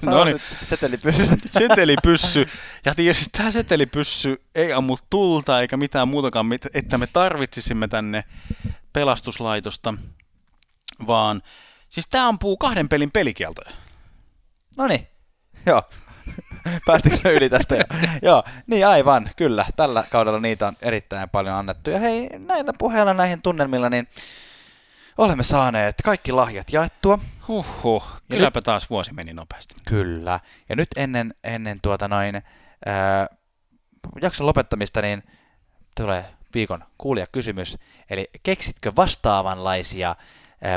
No 0.01 0.23
niin. 0.23 0.41
Setelipysystä. 0.63 1.35
setelipyssy. 1.51 2.47
Ja 2.85 2.95
tietysti 2.95 3.29
tämä 3.37 3.51
setelipyssy 3.51 4.41
ei 4.55 4.73
ammu 4.73 4.97
tulta 5.09 5.61
eikä 5.61 5.77
mitään 5.77 6.07
muutakaan, 6.07 6.45
että 6.73 6.97
me 6.97 7.07
tarvitsisimme 7.07 7.87
tänne 7.87 8.23
pelastuslaitosta, 8.93 9.93
vaan 11.07 11.41
siis 11.89 12.07
tämä 12.07 12.27
ampuu 12.27 12.57
kahden 12.57 12.89
pelin 12.89 13.11
pelikieltoja. 13.11 13.71
No 14.77 14.87
niin. 14.87 15.07
Joo. 15.65 15.83
Päästikö 16.87 17.17
me 17.23 17.31
yli 17.31 17.49
tästä 17.49 17.75
jo? 17.75 17.83
Joo, 18.29 18.43
niin 18.67 18.87
aivan, 18.87 19.29
kyllä. 19.35 19.65
Tällä 19.75 20.03
kaudella 20.09 20.39
niitä 20.39 20.67
on 20.67 20.77
erittäin 20.81 21.29
paljon 21.29 21.55
annettu. 21.55 21.89
Ja 21.89 21.99
hei, 21.99 22.29
näillä 22.39 22.73
puheilla 22.77 23.13
näihin 23.13 23.41
tunnelmilla, 23.41 23.89
niin 23.89 24.07
olemme 25.17 25.43
saaneet 25.43 25.95
kaikki 26.03 26.31
lahjat 26.31 26.73
jaettua. 26.73 27.19
Huhhuh, 27.47 28.03
kylläpä 28.29 28.57
nyt, 28.57 28.63
taas 28.63 28.89
vuosi 28.89 29.13
meni 29.13 29.33
nopeasti. 29.33 29.75
Kyllä. 29.87 30.39
Ja 30.69 30.75
nyt 30.75 30.89
ennen, 30.95 31.33
ennen 31.43 31.77
tuota 31.81 32.07
noin, 32.07 32.41
ää, 32.85 33.27
jakson 34.21 34.47
lopettamista, 34.47 35.01
niin 35.01 35.23
tulee 35.95 36.25
viikon 36.53 36.83
kuulijakysymys. 36.97 37.77
Eli 38.09 38.29
keksitkö 38.43 38.91
vastaavanlaisia 38.95 40.15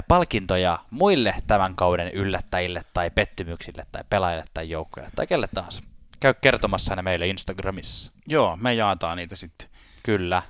palkintoja 0.08 0.78
muille 0.90 1.34
tämän 1.46 1.76
kauden 1.76 2.08
yllättäjille 2.08 2.82
tai 2.94 3.10
pettymyksille 3.10 3.86
tai 3.92 4.04
pelaajille 4.10 4.44
tai 4.54 4.70
joukkoille 4.70 5.10
tai 5.16 5.26
kelle 5.26 5.48
tahansa? 5.54 5.82
Käy 6.20 6.34
kertomassa 6.40 6.96
ne 6.96 7.02
meille 7.02 7.26
Instagramissa. 7.26 8.12
Joo, 8.26 8.56
me 8.56 8.74
jaataan 8.74 9.16
niitä 9.16 9.36
sitten. 9.36 9.68
Kyllä. 10.02 10.42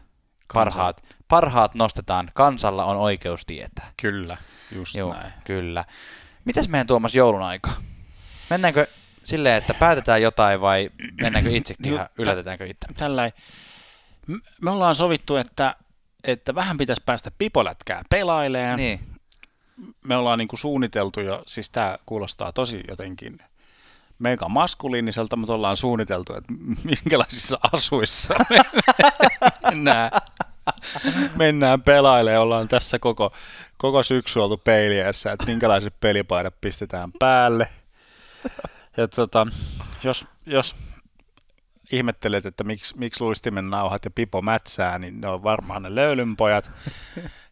Parhaat, 0.54 1.04
parhaat 1.28 1.74
nostetaan. 1.74 2.30
Kansalla 2.34 2.84
on 2.84 2.96
oikeus 2.96 3.46
tietää. 3.46 3.92
Kyllä, 4.02 4.36
just 4.74 4.94
Joo, 4.94 5.14
näin. 5.14 5.32
Kyllä. 5.44 5.84
Mitäs 6.44 6.68
meidän 6.68 6.86
Tuomas 6.86 7.14
joulun 7.14 7.42
aika? 7.42 7.70
Mennäänkö 8.50 8.86
silleen, 9.24 9.56
että 9.56 9.74
päätetään 9.74 10.22
jotain 10.22 10.60
vai 10.60 10.90
mennäänkö 11.20 11.50
itsekin 11.50 11.94
ja 11.94 12.10
yllätetäänkö 12.18 12.66
itse? 12.66 12.86
Tällä 12.96 13.30
me 14.62 14.70
ollaan 14.70 14.94
sovittu, 14.94 15.36
että, 15.36 15.76
että 16.24 16.54
vähän 16.54 16.78
pitäisi 16.78 17.02
päästä 17.06 17.30
pipolätkää 17.38 18.02
pelailemaan. 18.10 18.76
Niin. 18.76 19.13
Me 20.04 20.16
ollaan 20.16 20.38
niin 20.38 20.48
kuin 20.48 20.60
suunniteltu 20.60 21.20
jo, 21.20 21.42
siis 21.46 21.70
tämä 21.70 21.98
kuulostaa 22.06 22.52
tosi 22.52 22.80
jotenkin 22.88 23.38
mega 24.18 24.48
maskuliiniselta, 24.48 25.36
mutta 25.36 25.54
ollaan 25.54 25.76
suunniteltu, 25.76 26.34
että 26.34 26.52
minkälaisissa 27.04 27.58
asuissa 27.72 28.34
mennään, 29.70 30.10
mennään 31.36 31.82
pelailemaan. 31.82 32.42
Ollaan 32.42 32.68
tässä 32.68 32.98
koko, 32.98 33.32
koko 33.78 34.02
syksy 34.02 34.38
oltu 34.38 34.56
peiliässä, 34.56 35.32
että 35.32 35.46
minkälaiset 35.46 35.94
pelipaidat 36.00 36.54
pistetään 36.60 37.12
päälle. 37.18 37.68
Ja 38.96 39.08
tota, 39.08 39.46
jos, 40.04 40.24
jos 40.46 40.76
ihmettelet, 41.92 42.46
että 42.46 42.64
miksi, 42.64 42.98
miksi 42.98 43.24
luistimen 43.24 43.70
nauhat 43.70 44.04
ja 44.04 44.10
pipo 44.10 44.42
mätsää, 44.42 44.98
niin 44.98 45.20
ne 45.20 45.28
on 45.28 45.42
varmaan 45.42 45.82
ne 45.82 45.94
löylynpojat. 45.94 46.70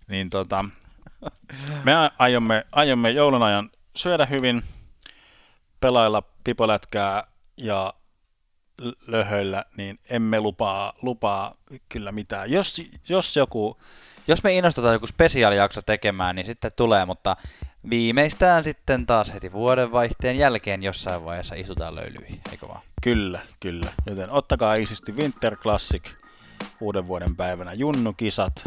niin 0.09 0.31
tota, 0.31 0.65
me 1.85 1.93
aiomme, 2.19 2.67
aiomme 2.73 3.11
joulun 3.11 3.43
ajan 3.43 3.71
syödä 3.97 4.27
hyvin, 4.27 4.63
pelailla 5.81 6.23
pipolätkää 6.45 7.27
ja 7.57 7.95
löhöillä, 9.07 9.65
niin 9.77 9.99
emme 10.11 10.41
lupaa, 10.41 10.93
lupaa 11.03 11.55
kyllä 11.89 12.13
mitään. 12.13 12.51
Jos, 12.51 12.83
jos 13.09 13.37
joku... 13.37 13.81
Jos 14.29 14.43
me 14.43 14.53
innostutaan 14.53 14.93
joku 14.93 15.07
spesiaalijakso 15.07 15.83
tekemään, 15.83 16.37
niin 16.37 16.47
sitten 16.47 16.71
tulee, 16.77 17.05
mutta 17.05 17.37
viimeistään 17.91 18.65
sitten 18.65 19.07
taas 19.07 19.35
heti 19.35 19.53
vuodenvaihteen 19.53 20.39
jälkeen 20.39 20.83
jossain 20.83 21.25
vaiheessa 21.25 21.55
istutaan 21.55 21.95
löylyihin, 21.95 22.41
eikö 22.51 22.69
vaan? 22.69 22.81
Kyllä, 23.03 23.41
kyllä. 23.61 23.93
Joten 24.07 24.31
ottakaa 24.31 24.75
isisti 24.75 25.13
Winter 25.13 25.57
Classic 25.57 26.03
uuden 26.81 27.07
vuoden 27.07 27.37
päivänä 27.37 27.73
junnukisat. 27.73 28.65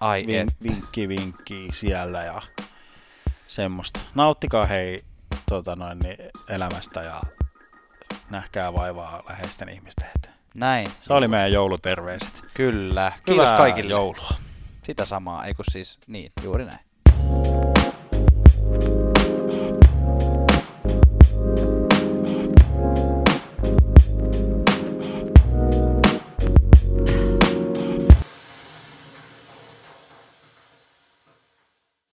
Ai 0.00 0.26
Vin, 0.26 0.48
vinkki 0.62 1.08
vinkki 1.08 1.68
siellä 1.72 2.22
ja 2.22 2.42
semmoista. 3.48 4.00
Nauttikaa 4.14 4.66
hei 4.66 5.00
tota 5.48 5.76
noin, 5.76 5.98
niin 5.98 6.16
elämästä 6.48 7.02
ja 7.02 7.22
nähkää 8.30 8.72
vaivaa 8.72 9.22
läheisten 9.28 9.68
ihmisten 9.68 10.10
eteen. 10.16 10.34
Näin. 10.54 10.88
Se 11.00 11.12
oli 11.12 11.28
meidän 11.28 11.52
jouluterveiset. 11.52 12.42
Kyllä. 12.54 13.12
Kiitos 13.24 13.52
kaikille. 13.52 13.90
joulua. 13.90 14.30
Sitä 14.82 15.04
samaa, 15.04 15.44
eikö 15.44 15.62
siis, 15.70 15.98
niin, 16.06 16.32
juuri 16.42 16.64
näin. 16.64 16.87